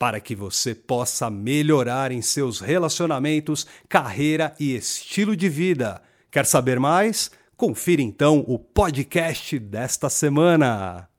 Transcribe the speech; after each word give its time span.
para 0.00 0.18
que 0.18 0.34
você 0.34 0.74
possa 0.74 1.28
melhorar 1.28 2.10
em 2.10 2.22
seus 2.22 2.58
relacionamentos, 2.58 3.66
carreira 3.86 4.54
e 4.58 4.74
estilo 4.74 5.36
de 5.36 5.46
vida. 5.46 6.00
Quer 6.30 6.46
saber 6.46 6.80
mais? 6.80 7.30
Confira 7.54 8.00
então 8.00 8.42
o 8.48 8.58
podcast 8.58 9.58
desta 9.58 10.08
semana. 10.08 11.09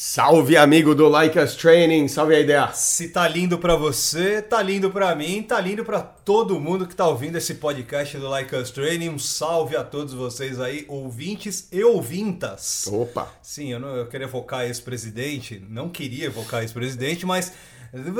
Salve 0.00 0.56
amigo 0.56 0.94
do 0.94 1.08
Like 1.08 1.36
Us 1.40 1.56
Training, 1.56 2.06
salve 2.06 2.32
a 2.32 2.38
ideia. 2.38 2.72
Se 2.72 3.08
tá 3.08 3.26
lindo 3.26 3.58
para 3.58 3.74
você, 3.74 4.40
tá 4.40 4.62
lindo 4.62 4.92
para 4.92 5.12
mim, 5.16 5.42
tá 5.42 5.60
lindo 5.60 5.84
para 5.84 6.00
todo 6.00 6.60
mundo 6.60 6.86
que 6.86 6.94
tá 6.94 7.08
ouvindo 7.08 7.36
esse 7.36 7.54
podcast 7.54 8.16
do 8.16 8.28
Like 8.28 8.54
Us 8.54 8.70
Training. 8.70 9.08
Um 9.08 9.18
salve 9.18 9.76
a 9.76 9.82
todos 9.82 10.14
vocês 10.14 10.60
aí, 10.60 10.84
ouvintes 10.86 11.66
e 11.72 11.82
ouvintas. 11.82 12.86
Opa. 12.86 13.28
Sim, 13.42 13.72
eu 13.72 13.80
não 13.80 13.96
eu 13.96 14.06
queria 14.06 14.28
evocar 14.28 14.64
esse 14.70 14.80
presidente, 14.80 15.60
não 15.68 15.88
queria 15.88 16.26
evocar 16.26 16.62
esse 16.62 16.72
presidente, 16.72 17.26
mas 17.26 17.52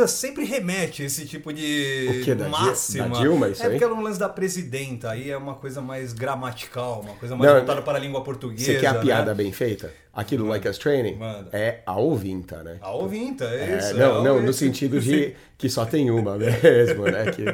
sempre 0.07 0.45
remete 0.45 1.03
esse 1.03 1.27
tipo 1.27 1.53
de 1.53 2.21
o 2.21 2.25
quê? 2.25 2.35
Da 2.35 2.49
máxima. 2.49 3.09
Da 3.09 3.19
Dilma, 3.21 3.49
isso 3.49 3.63
é 3.63 3.67
aí? 3.67 3.73
porque 3.73 3.85
é 3.85 3.89
um 3.89 4.01
lance 4.03 4.19
da 4.19 4.29
presidenta, 4.29 5.11
aí 5.11 5.31
é 5.31 5.37
uma 5.37 5.55
coisa 5.55 5.81
mais 5.81 6.13
gramatical, 6.13 7.01
uma 7.03 7.15
coisa 7.15 7.37
mais 7.37 7.51
Não, 7.51 7.59
voltada 7.59 7.83
para 7.83 7.99
a 7.99 8.01
língua 8.01 8.23
portuguesa. 8.23 8.65
Você 8.65 8.79
quer 8.79 8.87
a 8.89 8.93
né? 8.95 9.01
piada 9.01 9.35
bem 9.35 9.53
feita? 9.53 9.93
Aqui 10.13 10.37
do 10.37 10.47
Like 10.47 10.67
Us 10.69 10.79
Training 10.79 11.15
Manda. 11.17 11.49
é 11.53 11.81
a 11.87 11.97
ouvinta, 11.97 12.63
né? 12.65 12.79
A 12.81 12.91
ouvinta, 12.91 13.45
é, 13.45 13.75
É, 13.75 13.79
isso. 13.79 13.95
não, 13.95 14.21
é 14.21 14.25
não, 14.25 14.31
ouvinte. 14.33 14.47
no 14.47 14.53
sentido 14.53 15.01
de 15.01 15.35
que 15.57 15.69
só 15.69 15.85
tem 15.85 16.11
uma 16.11 16.35
mesmo, 16.39 17.05
né? 17.05 17.27
Que, 17.31 17.45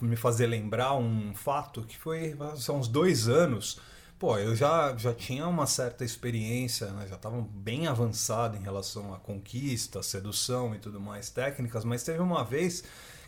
me 0.00 0.16
fazer 0.16 0.46
lembrar 0.46 0.96
um 0.96 1.32
fato 1.34 1.82
que 1.82 1.96
foi 1.98 2.34
há 2.40 2.72
uns 2.72 2.88
dois 2.88 3.28
anos. 3.28 3.78
Pô, 4.22 4.38
eu 4.38 4.54
já, 4.54 4.94
já 4.96 5.12
tinha 5.12 5.48
uma 5.48 5.66
certa 5.66 6.04
experiência, 6.04 6.86
né? 6.92 7.08
já 7.08 7.16
estava 7.16 7.44
bem 7.50 7.88
avançado 7.88 8.56
em 8.56 8.62
relação 8.62 9.12
à 9.12 9.18
conquista, 9.18 10.00
sedução 10.00 10.76
e 10.76 10.78
tudo 10.78 11.00
mais, 11.00 11.28
técnicas, 11.28 11.84
mas 11.84 12.04
teve 12.04 12.20
uma 12.20 12.44
vez 12.44 12.84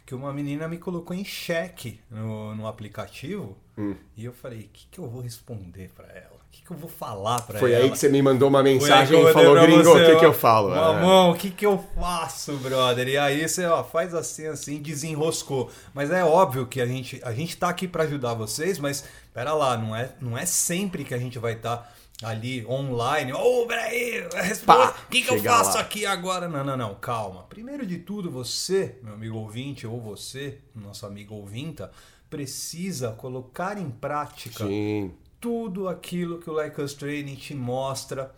que 0.07 0.15
uma 0.15 0.33
menina 0.33 0.69
me 0.69 0.79
colocou 0.79 1.17
em 1.17 1.25
xeque 1.25 1.99
no, 2.09 2.55
no 2.55 2.69
aplicativo 2.69 3.57
Hum. 3.77 3.97
e 4.17 4.25
eu 4.25 4.33
falei, 4.33 4.61
o 4.61 4.69
que, 4.73 4.87
que 4.89 5.01
eu 5.01 5.09
vou 5.09 5.21
responder 5.21 5.91
para 5.97 6.07
ela? 6.07 6.35
O 6.35 6.57
que, 6.57 6.63
que 6.63 6.71
eu 6.71 6.77
vou 6.77 6.89
falar 6.89 7.43
para 7.43 7.59
ela? 7.59 7.67
Foi 7.67 7.75
aí 7.75 7.91
que 7.91 7.99
você 7.99 8.09
me 8.09 8.23
mandou 8.23 8.49
uma 8.49 8.63
mensagem 8.63 9.21
e 9.21 9.33
falou, 9.33 9.61
gringo, 9.61 9.91
o 9.91 9.97
que, 9.97 10.17
que 10.17 10.25
eu 10.25 10.33
falo? 10.33 10.73
É. 10.73 10.77
Mamão, 10.77 11.33
o 11.33 11.35
que 11.35 11.51
que 11.51 11.67
eu 11.67 11.85
faço, 11.97 12.53
brother? 12.59 13.09
E 13.09 13.19
aí 13.19 13.49
você, 13.49 13.67
ó, 13.67 13.83
faz 13.83 14.15
assim, 14.15 14.47
assim, 14.47 14.81
desenroscou. 14.81 15.69
Mas 15.93 16.13
é 16.13 16.25
óbvio 16.25 16.65
que 16.67 16.81
a 16.81 16.87
gente, 16.87 17.21
a 17.25 17.33
gente 17.33 17.57
tá 17.57 17.69
aqui 17.69 17.89
para 17.89 18.05
ajudar 18.05 18.35
vocês, 18.35 18.79
mas 18.79 19.05
pera 19.35 19.53
lá, 19.53 19.77
não 19.77 19.95
é, 19.95 20.15
não 20.21 20.39
é 20.39 20.47
sempre 20.47 21.05
que 21.05 21.13
a 21.13 21.19
gente 21.19 21.39
vai 21.41 21.55
estar 21.55 21.93
ali 22.23 22.65
online. 22.67 23.33
Ô, 23.33 23.67
peraí, 23.67 24.27
responde, 24.33 24.65
Pá, 24.65 24.97
o 25.07 25.11
que 25.11 25.23
que 25.23 25.31
eu 25.31 25.43
faço 25.43 25.75
lá. 25.75 25.81
aqui 25.81 26.07
agora? 26.07 26.49
Não, 26.49 26.63
não, 26.65 26.77
não, 26.77 26.95
calma. 26.95 27.43
Primeiro 27.43 27.85
de 27.85 27.99
tudo, 27.99 28.31
você, 28.31 28.97
meu 29.03 29.15
amigo 29.15 29.37
ouvinte, 29.37 29.87
ou 29.87 30.01
você, 30.01 30.59
nosso 30.75 31.05
amigo 31.05 31.35
ouvinta, 31.35 31.91
precisa 32.31 33.11
colocar 33.11 33.77
em 33.77 33.91
prática 33.91 34.67
Sim. 34.67 35.13
tudo 35.41 35.89
aquilo 35.89 36.39
que 36.39 36.49
o 36.49 36.53
Like 36.53 36.81
Us 36.81 36.95
Training 36.95 37.35
te 37.35 37.55
mostra, 37.55 38.33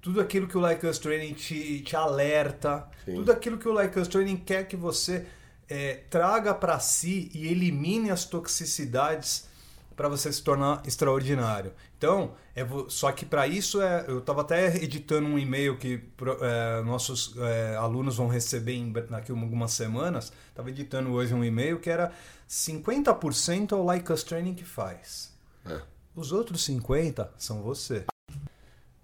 tudo 0.00 0.20
aquilo 0.20 0.46
que 0.46 0.56
o 0.56 0.60
Like 0.60 0.86
Us 0.86 0.98
Training 0.98 1.34
te, 1.34 1.80
te 1.80 1.96
alerta, 1.96 2.88
Sim. 3.04 3.16
tudo 3.16 3.32
aquilo 3.32 3.58
que 3.58 3.68
o 3.68 3.72
Like 3.72 3.98
Us 3.98 4.06
Training 4.06 4.36
quer 4.36 4.68
que 4.68 4.76
você 4.76 5.26
é, 5.68 6.02
traga 6.08 6.54
para 6.54 6.78
si 6.78 7.30
e 7.34 7.48
elimine 7.48 8.10
as 8.10 8.24
toxicidades 8.24 9.48
para 9.96 10.08
você 10.08 10.30
se 10.30 10.42
tornar 10.42 10.82
extraordinário. 10.86 11.72
Então, 11.96 12.34
é 12.54 12.64
só 12.88 13.10
que 13.10 13.24
para 13.24 13.46
isso 13.46 13.80
é, 13.80 14.04
eu 14.06 14.18
estava 14.18 14.42
até 14.42 14.76
editando 14.76 15.26
um 15.26 15.38
e-mail 15.38 15.78
que 15.78 16.04
é, 16.42 16.82
nossos 16.82 17.34
é, 17.38 17.76
alunos 17.76 18.16
vão 18.16 18.28
receber 18.28 18.74
em, 18.74 18.92
daqui 18.92 19.32
algumas 19.32 19.72
semanas. 19.72 20.32
Estava 20.50 20.68
editando 20.68 21.10
hoje 21.12 21.32
um 21.32 21.42
e-mail 21.42 21.80
que 21.80 21.88
era 21.88 22.12
50% 22.48 23.72
é 23.72 23.74
o 23.74 23.82
Like 23.82 24.12
Us 24.12 24.22
Training 24.22 24.54
que 24.54 24.64
faz. 24.64 25.34
É. 25.64 25.80
Os 26.14 26.30
outros 26.30 26.62
50 26.64 27.32
são 27.38 27.62
você. 27.62 28.04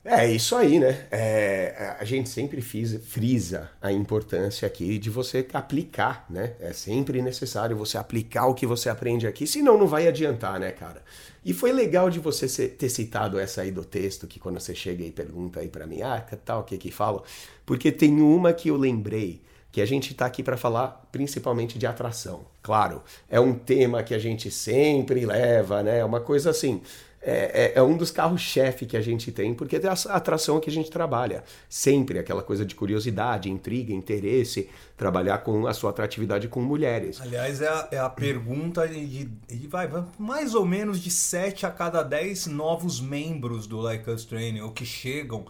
É 0.04 0.28
isso 0.28 0.56
aí, 0.56 0.80
né? 0.80 1.06
É, 1.12 1.94
a 2.00 2.04
gente 2.04 2.28
sempre 2.28 2.60
fisa- 2.60 2.98
frisa 2.98 3.70
a 3.80 3.92
importância 3.92 4.66
aqui 4.66 4.98
de 4.98 5.08
você 5.08 5.46
aplicar, 5.52 6.26
né? 6.28 6.54
É 6.58 6.72
sempre 6.72 7.22
necessário 7.22 7.76
você 7.76 7.96
aplicar 7.96 8.46
o 8.46 8.54
que 8.54 8.66
você 8.66 8.88
aprende 8.88 9.28
aqui, 9.28 9.46
senão 9.46 9.78
não 9.78 9.86
vai 9.86 10.08
adiantar, 10.08 10.58
né, 10.58 10.72
cara? 10.72 11.04
E 11.44 11.54
foi 11.54 11.70
legal 11.70 12.10
de 12.10 12.18
você 12.18 12.48
ter 12.68 12.88
citado 12.88 13.38
essa 13.38 13.62
aí 13.62 13.70
do 13.70 13.84
texto, 13.84 14.26
que 14.26 14.40
quando 14.40 14.58
você 14.58 14.74
chega 14.74 15.04
e 15.04 15.10
pergunta 15.12 15.60
aí 15.60 15.68
pra 15.68 15.86
mim, 15.86 16.02
ah, 16.02 16.20
tal, 16.44 16.62
o 16.62 16.64
que 16.64 16.76
que 16.78 16.90
falo? 16.90 17.22
Porque 17.64 17.92
tem 17.92 18.20
uma 18.20 18.52
que 18.52 18.68
eu 18.70 18.76
lembrei, 18.76 19.40
que 19.70 19.80
a 19.80 19.86
gente 19.86 20.12
tá 20.14 20.26
aqui 20.26 20.42
pra 20.42 20.56
falar 20.56 21.08
principalmente 21.12 21.78
de 21.78 21.86
atração. 21.86 22.44
Claro, 22.60 23.02
é 23.30 23.38
um 23.40 23.54
tema 23.54 24.02
que 24.02 24.14
a 24.14 24.18
gente 24.18 24.50
sempre 24.50 25.24
leva, 25.24 25.80
né? 25.82 25.98
É 26.00 26.04
uma 26.04 26.20
coisa 26.20 26.50
assim, 26.50 26.80
é, 27.22 27.72
é- 27.76 27.78
é 27.78 27.82
um 27.82 27.96
dos 27.96 28.10
carros-chefe 28.10 28.84
que 28.84 28.96
a 28.96 29.00
gente 29.00 29.30
tem, 29.32 29.54
porque 29.54 29.76
é 29.76 29.80
a 29.88 29.92
atração 30.16 30.58
que 30.60 30.68
a 30.68 30.72
gente 30.72 30.90
trabalha. 30.90 31.44
Sempre 31.68 32.18
aquela 32.18 32.42
coisa 32.42 32.64
de 32.66 32.74
curiosidade, 32.74 33.48
intriga, 33.50 33.92
interesse, 33.92 34.68
trabalhar 34.96 35.38
com 35.38 35.66
a 35.66 35.72
sua 35.74 35.90
atratividade 35.90 36.48
com 36.48 36.60
mulheres. 36.60 37.20
Aliás, 37.20 37.60
é 37.62 37.68
a, 37.68 37.88
é 37.92 37.98
a 37.98 38.10
pergunta 38.10 38.86
de, 38.88 39.24
de- 39.24 39.66
vai, 39.68 39.86
vai, 39.86 40.04
mais 40.18 40.54
ou 40.54 40.66
menos 40.66 41.00
de 41.00 41.10
7 41.10 41.64
a 41.64 41.70
cada 41.70 42.02
10 42.02 42.46
novos 42.48 43.00
membros 43.00 43.66
do 43.66 43.80
Like 43.80 44.10
Us 44.10 44.24
Training, 44.24 44.60
ou 44.60 44.72
que 44.72 44.84
chegam 44.84 45.44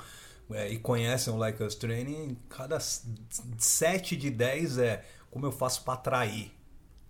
é, 0.53 0.69
e 0.71 0.79
conhecem 0.79 1.33
o 1.33 1.37
Like 1.39 1.63
Us 1.63 1.75
Training, 1.75 2.37
cada 2.49 2.79
7 3.59 4.17
de 4.17 4.31
10 4.31 4.79
é 4.79 5.05
como 5.31 5.47
eu 5.47 5.53
faço 5.53 5.83
para 5.85 5.95
atrair. 5.95 6.53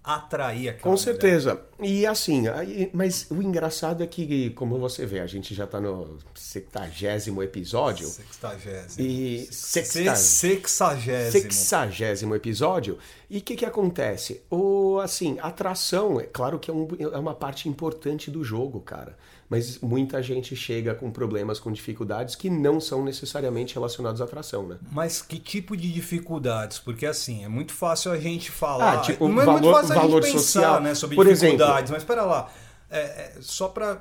Atrair 0.05 0.69
aquela 0.71 0.83
Com 0.83 0.89
mulher. 0.91 1.03
certeza. 1.03 1.61
E 1.81 2.05
assim, 2.05 2.49
aí- 2.49 2.91
mas 2.93 3.27
o 3.31 3.41
engraçado 3.41 4.03
é 4.03 4.07
que, 4.07 4.51
como 4.51 4.77
você 4.79 5.07
vê, 5.07 5.21
a 5.21 5.27
gente 5.29 5.55
já 5.55 5.65
tá 5.67 5.81
no 5.81 6.19
70 6.35 7.41
episódio. 7.45 8.09
Sextagésimo. 8.09 9.07
E 9.07 9.47
Se- 9.51 9.85
sexta- 9.85 10.17
Sexagésimo. 10.17 11.43
Sexagésimo 11.43 12.35
episódio. 12.35 12.99
E 13.31 13.39
o 13.39 13.41
que, 13.43 13.55
que 13.57 13.65
acontece? 13.65 14.43
O, 14.51 14.99
assim, 14.99 15.39
atração, 15.41 16.21
é 16.21 16.25
claro 16.25 16.59
que 16.59 16.71
é, 16.71 16.75
um, 16.75 16.89
é 16.99 17.19
uma 17.19 17.35
parte 17.35 17.69
importante 17.69 18.31
do 18.31 18.43
jogo, 18.43 18.81
cara. 18.81 19.17
Mas 19.53 19.79
muita 19.81 20.23
gente 20.23 20.57
chega 20.57 20.95
com 20.95 21.11
problemas, 21.11 21.61
com 21.61 21.71
dificuldades 21.71 22.35
que 22.35 22.49
não 22.49 22.81
são 22.81 23.05
necessariamente 23.05 23.75
relacionados 23.75 24.23
à 24.23 24.25
atração, 24.25 24.67
né? 24.67 24.79
Mas 24.91 25.21
que 25.21 25.39
tipo 25.39 25.77
de 25.77 25.93
dificuldades? 25.93 26.79
Porque 26.79 27.05
assim, 27.05 27.45
é 27.45 27.49
muito 27.49 27.73
fácil 27.75 28.13
a 28.13 28.19
gente 28.19 28.51
falar. 28.51 28.95
Ah, 28.95 29.01
tipo, 29.03 29.29
não 29.29 29.43
é 29.43 29.45
valor- 29.45 29.61
muito 29.61 29.75
fácil 29.75 29.93
a 29.93 30.03
gente 30.07 30.21
pensar 30.23 30.39
social. 30.39 30.81
né, 30.81 30.95
sobre 30.95 31.17
Por 31.17 31.27
dificuldades, 31.27 31.91
mas 31.91 32.01
espera 32.03 32.23
lá. 32.25 32.51
É, 32.89 32.99
é, 33.01 33.33
só 33.43 33.69
para 33.69 33.95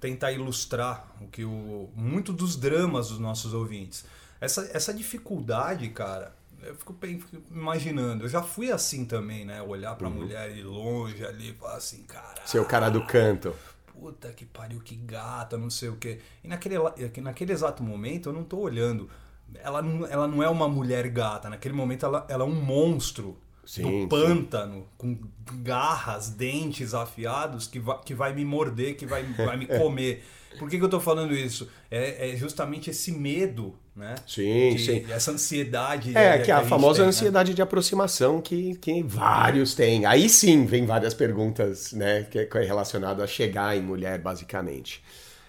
tentar 0.00 0.32
ilustrar 0.32 1.06
o 1.20 1.28
que 1.28 1.44
o, 1.44 1.88
muito 1.94 2.32
dos 2.32 2.56
dramas 2.56 3.08
dos 3.10 3.18
nossos 3.20 3.54
ouvintes. 3.54 4.04
Essa, 4.40 4.68
essa 4.72 4.92
dificuldade, 4.92 5.88
cara, 5.90 6.32
eu 6.62 6.74
fico, 6.74 6.92
pen- 6.92 7.20
fico 7.20 7.42
imaginando. 7.52 8.24
Eu 8.24 8.28
já 8.28 8.42
fui 8.42 8.70
assim 8.72 9.04
também, 9.04 9.44
né? 9.44 9.62
Olhar 9.62 9.94
pra 9.94 10.10
mulher 10.10 10.52
de 10.52 10.62
longe 10.62 11.24
ali 11.24 11.50
e 11.50 11.54
falar 11.54 11.76
assim, 11.76 12.02
cara. 12.02 12.42
Ser 12.44 12.58
o 12.60 12.64
cara 12.64 12.88
do 12.88 13.04
canto. 13.06 13.54
Puta 13.98 14.30
que 14.32 14.44
pariu, 14.44 14.80
que 14.80 14.94
gata, 14.94 15.56
não 15.56 15.70
sei 15.70 15.88
o 15.88 15.96
quê. 15.96 16.20
E 16.44 16.48
naquele, 16.48 16.76
la- 16.78 16.94
naquele 17.22 17.52
exato 17.52 17.82
momento 17.82 18.28
eu 18.28 18.32
não 18.32 18.44
tô 18.44 18.58
olhando. 18.58 19.08
Ela 19.54 19.80
não, 19.80 20.06
ela 20.06 20.26
não 20.28 20.42
é 20.42 20.48
uma 20.48 20.68
mulher 20.68 21.08
gata. 21.08 21.48
Naquele 21.48 21.74
momento 21.74 22.04
ela, 22.04 22.26
ela 22.28 22.44
é 22.44 22.46
um 22.46 22.54
monstro 22.54 23.38
Sim, 23.64 23.82
do 23.82 23.88
sim. 23.88 24.08
pântano, 24.08 24.86
com 24.98 25.18
garras, 25.62 26.28
dentes 26.28 26.94
afiados, 26.94 27.66
que 27.66 27.80
vai, 27.80 27.98
que 28.02 28.14
vai 28.14 28.34
me 28.34 28.44
morder, 28.44 28.96
que 28.96 29.06
vai, 29.06 29.22
vai 29.24 29.56
me 29.56 29.66
comer. 29.78 30.24
Por 30.58 30.68
que, 30.68 30.78
que 30.78 30.84
eu 30.84 30.88
tô 30.90 31.00
falando 31.00 31.34
isso? 31.34 31.68
É, 31.90 32.30
é 32.32 32.36
justamente 32.36 32.90
esse 32.90 33.10
medo, 33.12 33.74
né? 33.96 34.14
Sim, 34.26 34.74
De- 34.76 34.84
sim. 34.84 35.06
Essa 35.10 35.30
ansiedade. 35.30 36.10
É, 36.10 36.12
né, 36.12 36.38
que 36.40 36.50
é 36.50 36.54
a 36.54 36.60
gente 36.60 36.68
famosa 36.68 36.96
tem, 36.96 37.02
né? 37.04 37.08
ansiedade 37.08 37.54
de 37.54 37.62
aproximação 37.62 38.40
que, 38.42 38.76
que 38.76 39.02
vários 39.02 39.74
têm. 39.74 40.04
Aí 40.04 40.28
sim 40.28 40.66
vem 40.66 40.84
várias 40.84 41.14
perguntas, 41.14 41.92
né, 41.92 42.24
que 42.24 42.38
é 42.38 42.48
relacionado 42.62 43.22
a 43.22 43.26
chegar 43.26 43.76
em 43.76 43.80
mulher, 43.80 44.18
basicamente. 44.18 45.02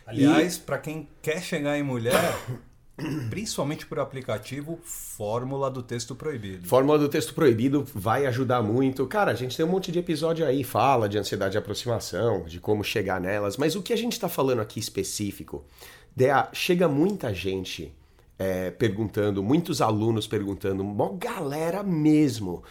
Aliás, 0.05 0.57
pra 0.57 0.77
quem 0.77 1.09
quer 1.21 1.41
chegar 1.44 1.77
em 1.77 1.83
mulher, 1.83 2.15
principalmente 3.29 3.85
por 3.85 3.99
aplicativo, 3.99 4.79
fórmula 4.81 5.69
do 5.69 5.83
texto 5.83 6.15
proibido. 6.15 6.65
Fórmula 6.65 6.97
do 6.97 7.09
texto 7.09 7.33
proibido 7.33 7.85
vai 7.94 8.25
ajudar 8.25 8.63
muito. 8.63 9.05
Cara, 9.07 9.31
a 9.31 9.35
gente 9.35 9.57
tem 9.57 9.65
um 9.65 9.69
monte 9.69 9.91
de 9.91 9.99
episódio 9.99 10.45
aí, 10.45 10.63
fala 10.63 11.09
de 11.09 11.17
ansiedade 11.17 11.51
de 11.51 11.57
aproximação, 11.57 12.45
de 12.45 12.61
como 12.61 12.81
chegar 12.81 13.19
nelas, 13.19 13.57
mas 13.57 13.75
o 13.75 13.81
que 13.83 13.91
a 13.91 13.97
gente 13.97 14.13
está 14.13 14.29
falando 14.29 14.61
aqui 14.61 14.79
específico, 14.79 15.65
Dea, 16.15 16.47
chega 16.53 16.88
muita 16.88 17.33
gente 17.33 17.94
é, 18.38 18.72
perguntando, 18.72 19.42
muitos 19.42 19.81
alunos 19.81 20.28
perguntando, 20.28 20.84
mó 20.84 21.10
galera 21.10 21.84
mesmo. 21.84 22.63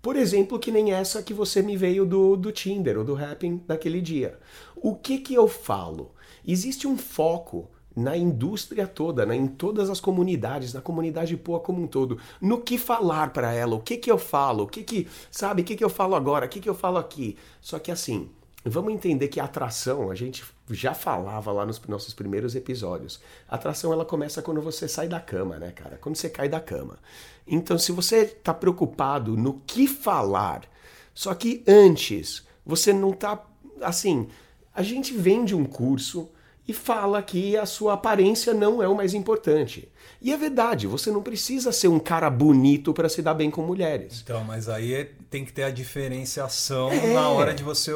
Por 0.00 0.16
exemplo, 0.16 0.58
que 0.58 0.72
nem 0.72 0.92
essa 0.92 1.22
que 1.22 1.32
você 1.32 1.62
me 1.62 1.76
veio 1.76 2.04
do, 2.04 2.36
do 2.36 2.50
Tinder 2.50 2.98
ou 2.98 3.04
do 3.04 3.16
Happn 3.16 3.62
naquele 3.68 4.00
dia. 4.00 4.38
O 4.74 4.96
que 4.96 5.18
que 5.18 5.32
eu 5.32 5.46
falo? 5.46 6.10
Existe 6.44 6.88
um 6.88 6.98
foco 6.98 7.70
na 7.94 8.16
indústria 8.16 8.86
toda, 8.86 9.24
né, 9.24 9.36
em 9.36 9.46
todas 9.46 9.90
as 9.90 10.00
comunidades, 10.00 10.72
na 10.72 10.80
comunidade 10.80 11.36
poa 11.36 11.60
como 11.60 11.82
um 11.82 11.86
todo, 11.86 12.18
no 12.40 12.60
que 12.60 12.78
falar 12.78 13.32
para 13.32 13.52
ela, 13.52 13.76
o 13.76 13.80
que 13.80 13.96
que 13.96 14.10
eu 14.10 14.18
falo, 14.18 14.64
o 14.64 14.66
que 14.66 14.82
que, 14.82 15.06
sabe, 15.30 15.62
o 15.62 15.64
que 15.64 15.76
que 15.76 15.84
eu 15.84 15.90
falo 15.90 16.14
agora, 16.14 16.46
o 16.46 16.48
que 16.48 16.58
que 16.58 16.68
eu 16.68 16.74
falo 16.74 16.96
aqui. 16.98 17.36
Só 17.60 17.78
que 17.78 17.92
assim, 17.92 18.30
vamos 18.64 18.92
entender 18.92 19.28
que 19.28 19.40
a 19.40 19.44
atração, 19.44 20.10
a 20.10 20.14
gente 20.14 20.44
já 20.70 20.94
falava 20.94 21.50
lá 21.50 21.66
nos 21.66 21.80
nossos 21.86 22.14
primeiros 22.14 22.54
episódios. 22.54 23.20
A 23.48 23.56
atração 23.56 23.92
ela 23.92 24.04
começa 24.04 24.42
quando 24.42 24.60
você 24.60 24.86
sai 24.86 25.08
da 25.08 25.20
cama, 25.20 25.58
né, 25.58 25.72
cara? 25.72 25.98
Quando 25.98 26.16
você 26.16 26.30
cai 26.30 26.48
da 26.48 26.60
cama. 26.60 26.98
Então, 27.46 27.76
se 27.76 27.90
você 27.92 28.24
tá 28.24 28.54
preocupado 28.54 29.36
no 29.36 29.60
que 29.66 29.86
falar, 29.86 30.62
só 31.14 31.34
que 31.34 31.64
antes 31.66 32.46
você 32.64 32.92
não 32.92 33.12
tá 33.12 33.44
assim, 33.80 34.28
a 34.74 34.82
gente 34.82 35.12
vende 35.12 35.54
um 35.54 35.64
curso 35.64 36.30
e 36.66 36.72
fala 36.72 37.20
que 37.22 37.56
a 37.56 37.66
sua 37.66 37.94
aparência 37.94 38.54
não 38.54 38.82
é 38.82 38.86
o 38.88 38.94
mais 38.94 39.14
importante. 39.14 39.88
E 40.20 40.32
é 40.32 40.36
verdade, 40.36 40.86
você 40.86 41.10
não 41.10 41.20
precisa 41.22 41.72
ser 41.72 41.88
um 41.88 41.98
cara 41.98 42.30
bonito 42.30 42.94
para 42.94 43.08
se 43.08 43.20
dar 43.20 43.34
bem 43.34 43.50
com 43.50 43.62
mulheres. 43.62 44.20
Então, 44.22 44.44
mas 44.44 44.68
aí 44.68 44.94
é- 44.94 45.10
tem 45.28 45.44
que 45.44 45.52
ter 45.52 45.64
a 45.64 45.70
diferenciação 45.70 46.90
É. 46.92 47.12
na 47.14 47.28
hora 47.28 47.52
de 47.54 47.62
você 47.62 47.90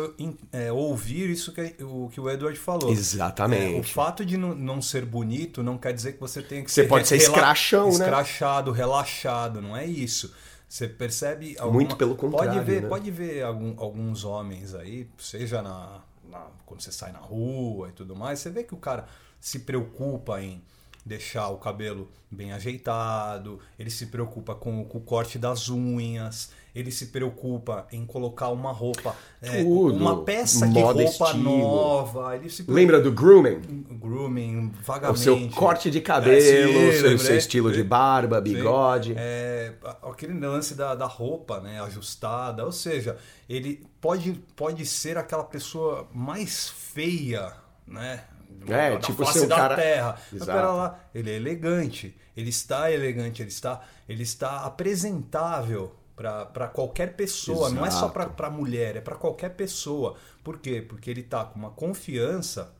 é, 0.52 0.72
ouvir 0.72 1.30
isso 1.30 1.52
que 1.52 1.74
o, 1.84 2.08
que 2.08 2.20
o 2.20 2.28
Edward 2.28 2.58
falou. 2.58 2.90
Exatamente. 2.90 3.76
É, 3.76 3.78
o 3.78 3.82
fato 3.84 4.24
de 4.24 4.36
não, 4.36 4.54
não 4.54 4.82
ser 4.82 5.04
bonito 5.04 5.62
não 5.62 5.78
quer 5.78 5.92
dizer 5.92 6.14
que 6.14 6.20
você 6.20 6.42
tenha 6.42 6.62
que 6.64 6.70
Você 6.70 6.82
ser 6.82 6.88
pode 6.88 7.06
ser 7.06 7.16
escrachão, 7.16 7.86
né? 7.86 7.92
escrachado, 7.92 8.72
relaxado, 8.72 9.60
não 9.62 9.76
é 9.76 9.86
isso. 9.86 10.32
Você 10.68 10.88
percebe 10.88 11.54
alguma... 11.58 11.74
Muito 11.78 11.96
pelo 11.96 12.16
contrário, 12.16 12.52
Pode 12.54 12.64
ver, 12.64 12.82
né? 12.82 12.88
pode 12.88 13.10
ver 13.12 13.42
algum- 13.44 13.74
alguns 13.78 14.24
homens 14.24 14.74
aí, 14.74 15.08
seja 15.16 15.62
na, 15.62 16.00
na- 16.36 16.46
quando 16.64 16.80
você 16.82 16.92
sai 16.92 17.12
na 17.12 17.18
rua 17.18 17.88
e 17.88 17.92
tudo 17.92 18.14
mais, 18.14 18.38
você 18.40 18.50
vê 18.50 18.62
que 18.64 18.74
o 18.74 18.78
cara 18.78 19.06
se 19.40 19.60
preocupa 19.60 20.40
em 20.42 20.62
deixar 21.04 21.48
o 21.48 21.58
cabelo 21.58 22.10
bem 22.30 22.52
ajeitado, 22.52 23.60
ele 23.78 23.90
se 23.90 24.06
preocupa 24.06 24.54
com, 24.54 24.84
com 24.84 24.98
o 24.98 25.00
corte 25.00 25.38
das 25.38 25.68
unhas, 25.68 26.50
ele 26.78 26.90
se 26.92 27.06
preocupa 27.06 27.86
em 27.90 28.04
colocar 28.04 28.50
uma 28.50 28.70
roupa, 28.70 29.16
é, 29.40 29.62
uma 29.62 30.22
peça 30.24 30.66
de 30.66 30.74
Moda, 30.78 31.02
roupa 31.02 31.24
estilo. 31.28 31.58
nova, 31.58 32.36
ele 32.36 32.50
se 32.50 32.56
preocupa 32.64 32.74
Lembra 32.78 33.00
do 33.00 33.10
grooming? 33.10 33.60
grooming, 33.92 34.66
O 34.66 34.72
vagamente. 34.84 35.20
seu 35.20 35.48
corte 35.50 35.90
de 35.90 36.02
cabelo, 36.02 36.36
É, 36.36 36.40
sim, 36.40 36.88
o 36.88 36.92
seu, 37.00 37.18
seu 37.18 37.36
estilo 37.38 37.72
de 37.72 37.82
barba, 37.82 38.42
bigode. 38.42 39.14
É, 39.16 39.72
aquele 40.02 40.38
lance 40.38 40.74
da, 40.74 40.94
da 40.94 41.06
roupa, 41.06 41.60
né, 41.60 41.80
ajustada, 41.80 42.62
ou 42.64 42.72
seja, 42.72 43.16
ele 43.48 43.82
pode, 43.98 44.32
pode 44.54 44.84
ser 44.84 45.16
aquela 45.16 45.44
pessoa 45.44 46.06
mais 46.12 46.68
feia, 46.68 47.52
né? 47.86 48.24
É, 48.68 48.92
da 48.92 48.98
tipo 48.98 49.24
face 49.24 49.46
da 49.46 49.56
cara- 49.56 49.76
terra. 49.76 50.16
Mas 50.32 50.42
Exato. 50.42 50.52
pera 50.58 50.72
lá, 50.72 51.00
ele 51.14 51.30
é 51.30 51.34
elegante, 51.36 52.16
ele 52.36 52.50
está 52.50 52.90
elegante, 52.90 53.40
ele 53.42 53.48
está, 53.50 53.80
ele 54.08 54.22
está 54.22 54.60
apresentável 54.64 55.92
para 56.16 56.66
qualquer 56.68 57.14
pessoa, 57.14 57.68
não 57.68 57.84
é 57.84 57.90
só 57.90 58.06
Exato. 58.10 58.30
para 58.30 58.48
mulher, 58.50 58.96
é 58.96 59.00
para 59.02 59.16
qualquer 59.16 59.50
pessoa. 59.50 60.16
Por 60.42 60.58
quê? 60.58 60.80
Porque 60.80 61.10
ele 61.10 61.22
tá 61.22 61.44
com 61.44 61.58
uma 61.58 61.70
confiança 61.70 62.72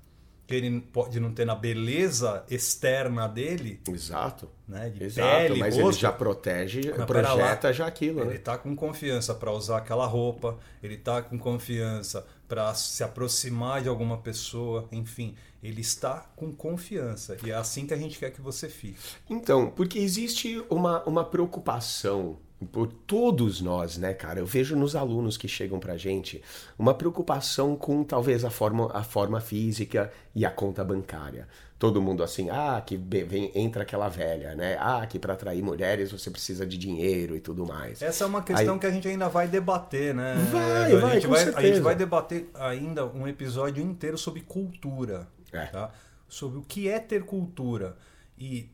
que 0.46 0.54
ele 0.54 0.80
pode 0.80 1.18
não 1.18 1.32
ter 1.32 1.44
na 1.44 1.56
beleza 1.56 2.44
externa 2.48 3.26
dele, 3.26 3.80
Exato. 3.90 4.48
né? 4.66 4.88
De 4.90 5.02
Exato, 5.02 5.28
pele, 5.28 5.58
mas 5.58 5.74
rosto. 5.74 5.88
ele 5.90 6.00
já 6.02 6.12
protege, 6.12 6.94
Mas 6.96 7.04
projeta 7.06 7.66
lá, 7.66 7.72
já 7.72 7.86
aquilo, 7.86 8.20
Ele 8.20 8.30
né? 8.34 8.38
tá 8.38 8.56
com 8.56 8.74
confiança 8.76 9.34
para 9.34 9.50
usar 9.50 9.78
aquela 9.78 10.06
roupa, 10.06 10.56
ele 10.80 10.96
tá 10.96 11.20
com 11.20 11.36
confiança 11.36 12.24
para 12.46 12.72
se 12.74 13.02
aproximar 13.02 13.82
de 13.82 13.88
alguma 13.88 14.18
pessoa, 14.18 14.88
enfim, 14.92 15.34
ele 15.60 15.80
está 15.80 16.26
com 16.36 16.52
confiança 16.52 17.36
e 17.44 17.50
é 17.50 17.54
assim 17.54 17.84
que 17.84 17.92
a 17.92 17.96
gente 17.96 18.16
quer 18.16 18.30
que 18.30 18.40
você 18.40 18.68
fique. 18.68 18.96
Então, 19.28 19.70
porque 19.70 19.98
existe 19.98 20.64
uma, 20.70 21.02
uma 21.04 21.24
preocupação 21.24 22.38
por 22.72 22.86
todos 22.90 23.60
nós, 23.60 23.98
né, 23.98 24.14
cara? 24.14 24.40
Eu 24.40 24.46
vejo 24.46 24.74
nos 24.76 24.96
alunos 24.96 25.36
que 25.36 25.46
chegam 25.46 25.78
pra 25.78 25.96
gente 25.96 26.42
uma 26.78 26.94
preocupação 26.94 27.76
com 27.76 28.02
talvez 28.02 28.44
a 28.44 28.50
forma, 28.50 28.90
a 28.94 29.02
forma 29.02 29.40
física 29.40 30.10
e 30.34 30.44
a 30.46 30.50
conta 30.50 30.82
bancária. 30.84 31.46
Todo 31.78 32.00
mundo 32.00 32.22
assim, 32.22 32.48
ah, 32.48 32.82
que 32.84 32.96
vem, 32.96 33.52
entra 33.54 33.82
aquela 33.82 34.08
velha, 34.08 34.54
né? 34.54 34.78
Ah, 34.80 35.06
que 35.06 35.18
para 35.18 35.34
atrair 35.34 35.62
mulheres 35.62 36.10
você 36.10 36.30
precisa 36.30 36.64
de 36.66 36.78
dinheiro 36.78 37.36
e 37.36 37.40
tudo 37.40 37.66
mais. 37.66 38.00
Essa 38.00 38.24
é 38.24 38.26
uma 38.26 38.42
questão 38.42 38.74
Aí- 38.74 38.80
que 38.80 38.86
a 38.86 38.90
gente 38.90 39.06
ainda 39.06 39.28
vai 39.28 39.46
debater, 39.46 40.14
né? 40.14 40.36
Vai, 40.50 40.92
a 40.92 40.98
vai, 40.98 41.14
gente 41.14 41.26
com 41.26 41.32
vai, 41.34 41.42
a 41.42 41.44
gente 41.44 41.54
certeza. 41.54 41.82
vai 41.82 41.94
debater 41.94 42.48
ainda 42.54 43.04
um 43.04 43.28
episódio 43.28 43.82
inteiro 43.84 44.16
sobre 44.16 44.40
cultura, 44.40 45.28
É. 45.52 45.66
tá? 45.66 45.90
Sobre 46.26 46.58
o 46.58 46.62
que 46.62 46.88
é 46.88 46.98
ter 46.98 47.24
cultura. 47.24 47.94
E 48.38 48.70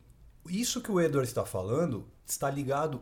isso 0.49 0.79
que 0.79 0.89
o 0.89 1.01
Edward 1.01 1.27
está 1.27 1.43
falando 1.45 2.05
está 2.25 2.49
ligado 2.49 3.01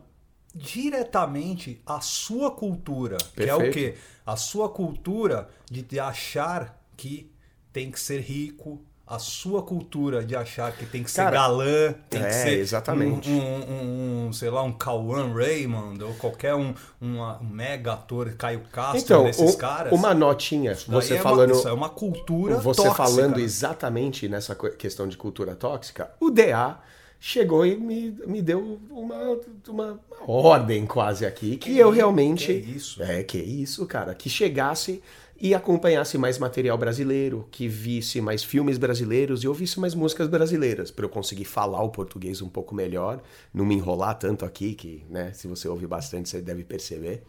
diretamente 0.54 1.80
à 1.86 2.00
sua 2.00 2.50
cultura, 2.50 3.16
que 3.34 3.42
é 3.44 3.54
o 3.54 3.58
Perfeito. 3.58 3.74
quê? 3.94 3.98
A 4.24 4.36
sua 4.36 4.68
cultura 4.68 5.48
de 5.70 5.98
achar 5.98 6.78
que 6.96 7.30
tem 7.72 7.90
que 7.90 7.98
ser 7.98 8.20
rico, 8.20 8.80
a 9.06 9.18
sua 9.18 9.62
cultura 9.62 10.24
de 10.24 10.34
achar 10.36 10.72
que 10.72 10.86
tem 10.86 11.02
que 11.02 11.10
ser 11.10 11.22
Cara, 11.24 11.32
galã, 11.36 11.92
tem 12.08 12.22
é, 12.22 12.26
que 12.28 12.32
ser 12.34 12.58
exatamente. 12.58 13.28
um, 13.28 13.34
um, 13.40 14.26
um, 14.28 14.32
sei 14.32 14.48
lá, 14.48 14.62
um 14.62 14.72
Cauã 14.72 15.34
Raymond 15.34 16.02
ou 16.02 16.14
qualquer 16.14 16.54
um, 16.54 16.72
uma- 17.00 17.38
um 17.40 17.44
mega 17.48 17.94
ator, 17.94 18.32
Caio 18.34 18.60
Castro, 18.70 19.00
Então, 19.00 19.24
desses 19.24 19.54
o- 19.54 19.58
caras. 19.58 19.92
uma 19.92 20.14
notinha, 20.14 20.74
você 20.86 21.14
é 21.14 21.16
uma- 21.16 21.22
falando, 21.22 21.50
isso 21.52 21.68
é 21.68 21.72
uma 21.72 21.88
cultura 21.90 22.58
você 22.58 22.82
tóxica. 22.82 22.94
falando 23.04 23.38
exatamente 23.40 24.28
nessa 24.28 24.54
questão 24.54 25.08
de 25.08 25.16
cultura 25.16 25.54
tóxica, 25.56 26.10
o 26.20 26.30
DA 26.30 26.78
chegou 27.24 27.64
e 27.64 27.76
me, 27.76 28.10
me 28.26 28.42
deu 28.42 28.80
uma, 28.90 29.38
uma, 29.68 30.00
ordem 30.26 30.84
quase 30.84 31.24
aqui, 31.24 31.56
que, 31.56 31.70
que 31.70 31.78
eu 31.78 31.88
realmente. 31.88 32.46
Que 32.46 32.70
isso? 32.72 33.00
É, 33.00 33.22
que 33.22 33.38
isso, 33.38 33.86
cara. 33.86 34.12
Que 34.12 34.28
chegasse 34.28 35.00
e 35.40 35.54
acompanhasse 35.54 36.18
mais 36.18 36.36
material 36.36 36.76
brasileiro, 36.76 37.46
que 37.52 37.68
visse 37.68 38.20
mais 38.20 38.42
filmes 38.42 38.76
brasileiros 38.76 39.44
e 39.44 39.48
ouvisse 39.48 39.78
mais 39.78 39.94
músicas 39.94 40.26
brasileiras, 40.26 40.90
para 40.90 41.04
eu 41.04 41.08
conseguir 41.08 41.44
falar 41.44 41.80
o 41.84 41.90
português 41.90 42.42
um 42.42 42.48
pouco 42.48 42.74
melhor, 42.74 43.22
não 43.54 43.64
me 43.64 43.76
enrolar 43.76 44.18
tanto 44.18 44.44
aqui, 44.44 44.74
que, 44.74 45.04
né, 45.08 45.32
se 45.32 45.46
você 45.46 45.68
ouve 45.68 45.86
bastante, 45.86 46.28
você 46.28 46.42
deve 46.42 46.64
perceber. 46.64 47.22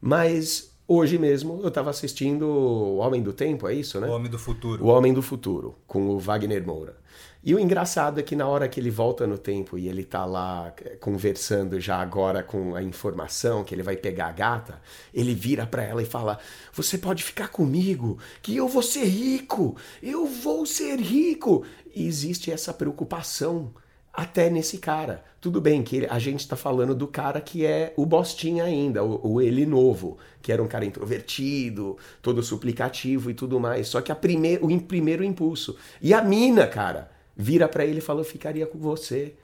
Mas 0.00 0.72
hoje 0.88 1.18
mesmo 1.18 1.60
eu 1.62 1.68
estava 1.68 1.90
assistindo 1.90 2.48
O 2.48 2.96
Homem 2.96 3.22
do 3.22 3.32
Tempo, 3.32 3.68
é 3.68 3.74
isso, 3.74 4.00
né? 4.00 4.08
O 4.08 4.12
Homem 4.12 4.30
do 4.30 4.38
Futuro. 4.38 4.84
O 4.84 4.88
Homem 4.88 5.14
do 5.14 5.22
Futuro, 5.22 5.76
com 5.86 6.08
o 6.08 6.18
Wagner 6.18 6.66
Moura. 6.66 6.98
E 7.42 7.54
o 7.54 7.58
engraçado 7.58 8.20
é 8.20 8.22
que 8.22 8.36
na 8.36 8.46
hora 8.46 8.68
que 8.68 8.78
ele 8.78 8.90
volta 8.90 9.26
no 9.26 9.38
tempo 9.38 9.78
e 9.78 9.88
ele 9.88 10.04
tá 10.04 10.26
lá 10.26 10.74
eh, 10.84 10.96
conversando 11.00 11.80
já 11.80 11.96
agora 11.96 12.42
com 12.42 12.74
a 12.74 12.82
informação 12.82 13.64
que 13.64 13.74
ele 13.74 13.82
vai 13.82 13.96
pegar 13.96 14.26
a 14.26 14.32
gata, 14.32 14.80
ele 15.12 15.34
vira 15.34 15.66
para 15.66 15.82
ela 15.82 16.02
e 16.02 16.06
fala: 16.06 16.38
"Você 16.74 16.98
pode 16.98 17.22
ficar 17.24 17.48
comigo, 17.48 18.18
que 18.42 18.54
eu 18.56 18.68
vou 18.68 18.82
ser 18.82 19.04
rico. 19.04 19.74
Eu 20.02 20.26
vou 20.26 20.66
ser 20.66 20.98
rico". 21.00 21.64
E 21.94 22.06
existe 22.06 22.52
essa 22.52 22.74
preocupação 22.74 23.72
até 24.12 24.50
nesse 24.50 24.76
cara. 24.76 25.24
Tudo 25.40 25.62
bem 25.62 25.82
que 25.82 26.06
a 26.10 26.18
gente 26.18 26.40
está 26.40 26.56
falando 26.56 26.94
do 26.94 27.08
cara 27.08 27.40
que 27.40 27.64
é 27.64 27.94
o 27.96 28.04
Bostinha 28.04 28.64
ainda, 28.64 29.02
o, 29.02 29.34
o, 29.34 29.40
ele 29.40 29.64
novo, 29.64 30.18
que 30.42 30.52
era 30.52 30.62
um 30.62 30.68
cara 30.68 30.84
introvertido, 30.84 31.96
todo 32.20 32.42
suplicativo 32.42 33.30
e 33.30 33.34
tudo 33.34 33.58
mais. 33.58 33.88
Só 33.88 34.02
que 34.02 34.12
a 34.12 34.14
prime 34.14 34.58
o 34.60 34.80
primeiro 34.82 35.24
impulso. 35.24 35.76
E 36.02 36.12
a 36.12 36.22
mina, 36.22 36.66
cara, 36.66 37.10
vira 37.40 37.66
para 37.66 37.84
ele 37.84 37.98
e 37.98 38.02
fala: 38.02 38.20
Eu 38.20 38.24
ficaria 38.24 38.66
com 38.66 38.78
você, 38.78 39.34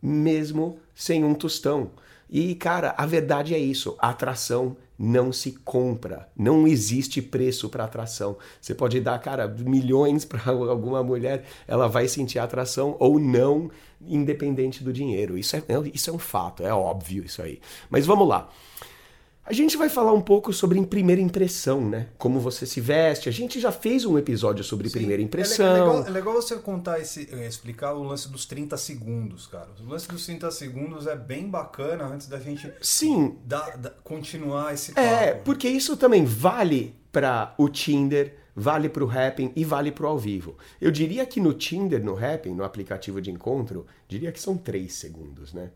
mesmo 0.00 0.78
sem 0.94 1.24
um 1.24 1.34
tostão. 1.34 1.90
E, 2.30 2.54
cara, 2.54 2.94
a 2.96 3.04
verdade 3.04 3.54
é 3.54 3.58
isso: 3.58 3.96
a 3.98 4.10
atração 4.10 4.76
não 4.96 5.32
se 5.32 5.52
compra. 5.64 6.28
Não 6.36 6.66
existe 6.66 7.20
preço 7.20 7.68
para 7.68 7.84
atração. 7.84 8.36
Você 8.60 8.74
pode 8.74 9.00
dar, 9.00 9.18
cara, 9.18 9.48
milhões 9.48 10.24
para 10.24 10.42
alguma 10.52 11.02
mulher, 11.02 11.44
ela 11.66 11.88
vai 11.88 12.06
sentir 12.06 12.38
atração 12.38 12.96
ou 13.00 13.18
não, 13.18 13.70
independente 14.00 14.84
do 14.84 14.92
dinheiro. 14.92 15.36
Isso 15.36 15.56
é, 15.56 15.62
isso 15.92 16.10
é 16.10 16.12
um 16.12 16.18
fato, 16.18 16.62
é 16.62 16.72
óbvio 16.72 17.24
isso 17.24 17.42
aí. 17.42 17.60
Mas 17.88 18.06
vamos 18.06 18.28
lá. 18.28 18.48
A 19.50 19.52
gente 19.52 19.76
vai 19.76 19.88
falar 19.88 20.12
um 20.12 20.20
pouco 20.20 20.52
sobre 20.52 20.80
primeira 20.86 21.20
impressão, 21.20 21.80
né? 21.80 22.06
Como 22.16 22.38
você 22.38 22.64
se 22.64 22.80
veste. 22.80 23.28
A 23.28 23.32
gente 23.32 23.58
já 23.58 23.72
fez 23.72 24.04
um 24.04 24.16
episódio 24.16 24.62
sobre 24.62 24.88
Sim. 24.88 24.98
primeira 24.98 25.20
impressão. 25.20 25.66
É 25.66 25.72
legal, 25.72 26.06
é 26.06 26.10
legal, 26.10 26.34
você 26.34 26.54
contar 26.54 27.00
esse, 27.00 27.28
eh, 27.32 27.48
explicar 27.48 27.94
o 27.94 28.04
lance 28.04 28.28
dos 28.28 28.46
30 28.46 28.76
segundos, 28.76 29.48
cara. 29.48 29.66
O 29.84 29.90
lance 29.90 30.06
dos 30.06 30.24
30 30.24 30.52
segundos 30.52 31.08
é 31.08 31.16
bem 31.16 31.50
bacana 31.50 32.04
antes 32.04 32.28
da 32.28 32.38
gente 32.38 32.72
Sim. 32.80 33.38
Da, 33.44 33.70
da, 33.70 33.90
continuar 34.04 34.72
esse 34.72 34.92
é, 34.92 34.94
papo. 34.94 35.24
É, 35.24 35.34
porque 35.34 35.68
isso 35.68 35.96
também 35.96 36.24
vale 36.24 36.94
para 37.10 37.52
o 37.58 37.68
Tinder, 37.68 38.36
vale 38.54 38.88
para 38.88 39.02
o 39.02 39.06
Rapping 39.08 39.50
e 39.56 39.64
vale 39.64 39.90
para 39.90 40.06
o 40.06 40.10
ao 40.10 40.16
vivo. 40.16 40.56
Eu 40.80 40.92
diria 40.92 41.26
que 41.26 41.40
no 41.40 41.54
Tinder, 41.54 42.04
no 42.04 42.14
Rapping, 42.14 42.54
no 42.54 42.62
aplicativo 42.62 43.20
de 43.20 43.32
encontro, 43.32 43.84
diria 44.06 44.30
que 44.30 44.40
são 44.40 44.56
3 44.56 44.92
segundos, 44.92 45.52
né? 45.52 45.72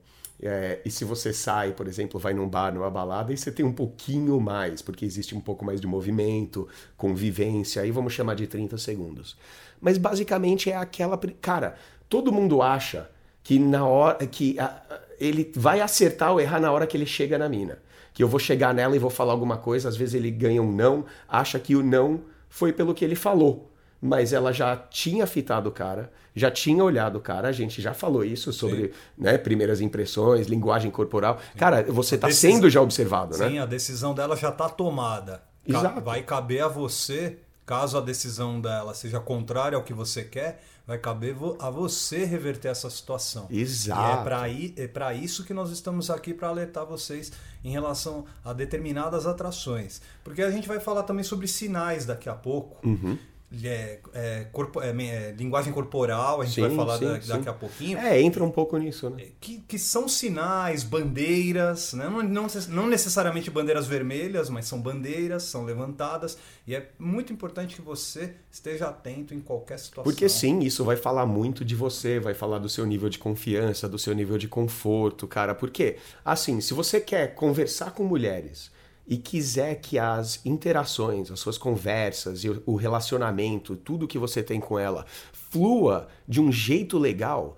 É, 0.47 0.81
e 0.85 0.91
se 0.91 1.07
você 1.07 1.33
sai, 1.33 1.73
por 1.73 1.89
exemplo, 1.89 2.21
vai 2.21 2.35
num 2.35 2.47
bar, 2.47 2.73
numa 2.73 2.91
balada, 2.91 3.33
e 3.33 3.37
você 3.37 3.51
tem 3.51 3.65
um 3.65 3.73
pouquinho 3.73 4.39
mais, 4.39 4.83
porque 4.83 5.05
existe 5.07 5.35
um 5.35 5.41
pouco 5.41 5.65
mais 5.65 5.81
de 5.81 5.87
movimento, 5.87 6.69
convivência, 6.99 7.81
aí 7.81 7.91
vamos 7.91 8.13
chamar 8.13 8.35
de 8.35 8.47
30 8.47 8.77
segundos. 8.77 9.39
Mas 9.81 9.97
basicamente 9.97 10.71
é 10.71 10.77
aquela. 10.77 11.19
Cara, 11.41 11.77
todo 12.11 12.31
mundo 12.31 12.61
acha 12.61 13.11
que 13.43 13.59
na 13.59 13.87
hora. 13.87 14.27
que 14.27 14.59
a, 14.59 14.83
ele 15.19 15.51
vai 15.57 15.81
acertar 15.81 16.33
ou 16.33 16.41
errar 16.41 16.61
na 16.61 16.71
hora 16.71 16.87
que 16.87 16.97
ele 16.97 17.07
chega 17.07 17.39
na 17.39 17.49
mina. 17.49 17.79
Que 18.13 18.23
eu 18.23 18.29
vou 18.29 18.39
chegar 18.39 18.75
nela 18.75 18.95
e 18.95 18.99
vou 18.99 19.11
falar 19.11 19.33
alguma 19.33 19.57
coisa, 19.57 19.89
às 19.89 19.97
vezes 19.97 20.15
ele 20.15 20.31
ganha 20.31 20.63
um 20.63 20.71
não, 20.71 21.07
acha 21.29 21.59
que 21.59 21.75
o 21.75 21.83
não 21.83 22.21
foi 22.49 22.73
pelo 22.73 22.95
que 22.95 23.05
ele 23.05 23.17
falou 23.17 23.74
mas 24.05 24.35
ela 24.35 24.53
já 24.53 24.77
tinha 24.77 25.27
fitado 25.27 25.71
o 25.71 25.73
cara, 25.73 26.13
já 26.37 26.51
tinha 26.51 26.85
olhado 26.85 27.17
o 27.17 27.21
cara, 27.23 27.49
a 27.49 27.53
gente 27.53 27.81
já 27.81 27.95
falou 27.95 28.23
isso 28.23 28.53
sobre 28.53 28.93
né, 29.17 29.39
primeiras 29.39 29.81
impressões, 29.81 30.47
linguagem 30.47 30.91
corporal. 30.91 31.39
Sim. 31.39 31.59
Cara, 31.59 31.83
você 31.85 32.17
está 32.17 32.31
sendo 32.31 32.69
já 32.69 32.83
observado, 32.83 33.33
Sim, 33.33 33.41
né? 33.41 33.49
Sim, 33.49 33.59
a 33.61 33.65
decisão 33.65 34.15
dela 34.15 34.37
já 34.37 34.51
está 34.51 34.69
tomada. 34.69 35.43
Exato. 35.67 36.03
Vai 36.03 36.23
caber 36.23 36.63
a 36.63 36.69
você, 36.69 37.39
caso 37.65 37.97
a 37.97 38.01
decisão 38.03 38.61
dela 38.61 38.93
seja 38.93 39.19
contrária 39.21 39.75
ao 39.75 39.83
que 39.83 39.95
você 39.95 40.23
quer, 40.23 40.63
vai 40.87 40.99
caber 40.99 41.35
a 41.59 41.71
você 41.71 42.27
reverter 42.27 42.69
essa 42.69 42.91
situação. 42.91 43.47
Exato. 43.51 44.29
E 44.51 44.75
é 44.77 44.87
para 44.87 45.15
é 45.15 45.17
isso 45.17 45.45
que 45.45 45.55
nós 45.55 45.71
estamos 45.71 46.11
aqui 46.11 46.35
para 46.35 46.49
alertar 46.49 46.85
vocês 46.85 47.33
em 47.65 47.71
relação 47.71 48.27
a 48.45 48.53
determinadas 48.53 49.27
atrações. 49.27 50.03
Porque 50.23 50.43
a 50.43 50.51
gente 50.51 50.69
vai 50.69 50.79
falar 50.79 51.05
também 51.05 51.25
sobre 51.25 51.49
sinais 51.49 52.05
daqui 52.05 52.29
a 52.29 52.35
pouco. 52.35 52.87
Uhum 52.87 53.17
é, 53.65 54.01
é, 54.13 54.47
corpo, 54.53 54.81
é, 54.81 54.91
é, 54.91 55.35
linguagem 55.37 55.73
corporal, 55.73 56.41
a 56.41 56.45
gente 56.45 56.55
sim, 56.55 56.61
vai 56.63 56.75
falar 56.75 56.99
sim, 56.99 57.05
da, 57.05 57.21
sim. 57.21 57.29
daqui 57.29 57.49
a 57.49 57.53
pouquinho. 57.53 57.99
É, 57.99 58.21
entra 58.21 58.43
um 58.43 58.51
pouco 58.51 58.77
nisso, 58.77 59.11
né? 59.11 59.27
Que, 59.41 59.61
que 59.67 59.79
são 59.79 60.09
sinais, 60.09 60.83
bandeiras, 60.83 61.93
né? 61.93 62.09
não, 62.09 62.23
não, 62.23 62.47
não 62.69 62.87
necessariamente 62.87 63.51
bandeiras 63.51 63.87
vermelhas, 63.87 64.49
mas 64.51 64.67
são 64.67 64.81
bandeiras, 64.81 65.45
são 65.45 65.65
levantadas, 65.65 66.39
e 66.67 66.75
é 66.75 66.91
muito 66.99 67.33
importante 67.33 67.77
que 67.77 67.83
você 67.83 68.35
esteja 68.51 68.89
atento 68.89 69.35
em 69.35 69.41
qualquer 69.41 69.79
situação. 69.79 70.05
Porque 70.05 70.29
sim, 70.29 70.61
isso 70.61 70.85
vai 70.85 70.97
falar 70.97 71.27
muito 71.27 71.65
de 71.65 71.75
você, 71.75 72.19
vai 72.19 72.35
falar 72.35 72.59
do 72.59 72.69
seu 72.69 72.85
nível 72.87 73.09
de 73.09 73.19
confiança, 73.19 73.89
do 73.89 73.99
seu 73.99 74.15
nível 74.15 74.39
de 74.39 74.49
conforto, 74.49 75.27
cara. 75.27 75.55
Porque, 75.55 75.97
assim, 76.25 76.61
se 76.61 76.75
você 76.75 77.01
quer 77.01 77.35
conversar 77.35 77.93
com 77.93 78.05
mulheres 78.05 78.74
e 79.07 79.17
quiser 79.17 79.77
que 79.77 79.99
as 79.99 80.45
interações, 80.45 81.31
as 81.31 81.41
suas 81.41 81.59
conversas 81.59 82.45
e 82.45 82.51
o 82.65 82.75
relacionamento, 82.75 83.77
tudo 83.77 84.09
que 84.09 84.19
você 84.19 84.43
tem 84.43 84.61
com 84.61 84.79
ela, 84.79 85.05
flua 85.33 86.09
de 86.27 86.41
um 86.41 86.51
jeito 86.51 86.99
legal, 86.99 87.57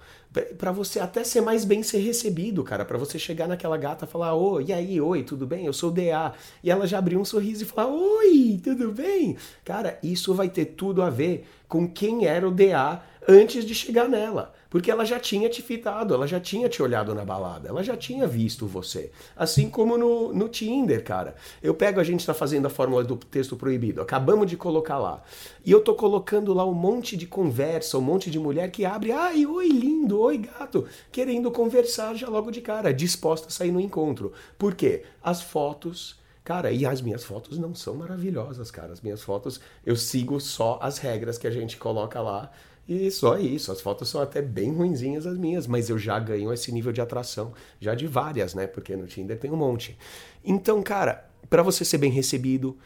para 0.59 0.71
você 0.71 1.01
até 1.01 1.25
ser 1.25 1.41
mais 1.41 1.65
bem 1.65 1.83
ser 1.83 1.99
recebido, 1.99 2.63
cara, 2.63 2.85
para 2.85 2.99
você 2.99 3.19
chegar 3.19 3.49
naquela 3.49 3.77
gata 3.77 4.05
e 4.05 4.09
falar: 4.09 4.35
"Oi, 4.35 4.67
e 4.69 4.73
aí, 4.73 5.01
oi, 5.01 5.23
tudo 5.23 5.47
bem? 5.47 5.65
Eu 5.65 5.73
sou 5.73 5.91
o 5.91 5.93
DA". 5.93 6.35
E 6.63 6.71
ela 6.71 6.87
já 6.87 6.99
abriu 6.99 7.19
um 7.19 7.25
sorriso 7.25 7.63
e 7.63 7.67
falar: 7.67 7.89
"Oi, 7.89 8.61
tudo 8.63 8.93
bem?". 8.93 9.37
Cara, 9.65 9.99
isso 10.03 10.35
vai 10.35 10.49
ter 10.49 10.67
tudo 10.67 11.01
a 11.03 11.09
ver 11.09 11.47
com 11.69 11.89
quem 11.89 12.27
era 12.27 12.47
o 12.47 12.51
DA 12.51 13.03
antes 13.27 13.65
de 13.65 13.75
chegar 13.75 14.09
nela. 14.09 14.53
Porque 14.69 14.91
ela 14.91 15.05
já 15.05 15.19
tinha 15.19 15.49
te 15.49 15.63
fitado, 15.63 16.15
ela 16.15 16.27
já 16.27 16.41
tinha 16.41 16.69
te 16.69 16.83
olhado 16.83 17.15
na 17.15 17.25
balada, 17.25 17.69
ela 17.69 17.83
já 17.83 17.97
tinha 17.97 18.27
visto 18.27 18.67
você. 18.67 19.11
Assim 19.37 19.71
como 19.71 19.97
no, 19.97 20.33
no 20.33 20.49
Tinder, 20.49 21.03
cara. 21.05 21.35
Eu 21.63 21.75
pego, 21.75 22.01
a 22.01 22.05
gente 22.05 22.21
está 22.21 22.35
fazendo 22.35 22.67
a 22.67 22.71
fórmula 22.71 23.05
do 23.05 23.17
texto 23.17 23.57
proibido, 23.57 24.01
acabamos 24.01 24.49
de 24.49 24.57
colocar 24.57 24.99
lá. 24.99 25.23
E 25.65 25.71
eu 25.71 25.81
tô 25.81 25.95
colocando 25.95 26.53
lá 26.53 26.65
um 26.65 26.75
monte 26.75 27.17
de 27.17 27.27
conversa, 27.27 27.99
um 27.99 28.03
monte 28.03 28.31
de 28.31 28.39
mulher 28.39 28.71
que 28.71 28.85
abre, 28.85 29.13
ai, 29.13 29.47
oi 29.47 29.69
lindo, 29.69 30.21
oi 30.21 30.39
gato, 30.39 30.87
querendo 31.11 31.51
conversar 31.51 32.15
já 32.15 32.29
logo 32.29 32.51
de 32.51 32.61
cara, 32.61 32.93
disposta 32.93 33.49
a 33.49 33.51
sair 33.51 33.73
no 33.73 33.81
encontro. 33.81 34.33
Por 34.59 34.75
quê? 34.75 35.05
As 35.23 35.43
fotos. 35.43 36.17
Cara, 36.45 36.71
e 36.71 36.87
as 36.87 37.01
minhas 37.01 37.25
fotos 37.25 37.59
não 37.59 37.75
são 37.75 37.97
maravilhosas, 37.97 38.71
cara. 38.71 38.93
As 38.93 39.01
minhas 39.01 39.21
fotos, 39.21 39.61
eu 39.85 39.97
sigo 39.97 40.39
só 40.39 40.79
as 40.81 40.99
regras 40.99 41.37
que 41.37 41.47
a 41.49 41.51
gente 41.51 41.77
coloca 41.77 42.21
lá 42.21 42.53
e 42.89 43.11
só 43.11 43.37
isso, 43.37 43.73
as 43.73 43.81
fotos 43.81 44.09
são 44.09 44.21
até 44.21 44.41
bem 44.41 44.73
ruinzinhas 44.73 45.27
as 45.27 45.37
minhas, 45.37 45.67
mas 45.67 45.91
eu 45.91 45.99
já 45.99 46.19
ganho 46.19 46.53
esse 46.53 46.71
nível 46.71 46.93
de 46.93 47.01
atração, 47.01 47.53
já 47.81 47.95
de 47.95 48.07
várias, 48.07 48.55
né? 48.55 48.67
Porque 48.67 48.95
no 48.95 49.07
Tinder 49.07 49.39
tem 49.39 49.51
um 49.51 49.57
monte. 49.57 49.99
Então, 50.45 50.83
cara, 50.83 51.29
para 51.51 51.63
você 51.63 51.85
ser 51.85 51.99
bem 51.99 52.11
recebido, 52.11 52.77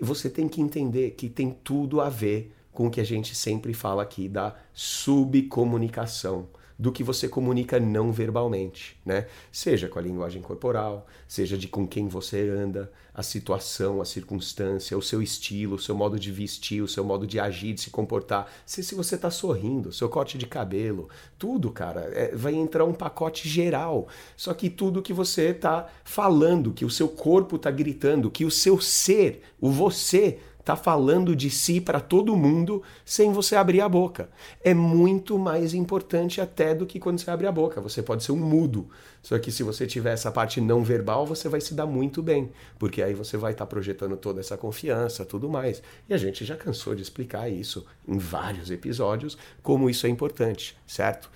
você 0.00 0.28
tem 0.28 0.48
que 0.48 0.60
entender 0.60 1.12
que 1.12 1.28
tem 1.28 1.56
tudo 1.62 2.00
a 2.00 2.08
ver 2.08 2.52
com 2.72 2.88
o 2.88 2.90
que 2.90 3.00
a 3.00 3.04
gente 3.04 3.34
sempre 3.34 3.72
fala 3.72 4.02
aqui 4.02 4.28
da 4.28 4.54
subcomunicação 4.74 6.48
do 6.78 6.92
que 6.92 7.02
você 7.02 7.28
comunica 7.28 7.80
não 7.80 8.12
verbalmente, 8.12 8.98
né? 9.04 9.26
Seja 9.50 9.88
com 9.88 9.98
a 9.98 10.02
linguagem 10.02 10.42
corporal, 10.42 11.06
seja 11.26 11.56
de 11.56 11.68
com 11.68 11.86
quem 11.86 12.06
você 12.06 12.48
anda, 12.48 12.92
a 13.14 13.22
situação, 13.22 14.02
a 14.02 14.04
circunstância, 14.04 14.96
o 14.96 15.00
seu 15.00 15.22
estilo, 15.22 15.76
o 15.76 15.78
seu 15.78 15.94
modo 15.94 16.18
de 16.18 16.30
vestir, 16.30 16.82
o 16.82 16.88
seu 16.88 17.02
modo 17.02 17.26
de 17.26 17.40
agir, 17.40 17.72
de 17.72 17.80
se 17.80 17.88
comportar, 17.88 18.46
se, 18.66 18.84
se 18.84 18.94
você 18.94 19.14
está 19.14 19.30
sorrindo, 19.30 19.90
seu 19.90 20.08
corte 20.08 20.36
de 20.36 20.46
cabelo, 20.46 21.08
tudo, 21.38 21.70
cara, 21.70 22.10
é, 22.12 22.36
vai 22.36 22.54
entrar 22.54 22.84
um 22.84 22.92
pacote 22.92 23.48
geral. 23.48 24.06
Só 24.36 24.52
que 24.52 24.68
tudo 24.68 25.00
que 25.00 25.14
você 25.14 25.48
está 25.48 25.88
falando, 26.04 26.72
que 26.72 26.84
o 26.84 26.90
seu 26.90 27.08
corpo 27.08 27.56
está 27.56 27.70
gritando, 27.70 28.30
que 28.30 28.44
o 28.44 28.50
seu 28.50 28.78
ser, 28.78 29.40
o 29.58 29.70
você 29.70 30.38
tá 30.66 30.74
falando 30.74 31.36
de 31.36 31.48
si 31.48 31.80
para 31.80 32.00
todo 32.00 32.36
mundo 32.36 32.82
sem 33.04 33.32
você 33.32 33.54
abrir 33.54 33.80
a 33.80 33.88
boca. 33.88 34.28
É 34.64 34.74
muito 34.74 35.38
mais 35.38 35.72
importante 35.72 36.40
até 36.40 36.74
do 36.74 36.84
que 36.84 36.98
quando 36.98 37.20
você 37.20 37.30
abre 37.30 37.46
a 37.46 37.52
boca. 37.52 37.80
Você 37.80 38.02
pode 38.02 38.24
ser 38.24 38.32
um 38.32 38.36
mudo. 38.36 38.90
Só 39.22 39.38
que 39.38 39.52
se 39.52 39.62
você 39.62 39.86
tiver 39.86 40.12
essa 40.12 40.28
parte 40.32 40.60
não 40.60 40.82
verbal, 40.82 41.24
você 41.24 41.48
vai 41.48 41.60
se 41.60 41.72
dar 41.72 41.86
muito 41.86 42.20
bem, 42.20 42.50
porque 42.80 43.00
aí 43.00 43.14
você 43.14 43.36
vai 43.36 43.52
estar 43.52 43.64
tá 43.64 43.70
projetando 43.70 44.16
toda 44.16 44.40
essa 44.40 44.56
confiança, 44.56 45.24
tudo 45.24 45.48
mais. 45.48 45.80
E 46.08 46.14
a 46.14 46.16
gente 46.16 46.44
já 46.44 46.56
cansou 46.56 46.96
de 46.96 47.02
explicar 47.02 47.48
isso 47.48 47.86
em 48.06 48.18
vários 48.18 48.68
episódios, 48.68 49.38
como 49.62 49.88
isso 49.88 50.04
é 50.04 50.10
importante, 50.10 50.76
certo? 50.84 51.30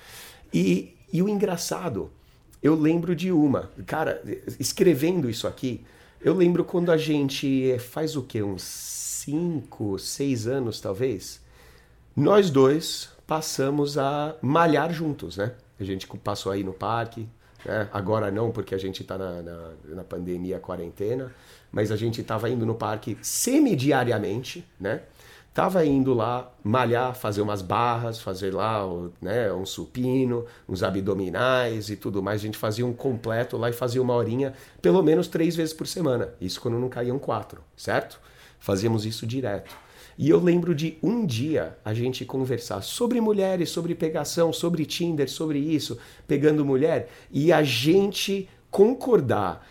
E, 0.52 0.96
e 1.12 1.22
o 1.22 1.28
engraçado, 1.28 2.10
eu 2.60 2.75
lembro 2.75 3.14
de 3.14 3.30
uma. 3.30 3.70
Cara, 3.87 4.20
escrevendo 4.58 5.30
isso 5.30 5.46
aqui, 5.46 5.84
eu 6.23 6.35
lembro 6.35 6.65
quando 6.65 6.93
a 6.93 6.97
gente 6.97 7.79
faz 7.79 8.17
o 8.17 8.23
quê? 8.23 8.43
Uns 8.43 8.62
5, 8.62 9.99
6 9.99 10.47
anos, 10.47 10.81
talvez. 10.81 11.41
Nós 12.15 12.50
dois 12.50 13.11
passamos 13.27 13.97
a 13.97 14.37
malhar 14.43 14.93
juntos, 14.93 15.37
né? 15.37 15.55
A 15.79 15.85
gente 15.85 16.07
passou 16.19 16.53
aí 16.53 16.62
no 16.62 16.73
parque, 16.73 17.29
né? 17.65 17.89
agora 17.93 18.31
não, 18.31 18.50
porque 18.50 18.75
a 18.75 18.79
gente 18.79 19.03
está 19.03 19.17
na, 19.17 19.41
na, 19.43 19.71
na 19.85 20.05
pandemia, 20.05 20.59
quarentena, 20.59 21.33
mas 21.73 21.91
a 21.91 21.97
gente 21.97 22.21
estava 22.21 22.50
indo 22.50 22.67
no 22.67 22.75
parque 22.75 23.17
semidiariamente, 23.23 24.67
né? 24.79 25.03
Tava 25.52 25.85
indo 25.85 26.14
lá 26.14 26.52
malhar, 26.62 27.14
fazer 27.14 27.42
umas 27.42 27.61
barras, 27.61 28.21
fazer 28.21 28.54
lá 28.54 28.83
né, 29.21 29.52
um 29.52 29.66
supino, 29.66 30.45
uns 30.69 30.83
abdominais 30.83 31.90
e 31.90 31.97
tudo 31.97 32.23
mais. 32.23 32.40
A 32.40 32.45
gente 32.45 32.57
fazia 32.57 32.87
um 32.87 32.92
completo 32.92 33.57
lá 33.57 33.69
e 33.69 33.73
fazia 33.73 34.00
uma 34.00 34.14
horinha, 34.14 34.54
pelo 34.80 35.02
menos 35.02 35.26
três 35.26 35.57
vezes 35.57 35.75
por 35.75 35.88
semana. 35.88 36.33
Isso 36.40 36.61
quando 36.61 36.78
não 36.78 36.88
caíam 36.88 37.19
quatro, 37.19 37.62
certo? 37.76 38.21
Fazíamos 38.61 39.04
isso 39.04 39.26
direto. 39.26 39.75
E 40.16 40.30
eu 40.30 40.38
lembro 40.38 40.73
de 40.75 40.99
um 41.02 41.26
dia 41.26 41.76
a 41.85 41.95
gente 41.95 42.25
conversar 42.25 42.83
sobre 42.83 43.21
mulheres, 43.21 43.71
sobre 43.71 43.95
pegação, 43.95 44.52
sobre 44.52 44.85
Tinder, 44.85 45.28
sobre 45.28 45.59
isso, 45.59 45.99
pegando 46.28 46.64
mulher, 46.64 47.11
e 47.30 47.52
a 47.52 47.62
gente 47.62 48.49
concordar, 48.71 49.66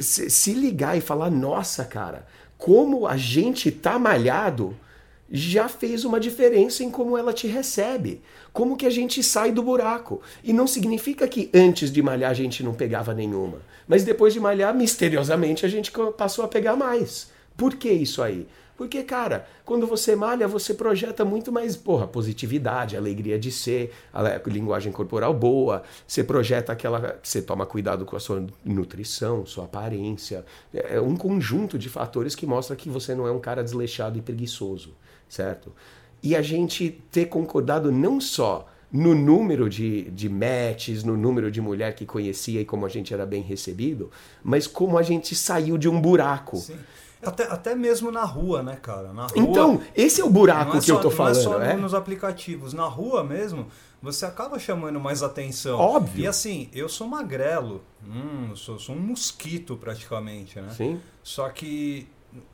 se 0.00 0.52
ligar 0.54 0.96
e 0.96 1.00
falar: 1.00 1.30
nossa, 1.30 1.84
cara, 1.84 2.26
como 2.58 3.06
a 3.06 3.16
gente 3.16 3.70
tá 3.70 3.98
malhado 3.98 4.74
já 5.34 5.66
fez 5.66 6.04
uma 6.04 6.20
diferença 6.20 6.84
em 6.84 6.90
como 6.90 7.16
ela 7.16 7.32
te 7.32 7.46
recebe, 7.46 8.20
como 8.52 8.76
que 8.76 8.84
a 8.84 8.90
gente 8.90 9.22
sai 9.22 9.50
do 9.50 9.62
buraco. 9.62 10.20
E 10.44 10.52
não 10.52 10.66
significa 10.66 11.26
que 11.26 11.48
antes 11.54 11.90
de 11.90 12.02
malhar 12.02 12.30
a 12.30 12.34
gente 12.34 12.62
não 12.62 12.74
pegava 12.74 13.14
nenhuma, 13.14 13.62
mas 13.88 14.04
depois 14.04 14.34
de 14.34 14.40
malhar, 14.40 14.74
misteriosamente 14.74 15.64
a 15.64 15.68
gente 15.70 15.90
passou 16.18 16.44
a 16.44 16.48
pegar 16.48 16.76
mais. 16.76 17.30
Por 17.56 17.76
que 17.76 17.90
isso 17.90 18.22
aí? 18.22 18.46
Porque, 18.76 19.02
cara, 19.02 19.46
quando 19.64 19.86
você 19.86 20.16
malha, 20.16 20.48
você 20.48 20.74
projeta 20.74 21.24
muito 21.24 21.52
mais, 21.52 21.76
porra, 21.76 22.06
positividade, 22.06 22.96
alegria 22.96 23.38
de 23.38 23.52
ser, 23.52 23.92
linguagem 24.46 24.90
corporal 24.90 25.32
boa, 25.32 25.82
você 26.06 26.24
projeta 26.24 26.72
aquela. 26.72 27.20
Você 27.22 27.40
toma 27.40 27.64
cuidado 27.64 28.04
com 28.04 28.16
a 28.16 28.20
sua 28.20 28.44
nutrição, 28.64 29.46
sua 29.46 29.64
aparência. 29.64 30.44
É 30.72 31.00
um 31.00 31.16
conjunto 31.16 31.78
de 31.78 31.88
fatores 31.88 32.34
que 32.34 32.46
mostra 32.46 32.74
que 32.74 32.88
você 32.88 33.14
não 33.14 33.26
é 33.26 33.30
um 33.30 33.38
cara 33.38 33.62
desleixado 33.62 34.18
e 34.18 34.22
preguiçoso 34.22 34.94
certo? 35.32 35.72
E 36.22 36.36
a 36.36 36.42
gente 36.42 37.02
ter 37.10 37.26
concordado 37.26 37.90
não 37.90 38.20
só 38.20 38.68
no 38.92 39.14
número 39.14 39.70
de, 39.70 40.10
de 40.10 40.28
matches, 40.28 41.02
no 41.02 41.16
número 41.16 41.50
de 41.50 41.60
mulher 41.60 41.94
que 41.94 42.04
conhecia 42.04 42.60
e 42.60 42.64
como 42.64 42.84
a 42.84 42.88
gente 42.88 43.14
era 43.14 43.24
bem 43.24 43.40
recebido, 43.40 44.10
mas 44.44 44.66
como 44.66 44.98
a 44.98 45.02
gente 45.02 45.34
saiu 45.34 45.78
de 45.78 45.88
um 45.88 45.98
buraco. 45.98 46.58
Sim. 46.58 46.76
Até, 47.24 47.44
até 47.44 47.74
mesmo 47.74 48.10
na 48.10 48.24
rua, 48.24 48.62
né, 48.62 48.76
cara? 48.82 49.12
Na 49.12 49.28
rua, 49.28 49.32
então, 49.36 49.80
esse 49.94 50.20
é 50.20 50.24
o 50.24 50.28
buraco 50.28 50.76
é 50.76 50.80
que 50.80 50.86
só, 50.86 50.96
eu 50.96 51.00
tô 51.00 51.10
falando. 51.10 51.34
Não 51.36 51.40
é 51.40 51.44
só 51.44 51.62
é? 51.62 51.76
nos 51.76 51.94
aplicativos. 51.94 52.74
Na 52.74 52.86
rua 52.86 53.24
mesmo, 53.24 53.68
você 54.02 54.26
acaba 54.26 54.58
chamando 54.58 55.00
mais 55.00 55.22
atenção. 55.22 55.78
Óbvio. 55.78 56.24
E 56.24 56.26
assim, 56.26 56.68
eu 56.74 56.88
sou 56.88 57.06
magrelo. 57.06 57.80
Hum, 58.04 58.54
sou, 58.56 58.78
sou 58.78 58.96
um 58.96 59.00
mosquito 59.00 59.76
praticamente, 59.76 60.60
né? 60.60 60.68
Sim. 60.76 61.00
Só 61.22 61.48
que 61.48 62.08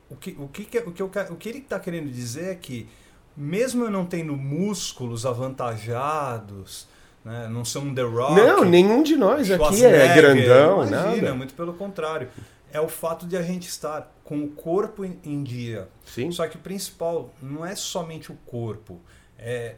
o 0.09 0.15
que, 0.15 0.35
o 0.39 0.47
que, 0.47 0.61
o 0.79 0.91
que, 0.91 1.01
eu, 1.01 1.11
o 1.29 1.35
que 1.35 1.49
ele 1.49 1.59
está 1.59 1.79
querendo 1.79 2.09
dizer 2.09 2.51
é 2.51 2.55
que, 2.55 2.87
mesmo 3.35 3.85
eu 3.85 3.91
não 3.91 4.05
tendo 4.05 4.35
músculos 4.35 5.25
avantajados, 5.25 6.87
né, 7.23 7.47
não 7.49 7.63
sou 7.63 7.83
um 7.83 7.93
The 7.93 8.01
Rock. 8.01 8.35
Não, 8.35 8.63
nenhum 8.63 9.03
de 9.03 9.15
nós 9.15 9.49
aqui 9.51 9.85
é 9.85 10.15
grandão, 10.15 10.85
imagina, 10.85 11.21
nada. 11.21 11.35
muito 11.35 11.53
pelo 11.53 11.73
contrário. 11.73 12.29
É 12.71 12.79
o 12.79 12.87
fato 12.87 13.25
de 13.25 13.35
a 13.35 13.41
gente 13.41 13.67
estar 13.67 14.11
com 14.23 14.43
o 14.43 14.49
corpo 14.49 15.03
em 15.03 15.43
dia. 15.43 15.87
Sim. 16.05 16.31
Só 16.31 16.47
que 16.47 16.55
o 16.55 16.59
principal 16.59 17.33
não 17.41 17.65
é 17.65 17.75
somente 17.75 18.31
o 18.31 18.37
corpo. 18.45 18.99
É, 19.41 19.75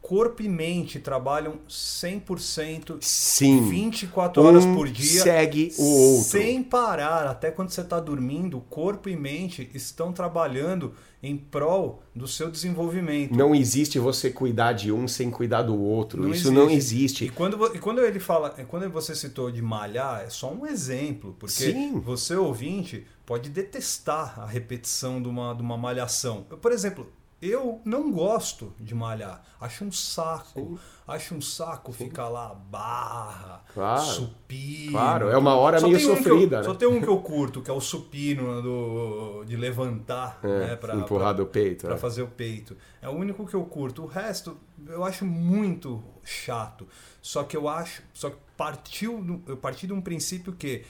corpo 0.00 0.42
e 0.42 0.48
mente 0.48 0.98
trabalham 0.98 1.60
100% 1.68 2.98
Sim. 3.00 3.68
24 3.68 4.42
horas 4.42 4.64
um 4.64 4.74
por 4.74 4.88
dia. 4.88 5.22
Segue 5.22 5.72
o 5.78 5.84
outro. 5.84 6.30
Sem 6.30 6.62
parar. 6.62 7.26
Até 7.26 7.50
quando 7.50 7.70
você 7.70 7.80
está 7.80 8.00
dormindo, 8.00 8.60
corpo 8.68 9.08
e 9.08 9.16
mente 9.16 9.70
estão 9.74 10.12
trabalhando 10.12 10.94
em 11.22 11.36
prol 11.36 12.02
do 12.14 12.28
seu 12.28 12.50
desenvolvimento. 12.50 13.36
Não 13.36 13.54
existe 13.54 13.98
você 13.98 14.30
cuidar 14.30 14.72
de 14.72 14.92
um 14.92 15.08
sem 15.08 15.30
cuidar 15.30 15.62
do 15.62 15.76
outro. 15.76 16.22
Não 16.22 16.30
Isso 16.30 16.48
existe. 16.48 16.54
não 16.54 16.70
existe. 16.70 17.24
E 17.24 17.28
quando, 17.28 17.74
e 17.74 17.78
quando 17.78 18.00
ele 18.00 18.20
fala, 18.20 18.50
quando 18.68 18.88
você 18.90 19.14
citou 19.14 19.50
de 19.50 19.60
malhar, 19.60 20.22
é 20.22 20.30
só 20.30 20.52
um 20.52 20.66
exemplo. 20.66 21.34
Porque 21.38 21.72
Sim. 21.72 21.98
você, 21.98 22.36
ouvinte, 22.36 23.04
pode 23.26 23.50
detestar 23.50 24.38
a 24.40 24.46
repetição 24.46 25.20
de 25.20 25.28
uma, 25.28 25.54
de 25.54 25.62
uma 25.62 25.76
malhação. 25.76 26.44
Por 26.60 26.70
exemplo, 26.70 27.08
eu 27.40 27.80
não 27.84 28.10
gosto 28.10 28.74
de 28.80 28.94
malhar. 28.94 29.42
Acho 29.60 29.84
um 29.84 29.92
saco. 29.92 30.60
Sim. 30.60 30.78
Acho 31.06 31.34
um 31.36 31.40
saco 31.40 31.92
Sim. 31.92 32.04
ficar 32.06 32.28
lá 32.28 32.52
barra, 32.52 33.64
claro. 33.72 34.02
supino. 34.02 34.92
Claro, 34.92 35.28
é 35.28 35.38
uma 35.38 35.54
hora 35.54 35.80
meio 35.80 36.00
sofrida. 36.00 36.56
Um 36.56 36.60
né? 36.60 36.64
Só 36.64 36.74
tem 36.74 36.88
um 36.88 37.00
que 37.00 37.08
eu 37.08 37.18
curto, 37.18 37.62
que 37.62 37.70
é 37.70 37.72
o 37.72 37.80
supino 37.80 38.60
do, 38.60 39.44
de 39.44 39.56
levantar, 39.56 40.40
é, 40.42 40.46
né? 40.46 40.76
Pra, 40.76 40.96
empurrar 40.96 41.34
pra, 41.34 41.44
do 41.44 41.46
peito. 41.46 41.86
Pra 41.86 41.94
é. 41.94 41.98
fazer 41.98 42.22
o 42.22 42.28
peito. 42.28 42.76
É 43.00 43.08
o 43.08 43.12
único 43.12 43.46
que 43.46 43.54
eu 43.54 43.64
curto. 43.64 44.02
O 44.02 44.06
resto 44.06 44.56
eu 44.86 45.04
acho 45.04 45.24
muito 45.24 46.02
chato. 46.24 46.88
Só 47.22 47.44
que 47.44 47.56
eu 47.56 47.68
acho. 47.68 48.02
Só 48.12 48.30
que 48.30 48.36
partiu, 48.56 49.42
eu 49.46 49.56
parti 49.56 49.86
de 49.86 49.92
um 49.92 50.00
princípio 50.00 50.52
que 50.52 50.84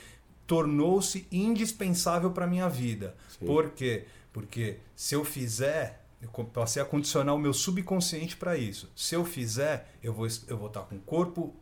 tornou-se 0.46 1.29
indispensável 1.31 2.31
para 2.31 2.46
minha 2.46 2.68
vida. 2.68 3.14
Sim. 3.29 3.44
Por 3.44 3.70
quê? 3.70 4.07
Porque 4.33 4.79
se 4.96 5.14
eu 5.14 5.25
fizer 5.25 6.08
eu 6.20 6.28
passei 6.46 6.83
a 6.83 6.85
condicionar 6.85 7.35
o 7.35 7.38
meu 7.38 7.52
subconsciente 7.52 8.37
para 8.37 8.57
isso. 8.57 8.90
Se 8.94 9.14
eu 9.14 9.24
fizer, 9.24 9.94
eu 10.02 10.12
vou, 10.12 10.26
eu 10.48 10.57
vou 10.57 10.66
estar 10.66 10.81
com 10.81 10.96
o 10.96 11.00
corpo 11.00 11.54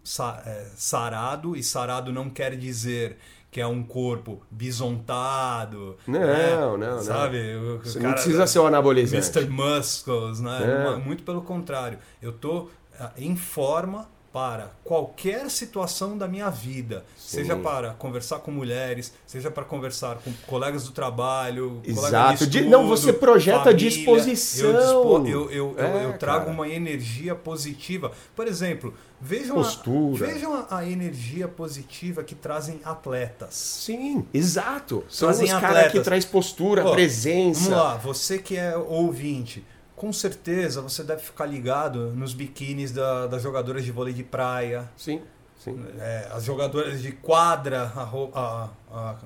é, 0.46 0.70
sarado, 0.76 1.54
e 1.54 1.62
sarado 1.62 2.12
não 2.12 2.30
quer 2.30 2.56
dizer 2.56 3.18
que 3.50 3.60
é 3.60 3.66
um 3.66 3.82
corpo 3.82 4.42
bisontado. 4.50 5.96
Não, 6.06 6.76
né? 6.76 6.86
não, 6.86 7.02
Sabe? 7.02 7.54
não. 7.54 7.78
Você 7.78 7.98
não 7.98 8.12
precisa 8.12 8.46
ser 8.46 8.58
um 8.58 8.66
anabolizante. 8.66 9.38
Mr. 9.38 9.50
Muscles, 9.50 10.40
né? 10.40 10.94
É. 10.94 10.96
Muito 10.96 11.22
pelo 11.22 11.42
contrário. 11.42 11.98
Eu 12.20 12.30
estou 12.30 12.70
em 13.16 13.36
forma 13.36 14.08
para 14.36 14.70
qualquer 14.84 15.50
situação 15.50 16.18
da 16.18 16.28
minha 16.28 16.50
vida, 16.50 17.06
Sim. 17.16 17.38
seja 17.38 17.56
para 17.56 17.94
conversar 17.94 18.40
com 18.40 18.50
mulheres, 18.50 19.14
seja 19.26 19.50
para 19.50 19.64
conversar 19.64 20.16
com 20.16 20.30
colegas 20.46 20.84
do 20.84 20.92
trabalho, 20.92 21.80
Exato. 21.82 22.44
Estudo, 22.44 22.50
de, 22.50 22.68
não, 22.68 22.86
você 22.86 23.14
projeta 23.14 23.60
família, 23.60 23.88
disposição. 23.88 24.68
Eu, 24.68 25.22
dispo, 25.22 25.26
eu, 25.26 25.50
eu, 25.50 25.74
é, 25.78 26.04
eu, 26.04 26.18
trago 26.18 26.44
cara. 26.44 26.50
uma 26.50 26.68
energia 26.68 27.34
positiva. 27.34 28.12
Por 28.34 28.46
exemplo, 28.46 28.92
vejam, 29.18 29.56
Postura. 29.56 30.26
A, 30.26 30.28
vejam 30.28 30.52
a, 30.52 30.78
a, 30.80 30.86
energia 30.86 31.48
positiva 31.48 32.22
que 32.22 32.34
trazem 32.34 32.78
atletas. 32.84 33.54
Sim, 33.54 34.26
exato. 34.34 35.02
São 35.08 35.28
trazem 35.28 35.46
os 35.46 35.58
caras 35.58 35.92
que 35.92 36.00
traz 36.00 36.26
postura, 36.26 36.82
Pô, 36.82 36.90
presença. 36.90 37.70
Vamos 37.70 37.78
lá, 37.78 37.96
você 37.96 38.38
que 38.38 38.54
é 38.54 38.76
ouvinte 38.76 39.64
com 39.96 40.12
certeza 40.12 40.82
você 40.82 41.02
deve 41.02 41.22
ficar 41.22 41.46
ligado 41.46 42.12
nos 42.12 42.34
biquínis 42.34 42.92
da, 42.92 43.26
das 43.26 43.42
jogadoras 43.42 43.84
de 43.84 43.90
vôlei 43.90 44.12
de 44.12 44.22
praia. 44.22 44.88
Sim. 44.96 45.22
Sim. 45.58 45.84
É, 45.98 46.28
as 46.30 46.44
jogadoras 46.44 47.02
de 47.02 47.10
quadra, 47.10 47.90
a, 47.96 48.02
a, 48.02 48.70
a, 48.92 49.16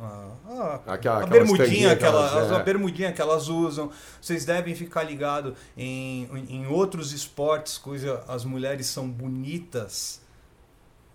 a, 0.49 0.81
aquela, 0.95 1.25
a 1.25 1.27
bermudinha 1.27 1.95
que 1.95 2.05
elas, 2.05 2.51
é. 2.51 2.55
a 2.55 2.59
bermudinha 2.61 3.13
que 3.13 3.21
elas 3.21 3.49
usam. 3.49 3.91
Vocês 4.23 4.47
devem 4.47 4.75
ficar 4.75 5.03
ligados 5.03 5.55
em, 5.77 6.31
em 6.49 6.67
outros 6.69 7.13
esportes 7.13 7.77
cujas 7.77 8.21
as 8.27 8.45
mulheres 8.45 8.87
são 8.87 9.07
bonitas 9.11 10.23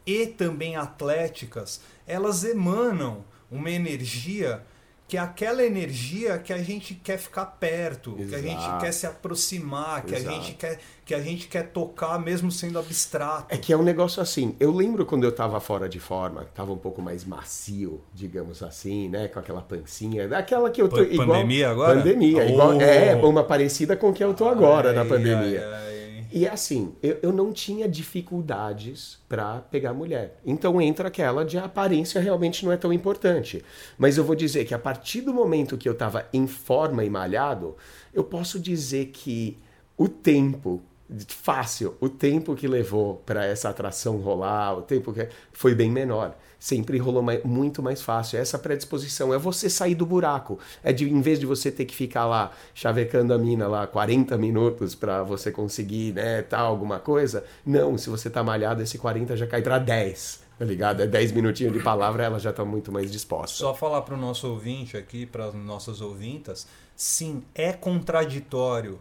e 0.05 0.27
também 0.27 0.75
atléticas. 0.75 1.81
Elas 2.05 2.43
emanam 2.43 3.23
uma 3.49 3.71
energia 3.71 4.61
que 5.07 5.17
é 5.17 5.19
aquela 5.19 5.63
energia 5.63 6.39
que 6.39 6.51
a 6.51 6.57
gente 6.57 6.95
quer 6.95 7.17
ficar 7.17 7.45
perto, 7.45 8.15
Exato. 8.17 8.29
que 8.29 8.35
a 8.35 8.41
gente 8.41 8.79
quer 8.79 8.91
se 8.91 9.05
aproximar, 9.05 10.03
que 10.03 10.15
a 10.15 10.19
gente 10.19 10.53
quer 10.53 10.79
que 11.05 11.13
a 11.13 11.21
gente 11.21 11.47
quer 11.47 11.67
tocar 11.67 12.17
mesmo 12.19 12.51
sendo 12.51 12.79
abstrato. 12.79 13.53
É 13.53 13.57
que 13.57 13.71
é 13.71 13.77
um 13.77 13.83
negócio 13.83 14.19
assim. 14.23 14.55
Eu 14.59 14.71
lembro 14.71 15.05
quando 15.05 15.23
eu 15.23 15.29
estava 15.29 15.59
fora 15.59 15.87
de 15.87 15.99
forma, 15.99 16.41
estava 16.41 16.73
um 16.73 16.77
pouco 16.77 16.99
mais 16.99 17.23
macio, 17.23 18.01
digamos 18.11 18.63
assim, 18.63 19.07
né, 19.07 19.27
com 19.27 19.37
aquela 19.37 19.61
pancinha, 19.61 20.27
daquela 20.27 20.71
que 20.71 20.81
eu 20.81 20.89
tô 20.89 21.03
igual 21.03 21.27
pandemia 21.27 21.69
agora. 21.69 21.99
Pandemia, 21.99 22.43
oh. 22.43 22.49
igual, 22.49 22.81
é 22.81 23.15
uma 23.15 23.43
parecida 23.43 23.95
com 23.95 24.11
que 24.11 24.23
eu 24.23 24.33
tô 24.33 24.49
agora 24.49 24.89
ai, 24.89 24.95
na 24.95 25.05
pandemia. 25.05 25.67
Ai, 25.67 25.89
ai. 25.89 26.04
E 26.35 26.45
assim, 26.45 26.93
eu, 27.01 27.17
eu 27.23 27.31
não 27.31 27.53
tinha 27.53 27.87
dificuldades 27.87 29.17
para 29.29 29.61
pegar 29.61 29.93
mulher. 29.93 30.37
Então 30.45 30.81
entra 30.81 31.07
aquela 31.07 31.45
de 31.45 31.57
a 31.57 31.63
aparência 31.63 32.19
realmente 32.19 32.65
não 32.65 32.73
é 32.73 32.77
tão 32.77 32.91
importante. 32.91 33.63
Mas 33.97 34.17
eu 34.17 34.23
vou 34.25 34.35
dizer 34.35 34.65
que 34.65 34.73
a 34.73 34.79
partir 34.79 35.21
do 35.21 35.33
momento 35.33 35.77
que 35.77 35.87
eu 35.87 35.93
estava 35.93 36.27
em 36.33 36.45
forma 36.45 37.05
e 37.05 37.09
malhado, 37.09 37.77
eu 38.13 38.21
posso 38.21 38.59
dizer 38.59 39.11
que 39.13 39.57
o 39.97 40.09
tempo 40.09 40.81
fácil. 41.27 41.95
O 41.99 42.09
tempo 42.09 42.55
que 42.55 42.67
levou 42.67 43.21
para 43.25 43.45
essa 43.45 43.69
atração 43.69 44.17
rolar, 44.17 44.77
o 44.77 44.81
tempo 44.81 45.13
que 45.13 45.27
foi 45.53 45.75
bem 45.75 45.91
menor. 45.91 46.35
Sempre 46.59 46.97
rolou 46.97 47.21
mais, 47.21 47.43
muito 47.43 47.83
mais 47.83 48.01
fácil. 48.01 48.39
Essa 48.39 48.57
predisposição 48.57 49.33
é 49.33 49.37
você 49.37 49.69
sair 49.69 49.93
do 49.93 50.05
buraco. 50.05 50.57
É 50.83 50.91
de 50.91 51.07
em 51.07 51.21
vez 51.21 51.39
de 51.39 51.45
você 51.45 51.71
ter 51.71 51.85
que 51.85 51.95
ficar 51.95 52.25
lá 52.25 52.51
chavecando 52.73 53.33
a 53.33 53.37
mina 53.37 53.67
lá 53.67 53.85
40 53.85 54.37
minutos 54.37 54.95
para 54.95 55.21
você 55.21 55.51
conseguir, 55.51 56.13
né, 56.13 56.41
tal 56.41 56.67
alguma 56.67 56.99
coisa. 56.99 57.43
Não, 57.65 57.97
se 57.97 58.09
você 58.09 58.29
tá 58.29 58.43
malhado, 58.43 58.81
esse 58.81 58.97
40 58.97 59.37
já 59.37 59.45
cai 59.45 59.61
para 59.61 59.77
10 59.77 60.45
tá 60.57 60.63
ligado? 60.63 61.03
É 61.03 61.07
10 61.07 61.33
minutinhos 61.33 61.73
de 61.73 61.83
palavra, 61.83 62.23
ela 62.23 62.39
já 62.39 62.53
tá 62.53 62.63
muito 62.63 62.89
mais 62.89 63.11
disposta. 63.11 63.57
Só 63.57 63.73
falar 63.73 64.01
para 64.03 64.15
o 64.15 64.17
nosso 64.17 64.47
ouvinte 64.47 64.95
aqui, 64.95 65.25
para 65.25 65.47
as 65.47 65.53
nossas 65.53 65.99
ouvintas, 65.99 66.65
sim, 66.95 67.43
é 67.53 67.73
contraditório 67.73 68.97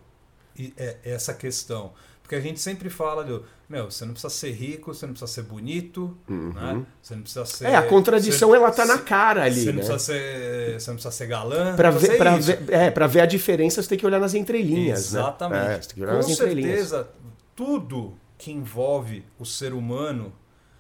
essa 1.04 1.34
questão. 1.34 1.92
Porque 2.22 2.36
a 2.36 2.40
gente 2.40 2.58
sempre 2.58 2.88
fala 2.88 3.22
do, 3.22 3.44
meu, 3.68 3.90
você 3.90 4.04
não 4.06 4.12
precisa 4.12 4.32
ser 4.32 4.50
rico, 4.52 4.94
você 4.94 5.04
não 5.04 5.12
precisa 5.12 5.30
ser 5.30 5.42
bonito, 5.42 6.16
uhum. 6.26 6.54
né? 6.54 6.86
Você 7.02 7.14
não 7.14 7.22
precisa 7.22 7.44
ser. 7.44 7.66
É, 7.66 7.76
a 7.76 7.82
contradição 7.82 8.48
você, 8.48 8.56
ela 8.56 8.70
tá 8.70 8.86
na 8.86 8.98
cara 8.98 9.44
ali. 9.44 9.60
Você 9.60 9.66
não, 9.66 9.72
né? 9.74 9.78
precisa, 9.80 9.98
ser, 9.98 10.80
você 10.80 10.90
não 10.90 10.96
precisa 10.96 11.12
ser 11.12 11.26
galã. 11.26 11.76
Pra 11.76 11.90
ver, 11.90 12.16
pra 12.16 12.36
ver, 12.38 12.64
é, 12.70 12.90
pra 12.90 13.06
ver 13.06 13.20
a 13.20 13.26
diferença, 13.26 13.82
você 13.82 13.88
tem 13.90 13.98
que 13.98 14.06
olhar 14.06 14.18
nas 14.18 14.32
entrelinhas. 14.32 15.12
Né? 15.12 15.20
Exatamente. 15.20 15.66
Né? 15.66 15.74
É, 15.74 15.82
você 15.82 15.88
tem 15.88 15.96
que 15.96 16.02
olhar 16.02 16.12
Com 16.12 16.28
nas 16.28 16.36
certeza, 16.36 17.08
tudo 17.54 18.14
que 18.38 18.50
envolve 18.50 19.22
o 19.38 19.44
ser 19.44 19.74
humano, 19.74 20.32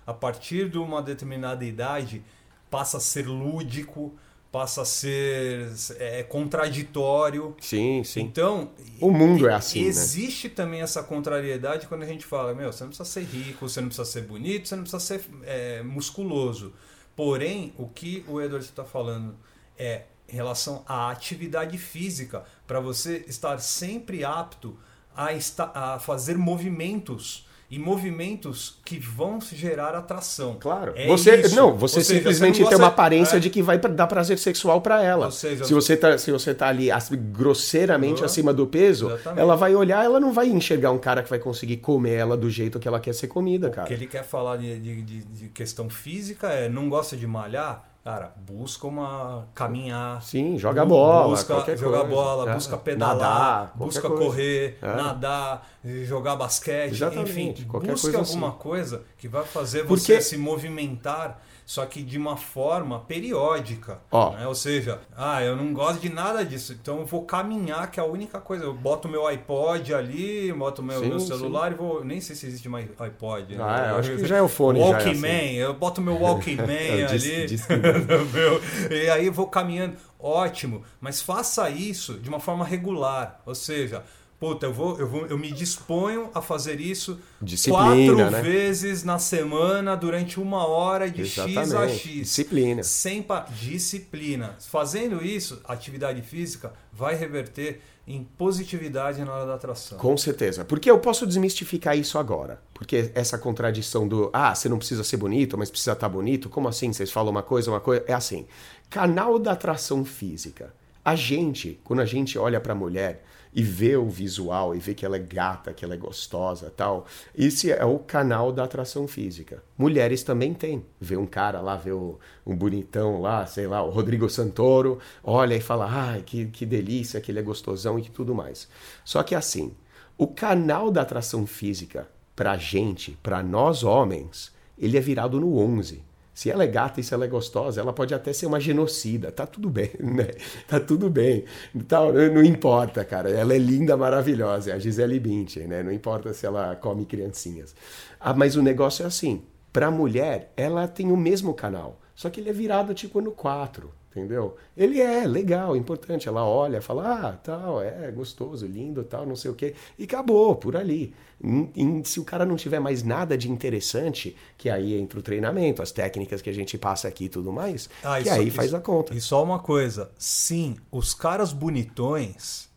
a 0.06 0.14
partir 0.14 0.70
de 0.70 0.78
uma 0.78 1.02
determinada 1.02 1.62
idade, 1.62 2.24
passa 2.70 2.96
a 2.96 3.00
ser 3.00 3.26
lúdico, 3.26 4.14
passa 4.54 4.82
a 4.82 4.84
ser 4.84 5.72
é, 5.98 6.22
contraditório. 6.22 7.56
Sim, 7.60 8.04
sim. 8.04 8.20
Então, 8.20 8.70
o 9.00 9.10
mundo 9.10 9.48
é 9.48 9.54
assim. 9.54 9.82
Né? 9.82 9.88
Existe 9.88 10.46
né? 10.46 10.54
também 10.54 10.80
essa 10.80 11.02
contrariedade 11.02 11.88
quando 11.88 12.04
a 12.04 12.06
gente 12.06 12.24
fala: 12.24 12.54
meu, 12.54 12.72
você 12.72 12.84
não 12.84 12.90
precisa 12.90 13.08
ser 13.08 13.24
rico, 13.24 13.68
você 13.68 13.80
não 13.80 13.88
precisa 13.88 14.08
ser 14.08 14.20
bonito, 14.20 14.68
você 14.68 14.76
não 14.76 14.84
precisa 14.84 15.00
ser 15.00 15.24
é, 15.42 15.82
musculoso. 15.82 16.72
Porém, 17.16 17.74
o 17.76 17.88
que 17.88 18.24
o 18.28 18.40
Edward 18.40 18.64
está 18.64 18.84
falando 18.84 19.34
é 19.76 20.02
em 20.28 20.36
relação 20.36 20.84
à 20.86 21.10
atividade 21.10 21.76
física, 21.76 22.44
para 22.64 22.78
você 22.78 23.24
estar 23.26 23.58
sempre 23.58 24.24
apto 24.24 24.78
a, 25.16 25.32
estar, 25.32 25.72
a 25.74 25.98
fazer 25.98 26.38
movimentos 26.38 27.48
e 27.74 27.78
movimentos 27.78 28.78
que 28.84 29.00
vão 29.00 29.40
gerar 29.40 29.96
atração. 29.96 30.56
Claro. 30.60 30.92
É 30.94 31.08
você 31.08 31.40
isso. 31.40 31.56
não, 31.56 31.76
você 31.76 31.98
Ou 31.98 32.04
simplesmente 32.04 32.58
seja, 32.58 32.68
você 32.68 32.76
tem 32.76 32.78
uma 32.78 32.86
aparência 32.86 33.36
é. 33.36 33.40
de 33.40 33.50
que 33.50 33.60
vai 33.60 33.76
dar 33.76 34.06
prazer 34.06 34.38
sexual 34.38 34.80
para 34.80 35.02
ela. 35.02 35.28
Seja, 35.32 35.64
se 35.64 35.74
você 35.74 35.96
tá 35.96 36.16
se 36.16 36.30
você 36.30 36.54
tá 36.54 36.68
ali 36.68 36.88
grosseiramente 37.32 38.20
uhum. 38.20 38.26
acima 38.26 38.54
do 38.54 38.64
peso, 38.64 39.08
Exatamente. 39.08 39.40
ela 39.40 39.56
vai 39.56 39.74
olhar, 39.74 40.04
ela 40.04 40.20
não 40.20 40.32
vai 40.32 40.46
enxergar 40.46 40.92
um 40.92 40.98
cara 40.98 41.20
que 41.24 41.28
vai 41.28 41.40
conseguir 41.40 41.78
comer 41.78 42.14
ela 42.14 42.36
do 42.36 42.48
jeito 42.48 42.78
que 42.78 42.86
ela 42.86 43.00
quer 43.00 43.12
ser 43.12 43.26
comida, 43.26 43.68
cara. 43.70 43.86
O 43.86 43.88
que 43.88 43.94
ele 43.94 44.06
quer 44.06 44.22
falar 44.22 44.56
de, 44.56 44.78
de, 44.78 45.02
de 45.02 45.48
questão 45.48 45.90
física 45.90 46.50
é 46.50 46.68
não 46.68 46.88
gosta 46.88 47.16
de 47.16 47.26
malhar, 47.26 47.84
Cara, 48.04 48.34
busca 48.36 48.86
uma 48.86 49.48
caminhar. 49.54 50.22
Sim, 50.22 50.58
joga 50.58 50.84
bola. 50.84 51.28
Busca 51.28 51.74
jogar 51.74 52.04
bola, 52.04 52.50
é. 52.50 52.54
busca 52.54 52.76
pedalar, 52.76 53.16
nadar, 53.16 53.72
busca 53.76 54.08
coisa. 54.10 54.24
correr, 54.24 54.78
é. 54.82 54.94
nadar, 54.94 55.66
jogar 56.04 56.36
basquete, 56.36 56.92
Exatamente, 56.92 57.62
enfim, 57.62 57.64
busca 57.64 57.80
coisa 58.02 58.18
alguma 58.18 58.48
assim. 58.48 58.58
coisa 58.58 59.04
que 59.16 59.26
vai 59.26 59.42
fazer 59.44 59.84
você 59.84 60.20
se 60.20 60.36
movimentar 60.36 61.40
só 61.66 61.86
que 61.86 62.02
de 62.02 62.18
uma 62.18 62.36
forma 62.36 63.00
periódica. 63.00 64.00
Oh. 64.10 64.30
Né? 64.30 64.46
Ou 64.46 64.54
seja, 64.54 65.00
ah, 65.16 65.42
eu 65.42 65.56
não 65.56 65.72
gosto 65.72 66.00
de 66.00 66.08
nada 66.08 66.44
disso, 66.44 66.72
então 66.72 67.00
eu 67.00 67.06
vou 67.06 67.22
caminhar, 67.22 67.90
que 67.90 67.98
é 67.98 68.02
a 68.02 68.06
única 68.06 68.40
coisa. 68.40 68.64
Eu 68.64 68.74
boto 68.74 69.08
meu 69.08 69.26
iPod 69.26 69.94
ali, 69.94 70.52
boto 70.52 70.82
meu, 70.82 71.00
sim, 71.00 71.08
meu 71.08 71.20
celular 71.20 71.68
sim. 71.68 71.74
e 71.74 71.78
vou. 71.78 72.04
Nem 72.04 72.20
sei 72.20 72.36
se 72.36 72.46
existe 72.46 72.68
mais 72.68 72.88
iPod. 72.98 73.56
Né? 73.56 73.62
Ah, 73.62 73.88
eu 73.90 73.96
acho 73.98 74.16
que 74.16 74.26
já 74.26 74.36
é 74.36 74.42
o 74.42 74.48
fone. 74.48 74.80
Walkman, 74.80 75.30
é 75.30 75.44
assim. 75.44 75.54
eu 75.54 75.74
boto 75.74 76.00
meu 76.00 76.20
Walkman 76.20 77.04
ali. 77.08 77.46
Disse, 77.46 77.68
e 78.90 79.10
aí 79.10 79.30
vou 79.30 79.46
caminhando. 79.46 79.96
Ótimo, 80.18 80.82
mas 81.00 81.20
faça 81.20 81.68
isso 81.68 82.14
de 82.14 82.28
uma 82.28 82.40
forma 82.40 82.64
regular. 82.64 83.40
Ou 83.44 83.54
seja, 83.54 84.02
puta, 84.44 84.66
eu 84.66 84.74
vou, 84.74 84.98
eu 84.98 85.08
vou, 85.08 85.26
eu 85.26 85.38
me 85.38 85.50
disponho 85.50 86.28
a 86.34 86.42
fazer 86.42 86.78
isso 86.78 87.18
Disciplina, 87.40 88.14
quatro 88.14 88.30
né? 88.30 88.42
vezes 88.42 89.02
na 89.02 89.18
semana 89.18 89.96
durante 89.96 90.38
uma 90.38 90.66
hora 90.66 91.10
de 91.10 91.22
Exatamente. 91.22 91.60
X 91.60 91.74
a 91.74 91.88
X. 91.88 92.02
Disciplina. 92.12 92.82
Sem 92.82 93.22
pa... 93.22 93.46
disciplina. 93.58 94.54
Fazendo 94.60 95.24
isso, 95.24 95.62
atividade 95.64 96.20
física 96.20 96.74
vai 96.92 97.14
reverter 97.14 97.80
em 98.06 98.22
positividade 98.22 99.24
na 99.24 99.32
hora 99.32 99.46
da 99.46 99.54
atração. 99.54 99.96
Com 99.96 100.14
certeza. 100.14 100.62
Porque 100.62 100.90
eu 100.90 100.98
posso 100.98 101.26
desmistificar 101.26 101.96
isso 101.96 102.18
agora. 102.18 102.60
Porque 102.74 103.10
essa 103.14 103.38
contradição 103.38 104.06
do 104.06 104.28
ah, 104.30 104.54
você 104.54 104.68
não 104.68 104.76
precisa 104.76 105.02
ser 105.02 105.16
bonito, 105.16 105.56
mas 105.56 105.70
precisa 105.70 105.92
estar 105.92 106.10
bonito. 106.10 106.50
Como 106.50 106.68
assim? 106.68 106.92
Vocês 106.92 107.10
falam 107.10 107.30
uma 107.30 107.42
coisa, 107.42 107.70
uma 107.70 107.80
coisa. 107.80 108.04
É 108.06 108.12
assim. 108.12 108.46
Canal 108.90 109.38
da 109.38 109.52
atração 109.52 110.04
física. 110.04 110.74
A 111.02 111.14
gente, 111.14 111.80
quando 111.82 112.00
a 112.00 112.06
gente 112.06 112.38
olha 112.38 112.60
para 112.60 112.74
a 112.74 112.76
mulher, 112.76 113.24
e 113.54 113.62
vê 113.62 113.96
o 113.96 114.08
visual 114.08 114.74
e 114.74 114.78
vê 114.78 114.94
que 114.94 115.06
ela 115.06 115.16
é 115.16 115.20
gata, 115.20 115.72
que 115.72 115.84
ela 115.84 115.94
é 115.94 115.96
gostosa 115.96 116.72
tal. 116.76 117.06
Esse 117.34 117.70
é 117.70 117.84
o 117.84 117.98
canal 117.98 118.50
da 118.50 118.64
atração 118.64 119.06
física. 119.06 119.62
Mulheres 119.78 120.22
também 120.22 120.52
têm. 120.52 120.84
Vê 121.00 121.16
um 121.16 121.26
cara 121.26 121.60
lá, 121.60 121.76
vê 121.76 121.92
o, 121.92 122.18
um 122.44 122.56
bonitão 122.56 123.20
lá, 123.20 123.46
sei 123.46 123.66
lá, 123.66 123.82
o 123.82 123.90
Rodrigo 123.90 124.28
Santoro, 124.28 124.98
olha 125.22 125.54
e 125.54 125.60
fala, 125.60 125.86
ai, 125.88 126.22
que, 126.22 126.46
que 126.46 126.66
delícia, 126.66 127.20
que 127.20 127.30
ele 127.30 127.38
é 127.38 127.42
gostosão 127.42 127.98
e 127.98 128.02
tudo 128.02 128.34
mais. 128.34 128.68
Só 129.04 129.22
que 129.22 129.34
assim, 129.34 129.72
o 130.18 130.26
canal 130.26 130.90
da 130.90 131.02
atração 131.02 131.46
física 131.46 132.08
pra 132.34 132.56
gente, 132.56 133.16
pra 133.22 133.42
nós 133.42 133.84
homens, 133.84 134.52
ele 134.76 134.98
é 134.98 135.00
virado 135.00 135.38
no 135.38 135.56
11. 135.58 136.02
Se 136.34 136.50
ela 136.50 136.64
é 136.64 136.66
gata 136.66 137.00
e 137.00 137.04
se 137.04 137.14
ela 137.14 137.24
é 137.24 137.28
gostosa, 137.28 137.80
ela 137.80 137.92
pode 137.92 138.12
até 138.12 138.32
ser 138.32 138.46
uma 138.46 138.58
genocida. 138.58 139.30
Tá 139.30 139.46
tudo 139.46 139.70
bem, 139.70 139.90
né? 140.00 140.30
Tá 140.66 140.80
tudo 140.80 141.08
bem. 141.08 141.44
Então, 141.74 142.12
não 142.12 142.42
importa, 142.42 143.04
cara. 143.04 143.30
Ela 143.30 143.54
é 143.54 143.58
linda, 143.58 143.96
maravilhosa. 143.96 144.72
É 144.72 144.74
a 144.74 144.78
Gisele 144.78 145.20
Bündchen, 145.20 145.68
né? 145.68 145.82
Não 145.82 145.92
importa 145.92 146.32
se 146.32 146.44
ela 146.44 146.74
come 146.74 147.06
criancinhas. 147.06 147.74
Ah, 148.18 148.34
mas 148.34 148.56
o 148.56 148.62
negócio 148.62 149.04
é 149.04 149.06
assim. 149.06 149.44
Pra 149.72 149.90
mulher, 149.90 150.52
ela 150.56 150.88
tem 150.88 151.12
o 151.12 151.16
mesmo 151.16 151.54
canal. 151.54 152.00
Só 152.14 152.28
que 152.28 152.40
ele 152.40 152.50
é 152.50 152.52
virado 152.52 152.94
tipo 152.94 153.20
no 153.20 153.30
4 153.30 153.90
entendeu? 154.14 154.56
Ele 154.76 155.00
é 155.00 155.26
legal, 155.26 155.76
importante. 155.76 156.28
Ela 156.28 156.44
olha, 156.46 156.80
fala, 156.80 157.28
ah, 157.28 157.32
tal, 157.32 157.82
é 157.82 158.10
gostoso, 158.12 158.66
lindo, 158.66 159.02
tal, 159.02 159.26
não 159.26 159.34
sei 159.34 159.50
o 159.50 159.54
quê. 159.54 159.74
E 159.98 160.04
acabou, 160.04 160.54
por 160.54 160.76
ali. 160.76 161.12
E, 161.42 162.02
se 162.04 162.20
o 162.20 162.24
cara 162.24 162.46
não 162.46 162.56
tiver 162.56 162.78
mais 162.78 163.02
nada 163.02 163.36
de 163.36 163.50
interessante, 163.50 164.36
que 164.56 164.70
aí 164.70 164.94
entra 164.94 165.18
o 165.18 165.22
treinamento, 165.22 165.82
as 165.82 165.90
técnicas 165.90 166.40
que 166.40 166.48
a 166.48 166.54
gente 166.54 166.78
passa 166.78 167.08
aqui 167.08 167.24
e 167.24 167.28
tudo 167.28 167.52
mais, 167.52 167.90
ah, 168.02 168.22
que 168.22 168.28
aí 168.28 168.50
faz 168.50 168.72
a 168.72 168.80
conta. 168.80 169.14
E 169.14 169.20
só 169.20 169.42
uma 169.42 169.58
coisa, 169.58 170.10
sim, 170.16 170.76
os 170.90 171.12
caras 171.12 171.52
bonitões 171.52 172.72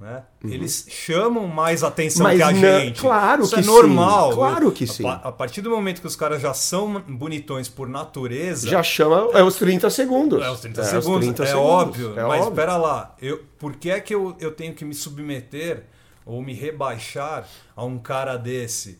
né? 0.00 0.22
Uhum. 0.42 0.50
Eles 0.50 0.86
chamam 0.88 1.46
mais 1.46 1.84
atenção 1.84 2.24
Mas 2.24 2.38
que 2.38 2.42
a 2.42 2.50
não, 2.50 2.58
gente. 2.58 3.00
Claro 3.02 3.42
Isso 3.42 3.54
que 3.54 3.60
é 3.60 3.64
normal. 3.64 4.30
Sim, 4.30 4.36
claro 4.36 4.72
que 4.72 4.86
sim. 4.86 5.06
A, 5.06 5.12
a, 5.12 5.32
partir 5.32 5.60
do 5.60 5.68
momento 5.68 6.00
que 6.00 6.06
os 6.06 6.16
caras 6.16 6.40
já 6.40 6.54
são 6.54 7.02
bonitões 7.06 7.68
por 7.68 7.86
natureza. 7.86 8.66
Já 8.66 8.82
chama. 8.82 9.28
É 9.34 9.42
os 9.42 9.56
30 9.56 9.90
segundos. 9.90 10.42
É 10.42 10.50
os 10.50 10.60
30 10.60 10.80
é 10.80 10.84
segundos. 10.84 11.28
Os 11.28 11.34
30 11.34 11.42
é 11.42 11.46
segundos. 11.46 11.70
óbvio. 11.70 12.18
É 12.18 12.24
mas 12.24 12.46
espera 12.46 12.78
lá. 12.78 13.14
Eu, 13.20 13.44
por 13.58 13.76
que 13.76 13.90
é 13.90 14.00
que 14.00 14.14
eu, 14.14 14.34
eu 14.40 14.50
tenho 14.52 14.74
que 14.74 14.86
me 14.86 14.94
submeter 14.94 15.84
ou 16.24 16.40
me 16.40 16.54
rebaixar 16.54 17.46
a 17.76 17.84
um 17.84 17.98
cara 17.98 18.38
desse? 18.38 18.98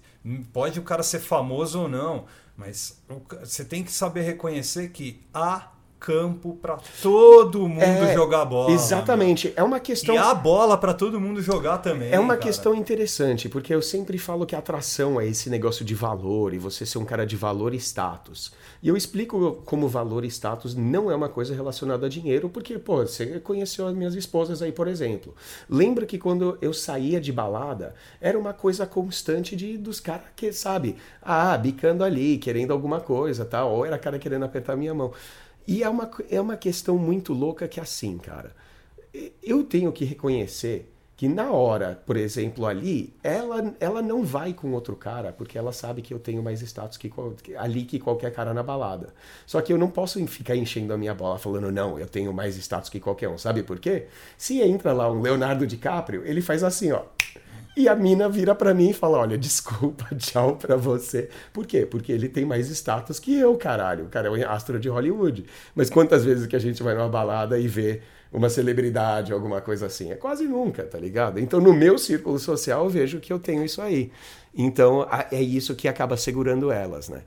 Pode 0.53 0.79
o 0.79 0.83
cara 0.83 1.03
ser 1.03 1.21
famoso 1.21 1.81
ou 1.81 1.89
não. 1.89 2.27
Mas 2.59 3.01
você 3.43 3.65
tem 3.65 3.83
que 3.83 3.91
saber 3.91 4.21
reconhecer 4.21 4.91
que 4.91 5.23
há 5.33 5.71
campo 6.01 6.59
para 6.61 6.79
todo 7.03 7.69
mundo 7.69 7.83
é, 7.83 8.15
jogar 8.15 8.47
bola. 8.47 8.73
Exatamente. 8.73 9.53
É 9.55 9.63
uma 9.63 9.79
questão. 9.79 10.15
E 10.15 10.19
a 10.19 10.33
bola 10.33 10.79
para 10.79 10.95
todo 10.95 11.21
mundo 11.21 11.43
jogar 11.43 11.79
também. 11.79 12.11
É 12.11 12.19
uma 12.19 12.35
cara. 12.35 12.47
questão 12.47 12.75
interessante, 12.75 13.51
porque 13.51 13.75
eu 13.75 13.83
sempre 13.83 14.17
falo 14.17 14.47
que 14.47 14.57
a 14.57 14.59
atração 14.59 15.21
é 15.21 15.27
esse 15.27 15.51
negócio 15.51 15.85
de 15.85 15.95
valor 15.95 16.55
e 16.55 16.59
você 16.59 16.87
ser 16.87 16.97
um 16.97 17.05
cara 17.05 17.27
de 17.27 17.37
valor 17.37 17.75
e 17.75 17.77
status. 17.77 18.51
E 18.83 18.89
eu 18.89 18.97
explico 18.97 19.61
como 19.67 19.87
valor 19.87 20.25
e 20.25 20.29
status 20.29 20.75
não 20.75 21.11
é 21.11 21.15
uma 21.15 21.29
coisa 21.29 21.55
relacionada 21.55 22.07
a 22.07 22.09
dinheiro, 22.09 22.49
porque, 22.49 22.79
pô, 22.79 23.05
você 23.05 23.39
conheceu 23.39 23.87
as 23.87 23.95
minhas 23.95 24.15
esposas 24.15 24.63
aí, 24.63 24.73
por 24.73 24.89
exemplo. 24.89 25.35
Lembra 25.69 26.07
que 26.07 26.19
quando 26.19 26.57
eu 26.63 26.73
saía 26.73 27.21
de 27.21 27.31
balada, 27.31 27.95
era 28.23 28.39
uma 28.39 28.55
coisa 28.55 28.87
constante 28.87 29.55
de 29.55 29.77
dos 29.77 30.01
caras 30.01 30.29
que, 30.35 30.51
sabe, 30.51 30.97
ah, 31.21 31.59
bicando 31.59 32.03
ali, 32.03 32.39
querendo 32.39 32.73
alguma 32.73 33.01
coisa, 33.01 33.45
tal, 33.45 33.71
ou 33.71 33.85
era 33.85 33.99
cara 33.99 34.19
querendo 34.19 34.47
apertar 34.47 34.77
minha 34.77 34.95
mão. 34.95 35.13
E 35.67 35.83
é 35.83 35.89
uma, 35.89 36.11
é 36.31 36.41
uma 36.41 36.57
questão 36.57 36.97
muito 36.99 37.33
louca 37.33 37.69
que 37.69 37.79
é 37.79 37.83
assim, 37.83 38.19
cara. 38.19 38.55
Eu 39.43 39.65
tenho 39.65 39.93
que 39.93 40.05
reconhecer 40.05 40.91
que 41.21 41.29
na 41.29 41.51
hora, 41.51 42.03
por 42.07 42.17
exemplo, 42.17 42.65
ali, 42.65 43.13
ela, 43.23 43.75
ela 43.79 44.01
não 44.01 44.25
vai 44.25 44.55
com 44.55 44.73
outro 44.73 44.97
cara, 44.97 45.31
porque 45.31 45.59
ela 45.59 45.71
sabe 45.71 46.01
que 46.01 46.15
eu 46.15 46.19
tenho 46.19 46.43
mais 46.43 46.63
status 46.63 46.97
que, 46.97 47.13
ali 47.59 47.85
que 47.85 47.99
qualquer 47.99 48.33
cara 48.33 48.55
na 48.55 48.63
balada. 48.63 49.13
Só 49.47 49.61
que 49.61 49.71
eu 49.71 49.77
não 49.77 49.91
posso 49.91 50.27
ficar 50.27 50.57
enchendo 50.57 50.95
a 50.95 50.97
minha 50.97 51.13
bola 51.13 51.39
falando, 51.39 51.71
não, 51.71 51.99
eu 51.99 52.07
tenho 52.07 52.33
mais 52.33 52.57
status 52.57 52.89
que 52.89 52.99
qualquer 52.99 53.29
um. 53.29 53.37
Sabe 53.37 53.63
por 53.63 53.79
quê? 53.79 54.07
Se 54.39 54.63
entra 54.63 54.95
lá 54.95 55.13
um 55.13 55.21
Leonardo 55.21 55.67
DiCaprio, 55.67 56.25
ele 56.25 56.41
faz 56.41 56.65
assim, 56.65 56.91
ó. 56.91 57.03
E 57.81 57.89
a 57.89 57.97
mina 57.97 58.29
vira 58.29 58.55
para 58.55 58.75
mim 58.75 58.91
e 58.91 58.93
fala: 58.93 59.17
Olha, 59.17 59.39
desculpa, 59.39 60.05
tchau 60.15 60.57
pra 60.57 60.77
você. 60.77 61.31
Por 61.51 61.67
quê? 61.67 61.87
Porque 61.87 62.13
ele 62.13 62.29
tem 62.29 62.45
mais 62.45 62.69
status 62.69 63.19
que 63.19 63.35
eu, 63.35 63.57
caralho. 63.57 64.05
O 64.05 64.09
cara 64.09 64.29
é 64.29 64.31
um 64.31 64.51
astro 64.51 64.79
de 64.79 64.91
Hollywood. 64.91 65.47
Mas 65.75 65.89
quantas 65.89 66.23
vezes 66.23 66.47
que 66.47 66.55
a 66.55 66.59
gente 66.59 66.83
vai 66.83 66.95
numa 66.95 67.09
balada 67.09 67.59
e 67.59 67.67
vê 67.67 68.03
uma 68.31 68.51
celebridade, 68.51 69.33
alguma 69.33 69.63
coisa 69.63 69.87
assim? 69.87 70.13
É 70.13 70.15
quase 70.15 70.47
nunca, 70.47 70.83
tá 70.83 70.99
ligado? 70.99 71.41
Então, 71.41 71.59
no 71.59 71.73
meu 71.73 71.97
círculo 71.97 72.39
social, 72.39 72.85
eu 72.85 72.91
vejo 72.91 73.19
que 73.19 73.33
eu 73.33 73.39
tenho 73.39 73.65
isso 73.65 73.81
aí. 73.81 74.13
Então, 74.55 75.09
é 75.33 75.41
isso 75.41 75.75
que 75.75 75.89
acaba 75.89 76.19
segurando 76.19 76.71
elas, 76.71 77.09
né? 77.09 77.23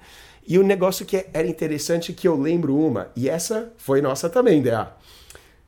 E 0.48 0.60
o 0.60 0.64
negócio 0.64 1.04
que 1.04 1.26
era 1.34 1.48
interessante 1.48 2.14
que 2.14 2.28
eu 2.28 2.40
lembro 2.40 2.78
uma, 2.78 3.08
e 3.16 3.28
essa 3.28 3.74
foi 3.76 4.02
nossa 4.02 4.30
também, 4.30 4.62
DA, 4.62 4.96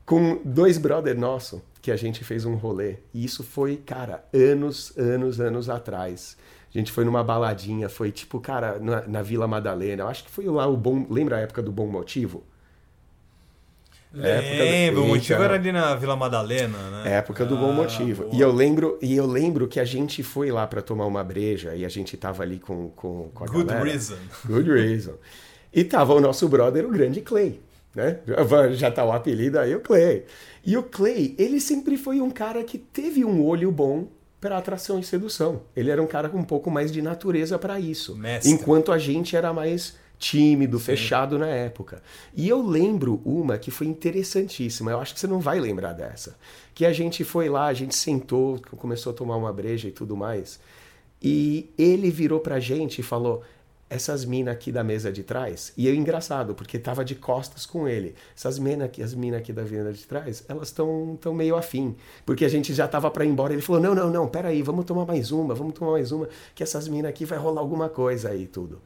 com 0.04 0.38
dois 0.44 0.78
brother 0.78 1.18
nosso 1.18 1.60
que 1.86 1.92
a 1.92 1.96
gente 1.96 2.24
fez 2.24 2.44
um 2.44 2.56
rolê. 2.56 2.96
E 3.14 3.24
isso 3.24 3.44
foi, 3.44 3.76
cara, 3.76 4.24
anos, 4.34 4.92
anos, 4.98 5.40
anos 5.40 5.70
atrás. 5.70 6.36
A 6.74 6.76
gente 6.76 6.90
foi 6.90 7.04
numa 7.04 7.22
baladinha, 7.22 7.88
foi 7.88 8.10
tipo, 8.10 8.40
cara, 8.40 8.76
na, 8.80 9.06
na 9.06 9.22
Vila 9.22 9.46
Madalena. 9.46 10.02
Eu 10.02 10.08
acho 10.08 10.24
que 10.24 10.30
foi 10.32 10.46
lá 10.46 10.66
o 10.66 10.76
bom. 10.76 11.06
Lembra 11.08 11.36
a 11.36 11.40
época 11.40 11.62
do 11.62 11.70
Bom 11.70 11.86
Motivo? 11.86 12.42
Lembro, 14.12 15.04
o 15.04 15.06
motivo 15.06 15.40
era 15.40 15.54
ali 15.54 15.70
na 15.70 15.94
Vila 15.94 16.16
Madalena, 16.16 16.76
né? 16.90 17.18
Época 17.18 17.44
do 17.44 17.56
Bom 17.56 17.70
ah, 17.70 17.74
Motivo. 17.74 18.24
Boa. 18.24 18.34
E 18.34 18.40
eu 18.40 18.50
lembro, 18.50 18.98
e 19.00 19.14
eu 19.14 19.26
lembro 19.26 19.68
que 19.68 19.78
a 19.78 19.84
gente 19.84 20.24
foi 20.24 20.50
lá 20.50 20.66
para 20.66 20.82
tomar 20.82 21.06
uma 21.06 21.22
breja 21.22 21.76
e 21.76 21.84
a 21.84 21.88
gente 21.88 22.16
tava 22.16 22.42
ali 22.42 22.58
com, 22.58 22.88
com, 22.96 23.30
com 23.32 23.44
a 23.44 23.46
Good 23.46 23.66
galera. 23.66 23.84
reason. 23.84 24.16
Good 24.44 24.68
reason. 24.68 25.14
E 25.72 25.84
tava 25.84 26.14
o 26.14 26.20
nosso 26.20 26.48
brother, 26.48 26.84
o 26.84 26.90
grande 26.90 27.20
Clay. 27.20 27.60
Né? 27.96 28.18
Já 28.74 28.90
tá 28.90 29.02
o 29.02 29.10
apelido 29.10 29.58
aí, 29.58 29.74
o 29.74 29.80
Clay. 29.80 30.24
E 30.62 30.76
o 30.76 30.82
Clay, 30.82 31.34
ele 31.38 31.58
sempre 31.58 31.96
foi 31.96 32.20
um 32.20 32.30
cara 32.30 32.62
que 32.62 32.76
teve 32.76 33.24
um 33.24 33.42
olho 33.42 33.72
bom 33.72 34.06
para 34.38 34.58
atração 34.58 35.00
e 35.00 35.02
sedução. 35.02 35.62
Ele 35.74 35.90
era 35.90 36.02
um 36.02 36.06
cara 36.06 36.28
com 36.28 36.36
um 36.36 36.44
pouco 36.44 36.70
mais 36.70 36.92
de 36.92 37.00
natureza 37.00 37.58
para 37.58 37.80
isso. 37.80 38.14
Mestre. 38.14 38.52
Enquanto 38.52 38.92
a 38.92 38.98
gente 38.98 39.34
era 39.34 39.50
mais 39.50 39.96
tímido, 40.18 40.78
Sim. 40.78 40.84
fechado 40.84 41.38
na 41.38 41.48
época. 41.48 42.02
E 42.34 42.46
eu 42.46 42.60
lembro 42.60 43.22
uma 43.24 43.56
que 43.56 43.70
foi 43.70 43.86
interessantíssima, 43.86 44.90
eu 44.90 45.00
acho 45.00 45.14
que 45.14 45.20
você 45.20 45.26
não 45.26 45.40
vai 45.40 45.58
lembrar 45.58 45.94
dessa. 45.94 46.36
Que 46.74 46.84
a 46.84 46.92
gente 46.92 47.24
foi 47.24 47.48
lá, 47.48 47.66
a 47.66 47.72
gente 47.72 47.96
sentou, 47.96 48.60
começou 48.76 49.12
a 49.12 49.16
tomar 49.16 49.36
uma 49.36 49.52
breja 49.52 49.88
e 49.88 49.92
tudo 49.92 50.14
mais. 50.14 50.60
E 51.22 51.70
ele 51.78 52.10
virou 52.10 52.40
pra 52.40 52.60
gente 52.60 52.98
e 53.00 53.02
falou: 53.02 53.42
essas 53.88 54.24
minas 54.24 54.54
aqui 54.54 54.72
da 54.72 54.82
mesa 54.82 55.12
de 55.12 55.22
trás, 55.22 55.72
e 55.76 55.88
é 55.88 55.94
engraçado, 55.94 56.54
porque 56.54 56.78
tava 56.78 57.04
de 57.04 57.14
costas 57.14 57.64
com 57.64 57.88
ele. 57.88 58.14
Essas 58.36 58.58
minas 58.58 58.86
aqui, 58.86 59.02
as 59.02 59.14
minas 59.14 59.40
aqui 59.40 59.52
da 59.52 59.62
mesa 59.62 59.92
de 59.92 60.04
trás, 60.04 60.44
elas 60.48 60.68
estão 60.68 61.16
tão 61.20 61.32
meio 61.32 61.56
afim. 61.56 61.94
Porque 62.24 62.44
a 62.44 62.48
gente 62.48 62.74
já 62.74 62.88
tava 62.88 63.10
para 63.10 63.24
ir 63.24 63.28
embora. 63.28 63.52
Ele 63.52 63.62
falou: 63.62 63.80
não, 63.80 63.94
não, 63.94 64.10
não, 64.10 64.28
peraí, 64.28 64.60
vamos 64.62 64.84
tomar 64.84 65.06
mais 65.06 65.30
uma, 65.30 65.54
vamos 65.54 65.74
tomar 65.74 65.92
mais 65.92 66.10
uma, 66.10 66.28
que 66.54 66.62
essas 66.62 66.88
minas 66.88 67.10
aqui 67.10 67.24
vai 67.24 67.38
rolar 67.38 67.60
alguma 67.60 67.88
coisa 67.88 68.30
aí 68.30 68.46
tudo. 68.46 68.80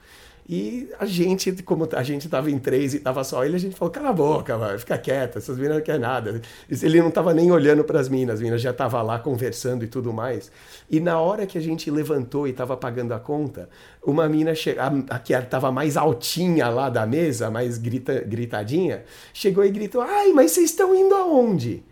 E 0.52 0.88
a 0.98 1.06
gente, 1.06 1.52
como 1.62 1.88
a 1.92 2.02
gente 2.02 2.28
tava 2.28 2.50
em 2.50 2.58
três 2.58 2.92
e 2.92 2.98
tava 2.98 3.22
só 3.22 3.44
ele, 3.44 3.54
a 3.54 3.58
gente 3.60 3.76
falou: 3.76 3.92
cala 3.92 4.08
a 4.08 4.12
boca, 4.12 4.58
mano, 4.58 4.76
fica 4.80 4.98
quieta, 4.98 5.38
essas 5.38 5.56
minas 5.56 5.76
não 5.76 5.80
querem 5.80 6.00
nada. 6.00 6.42
Ele 6.68 7.00
não 7.00 7.08
tava 7.08 7.32
nem 7.32 7.52
olhando 7.52 7.84
para 7.84 8.00
as 8.00 8.08
minas, 8.08 8.34
as 8.34 8.40
minas 8.40 8.60
já 8.60 8.72
tava 8.72 9.00
lá 9.00 9.20
conversando 9.20 9.84
e 9.84 9.86
tudo 9.86 10.12
mais. 10.12 10.50
E 10.90 10.98
na 10.98 11.20
hora 11.20 11.46
que 11.46 11.56
a 11.56 11.60
gente 11.60 11.88
levantou 11.88 12.48
e 12.48 12.52
tava 12.52 12.76
pagando 12.76 13.14
a 13.14 13.20
conta, 13.20 13.68
uma 14.04 14.28
mina 14.28 14.52
che... 14.52 14.70
a, 14.76 14.88
a 15.14 15.20
que 15.20 15.40
tava 15.42 15.70
mais 15.70 15.96
altinha 15.96 16.68
lá 16.68 16.90
da 16.90 17.06
mesa, 17.06 17.48
mais 17.48 17.78
grita, 17.78 18.20
gritadinha, 18.26 19.04
chegou 19.32 19.64
e 19.64 19.70
gritou: 19.70 20.00
ai, 20.00 20.32
mas 20.32 20.50
vocês 20.50 20.70
estão 20.70 20.92
indo 20.92 21.14
aonde? 21.14 21.84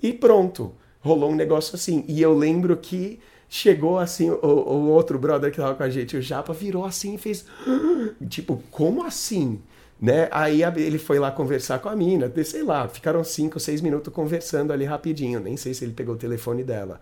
E 0.00 0.12
pronto, 0.12 0.72
rolou 1.00 1.32
um 1.32 1.34
negócio 1.34 1.74
assim. 1.74 2.04
E 2.06 2.22
eu 2.22 2.32
lembro 2.32 2.76
que 2.76 3.18
chegou 3.54 4.00
assim, 4.00 4.28
o, 4.30 4.36
o, 4.42 4.88
outro 4.88 5.16
brother 5.16 5.48
que 5.48 5.58
tava 5.58 5.76
com 5.76 5.84
a 5.84 5.88
gente, 5.88 6.16
o 6.16 6.20
Japa, 6.20 6.52
virou 6.52 6.84
assim 6.84 7.14
e 7.14 7.18
fez. 7.18 7.46
Tipo, 8.28 8.60
como 8.68 9.04
assim? 9.04 9.62
Né? 10.00 10.28
Aí 10.32 10.64
ele 10.64 10.98
foi 10.98 11.20
lá 11.20 11.30
conversar 11.30 11.78
com 11.78 11.88
a 11.88 11.94
mina, 11.94 12.30
sei 12.44 12.64
lá, 12.64 12.88
ficaram 12.88 13.22
cinco, 13.22 13.60
seis 13.60 13.80
minutos 13.80 14.12
conversando 14.12 14.72
ali 14.72 14.84
rapidinho. 14.84 15.38
Nem 15.38 15.56
sei 15.56 15.72
se 15.72 15.84
ele 15.84 15.92
pegou 15.92 16.16
o 16.16 16.18
telefone 16.18 16.64
dela. 16.64 17.00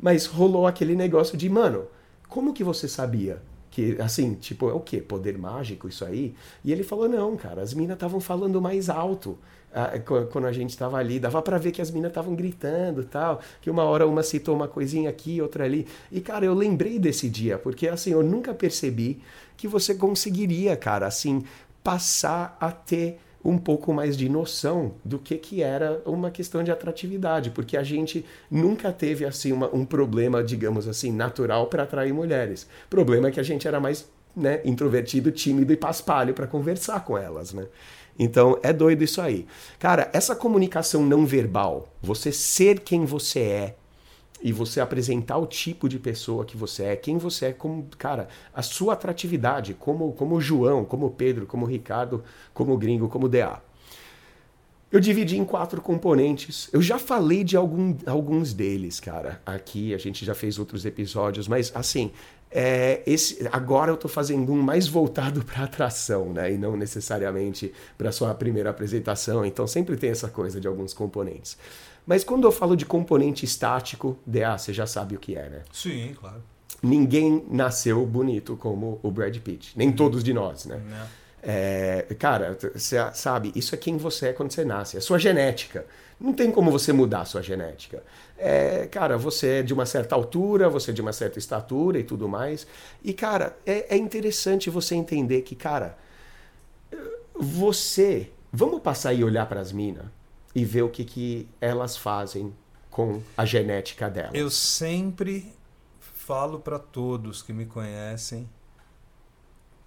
Mas 0.00 0.26
rolou 0.26 0.66
aquele 0.66 0.96
negócio 0.96 1.38
de, 1.38 1.48
mano, 1.48 1.84
como 2.28 2.52
que 2.52 2.64
você 2.64 2.88
sabia? 2.88 3.40
Que, 3.70 3.96
assim, 4.00 4.34
tipo, 4.34 4.68
é 4.68 4.72
o 4.72 4.80
quê? 4.80 5.00
Poder 5.00 5.38
mágico 5.38 5.86
isso 5.88 6.04
aí? 6.04 6.34
E 6.64 6.72
ele 6.72 6.82
falou, 6.82 7.08
não, 7.08 7.36
cara, 7.36 7.62
as 7.62 7.72
minas 7.72 7.94
estavam 7.94 8.18
falando 8.18 8.60
mais 8.60 8.90
alto 8.90 9.38
quando 10.30 10.46
a 10.46 10.52
gente 10.52 10.70
estava 10.70 10.98
ali, 10.98 11.18
dava 11.18 11.40
para 11.40 11.58
ver 11.58 11.72
que 11.72 11.80
as 11.80 11.90
minas 11.90 12.10
estavam 12.10 12.34
gritando 12.34 13.04
tal, 13.04 13.40
que 13.60 13.70
uma 13.70 13.84
hora 13.84 14.06
uma 14.06 14.22
citou 14.22 14.54
uma 14.54 14.68
coisinha 14.68 15.08
aqui, 15.08 15.40
outra 15.40 15.64
ali. 15.64 15.86
E, 16.10 16.20
cara, 16.20 16.44
eu 16.44 16.54
lembrei 16.54 16.98
desse 16.98 17.28
dia, 17.28 17.58
porque, 17.58 17.88
assim, 17.88 18.12
eu 18.12 18.22
nunca 18.22 18.52
percebi 18.52 19.20
que 19.56 19.66
você 19.66 19.94
conseguiria, 19.94 20.76
cara, 20.76 21.06
assim, 21.06 21.44
passar 21.82 22.56
a 22.60 22.70
ter 22.70 23.18
um 23.44 23.58
pouco 23.58 23.92
mais 23.92 24.16
de 24.16 24.28
noção 24.28 24.94
do 25.04 25.18
que, 25.18 25.36
que 25.36 25.62
era 25.62 26.00
uma 26.06 26.30
questão 26.30 26.62
de 26.62 26.70
atratividade, 26.70 27.50
porque 27.50 27.76
a 27.76 27.82
gente 27.82 28.24
nunca 28.50 28.92
teve 28.92 29.24
assim 29.24 29.52
uma, 29.52 29.74
um 29.74 29.84
problema, 29.84 30.44
digamos 30.44 30.86
assim, 30.86 31.10
natural 31.10 31.66
para 31.66 31.82
atrair 31.82 32.12
mulheres. 32.12 32.68
O 32.86 32.88
problema 32.88 33.28
é 33.28 33.30
que 33.32 33.40
a 33.40 33.42
gente 33.42 33.66
era 33.66 33.80
mais 33.80 34.08
né, 34.34 34.60
introvertido, 34.64 35.30
tímido 35.30 35.72
e 35.72 35.76
paspalho 35.76 36.34
para 36.34 36.46
conversar 36.46 37.04
com 37.04 37.18
elas, 37.18 37.52
né? 37.52 37.66
Então 38.18 38.58
é 38.62 38.72
doido 38.72 39.02
isso 39.02 39.20
aí. 39.20 39.46
Cara, 39.78 40.10
essa 40.12 40.36
comunicação 40.36 41.04
não 41.04 41.24
verbal, 41.24 41.88
você 42.00 42.30
ser 42.30 42.80
quem 42.80 43.04
você 43.04 43.40
é 43.40 43.76
e 44.42 44.52
você 44.52 44.80
apresentar 44.80 45.38
o 45.38 45.46
tipo 45.46 45.88
de 45.88 45.98
pessoa 45.98 46.44
que 46.44 46.56
você 46.56 46.84
é, 46.84 46.96
quem 46.96 47.16
você 47.16 47.46
é, 47.46 47.52
como, 47.52 47.86
cara, 47.96 48.28
a 48.52 48.60
sua 48.60 48.94
atratividade, 48.94 49.74
como 49.74 50.12
como 50.12 50.40
João, 50.40 50.84
como 50.84 51.10
Pedro, 51.10 51.46
como 51.46 51.64
Ricardo, 51.64 52.24
como 52.52 52.76
Gringo, 52.76 53.08
como 53.08 53.28
DA. 53.28 53.62
Eu 54.90 55.00
dividi 55.00 55.38
em 55.38 55.44
quatro 55.44 55.80
componentes. 55.80 56.68
Eu 56.70 56.82
já 56.82 56.98
falei 56.98 57.42
de 57.42 57.56
algum, 57.56 57.96
alguns 58.04 58.52
deles, 58.52 59.00
cara. 59.00 59.40
Aqui 59.46 59.94
a 59.94 59.96
gente 59.96 60.22
já 60.22 60.34
fez 60.34 60.58
outros 60.58 60.84
episódios, 60.84 61.48
mas 61.48 61.72
assim, 61.74 62.10
é, 62.54 63.02
esse, 63.06 63.48
agora 63.50 63.90
eu 63.90 63.94
estou 63.94 64.10
fazendo 64.10 64.52
um 64.52 64.60
mais 64.60 64.86
voltado 64.86 65.42
para 65.44 65.64
atração, 65.64 66.32
né? 66.32 66.52
E 66.52 66.58
não 66.58 66.76
necessariamente 66.76 67.72
para 67.96 68.12
sua 68.12 68.34
primeira 68.34 68.70
apresentação. 68.70 69.44
Então 69.44 69.66
sempre 69.66 69.96
tem 69.96 70.10
essa 70.10 70.28
coisa 70.28 70.60
de 70.60 70.68
alguns 70.68 70.92
componentes. 70.92 71.56
Mas 72.06 72.24
quando 72.24 72.44
eu 72.46 72.52
falo 72.52 72.76
de 72.76 72.84
componente 72.84 73.44
estático, 73.44 74.18
DA, 74.26 74.58
você 74.58 74.72
já 74.72 74.86
sabe 74.86 75.16
o 75.16 75.18
que 75.18 75.36
é, 75.36 75.48
né? 75.48 75.62
Sim, 75.72 76.14
claro. 76.18 76.42
Ninguém 76.82 77.44
nasceu 77.48 78.04
bonito 78.04 78.56
como 78.56 78.98
o 79.02 79.10
Brad 79.10 79.36
Pitt. 79.38 79.72
Nem 79.76 79.92
todos 79.92 80.22
de 80.22 80.34
nós, 80.34 80.66
né? 80.66 80.80
É, 81.40 82.06
cara, 82.18 82.56
você 82.74 82.96
sabe, 83.14 83.52
isso 83.54 83.74
é 83.74 83.78
quem 83.78 83.96
você 83.96 84.28
é 84.28 84.32
quando 84.32 84.52
você 84.52 84.64
nasce. 84.64 84.96
É 84.96 85.00
sua 85.00 85.18
genética. 85.18 85.86
Não 86.20 86.32
tem 86.32 86.50
como 86.50 86.70
você 86.70 86.92
mudar 86.92 87.22
a 87.22 87.24
sua 87.24 87.42
genética. 87.42 88.02
É, 88.42 88.88
cara, 88.90 89.16
você 89.16 89.58
é 89.58 89.62
de 89.62 89.72
uma 89.72 89.86
certa 89.86 90.14
altura, 90.14 90.68
você 90.68 90.90
é 90.90 90.94
de 90.94 91.00
uma 91.00 91.12
certa 91.12 91.38
estatura 91.38 91.98
e 91.98 92.04
tudo 92.04 92.28
mais. 92.28 92.66
E, 93.02 93.12
cara, 93.12 93.56
é, 93.64 93.94
é 93.94 93.96
interessante 93.96 94.68
você 94.68 94.94
entender 94.94 95.42
que, 95.42 95.54
cara, 95.54 95.96
você. 97.34 98.30
Vamos 98.52 98.82
passar 98.82 99.14
e 99.14 99.24
olhar 99.24 99.46
para 99.46 99.60
as 99.60 99.72
minas 99.72 100.06
e 100.54 100.64
ver 100.64 100.82
o 100.82 100.88
que, 100.88 101.04
que 101.04 101.48
elas 101.60 101.96
fazem 101.96 102.52
com 102.90 103.22
a 103.36 103.44
genética 103.46 104.10
delas. 104.10 104.34
Eu 104.34 104.50
sempre 104.50 105.54
falo 105.98 106.58
para 106.58 106.78
todos 106.78 107.40
que 107.40 107.52
me 107.52 107.64
conhecem 107.64 108.46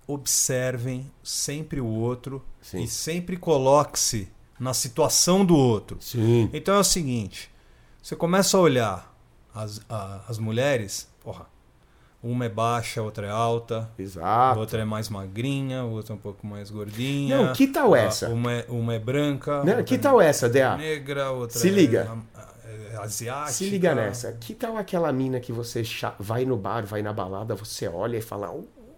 observem 0.08 1.12
sempre 1.24 1.82
o 1.82 1.88
outro 1.88 2.44
Sim. 2.62 2.84
e 2.84 2.88
sempre 2.88 3.38
coloque-se 3.38 4.30
na 4.60 4.74
situação 4.74 5.44
do 5.46 5.56
outro. 5.56 5.98
Sim. 6.00 6.50
Então 6.54 6.76
é 6.76 6.80
o 6.80 6.84
seguinte: 6.84 7.50
você 8.06 8.16
começa 8.16 8.56
a 8.56 8.60
olhar 8.60 9.18
as, 9.52 9.82
a, 9.90 10.22
as 10.28 10.38
mulheres, 10.38 11.10
porra, 11.24 11.48
uma 12.22 12.46
é 12.46 12.50
baixa, 12.50 13.02
outra 13.02 13.26
é 13.26 13.32
alta. 13.32 13.90
Exato. 13.98 14.60
Outra 14.60 14.80
é 14.80 14.86
mais 14.86 15.10
magrinha, 15.10 15.84
outra 15.84 16.14
é 16.14 16.16
um 16.16 16.20
pouco 16.20 16.46
mais 16.46 16.70
gordinha. 16.70 17.36
Não, 17.36 17.54
que 17.54 17.66
tal 17.66 17.96
essa? 17.96 18.30
Uma 18.30 18.52
é, 18.52 18.66
uma 18.70 18.94
é 18.94 19.00
branca. 19.00 19.64
Não, 19.64 19.84
que 19.84 19.98
tal 19.98 20.22
é 20.22 20.28
essa, 20.28 20.48
DA? 20.48 20.78
Negra, 20.78 21.32
outra 21.32 21.58
Se 21.58 21.68
liga. 21.68 22.16
É, 22.64 22.98
asiática. 22.98 23.52
Se 23.54 23.70
liga 23.72 23.96
nessa. 23.96 24.34
Que 24.34 24.54
tal 24.54 24.78
aquela 24.78 25.12
mina 25.12 25.40
que 25.40 25.52
você 25.52 25.82
vai 26.20 26.46
no 26.46 26.58
bar, 26.58 26.86
vai 26.86 27.02
na 27.02 27.12
balada, 27.12 27.56
você 27.56 27.88
olha 27.88 28.18
e 28.18 28.22
fala: 28.22 28.52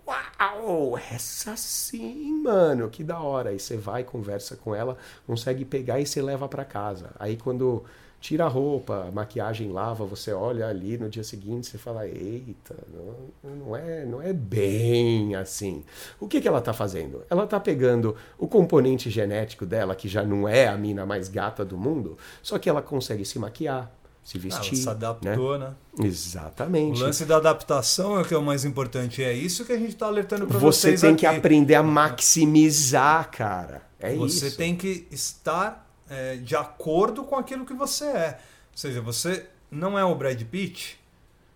Uau, 0.05 0.97
essa 0.97 1.55
sim, 1.55 2.43
mano, 2.43 2.89
que 2.89 3.05
da 3.05 3.21
hora. 3.21 3.51
Aí 3.51 3.59
você 3.59 3.77
vai, 3.77 4.03
conversa 4.03 4.57
com 4.57 4.75
ela, 4.75 4.97
consegue 5.25 5.63
pegar 5.63 5.97
e 5.97 6.05
você 6.05 6.21
leva 6.21 6.49
para 6.49 6.65
casa. 6.65 7.11
Aí 7.17 7.37
quando 7.37 7.85
tira 8.19 8.45
a 8.45 8.47
roupa, 8.47 9.05
a 9.07 9.11
maquiagem 9.11 9.71
lava, 9.71 10.05
você 10.05 10.33
olha 10.33 10.67
ali 10.67 10.97
no 10.97 11.07
dia 11.09 11.23
seguinte, 11.23 11.67
você 11.67 11.77
fala: 11.77 12.07
"Eita, 12.07 12.75
não, 12.93 13.55
não 13.55 13.75
é, 13.75 14.05
não 14.05 14.21
é 14.21 14.33
bem 14.33 15.35
assim". 15.35 15.83
O 16.19 16.27
que 16.27 16.41
que 16.41 16.47
ela 16.47 16.59
tá 16.61 16.73
fazendo? 16.73 17.23
Ela 17.29 17.45
tá 17.45 17.59
pegando 17.59 18.15
o 18.37 18.47
componente 18.47 19.09
genético 19.09 19.65
dela, 19.65 19.95
que 19.95 20.07
já 20.07 20.23
não 20.23 20.47
é 20.47 20.67
a 20.67 20.77
mina 20.77 21.05
mais 21.05 21.29
gata 21.29 21.63
do 21.63 21.77
mundo, 21.77 22.17
só 22.41 22.57
que 22.57 22.69
ela 22.69 22.81
consegue 22.81 23.23
se 23.23 23.37
maquiar, 23.39 23.91
se 24.23 24.37
Ah, 24.37 24.41
vestir. 24.41 24.75
se 24.77 24.89
adaptou, 24.89 25.57
né? 25.57 25.73
O 25.97 26.03
Exatamente. 26.03 26.99
lance 26.99 27.23
da 27.23 27.37
adaptação 27.37 28.17
é 28.17 28.21
o 28.21 28.25
que 28.25 28.33
é 28.33 28.37
o 28.37 28.43
mais 28.43 28.65
importante. 28.65 29.23
É 29.23 29.31
isso 29.33 29.63
que 29.63 29.71
a 29.71 29.77
gente 29.77 29.89
está 29.93 30.07
alertando 30.07 30.45
para 30.47 30.57
Você 30.59 30.89
vocês 30.89 31.01
tem 31.01 31.11
aqui. 31.11 31.19
que 31.21 31.25
aprender 31.25 31.75
a 31.75 31.83
maximizar, 31.83 33.29
cara. 33.31 33.81
É 33.99 34.13
Você 34.15 34.47
isso. 34.47 34.57
tem 34.57 34.75
que 34.75 35.07
estar 35.11 35.86
é, 36.09 36.35
de 36.37 36.55
acordo 36.55 37.23
com 37.23 37.35
aquilo 37.35 37.65
que 37.65 37.73
você 37.73 38.05
é. 38.05 38.39
Ou 38.71 38.77
seja, 38.77 39.01
você 39.01 39.45
não 39.71 39.97
é 39.97 40.03
o 40.03 40.13
Brad 40.15 40.41
Pitt, 40.43 40.99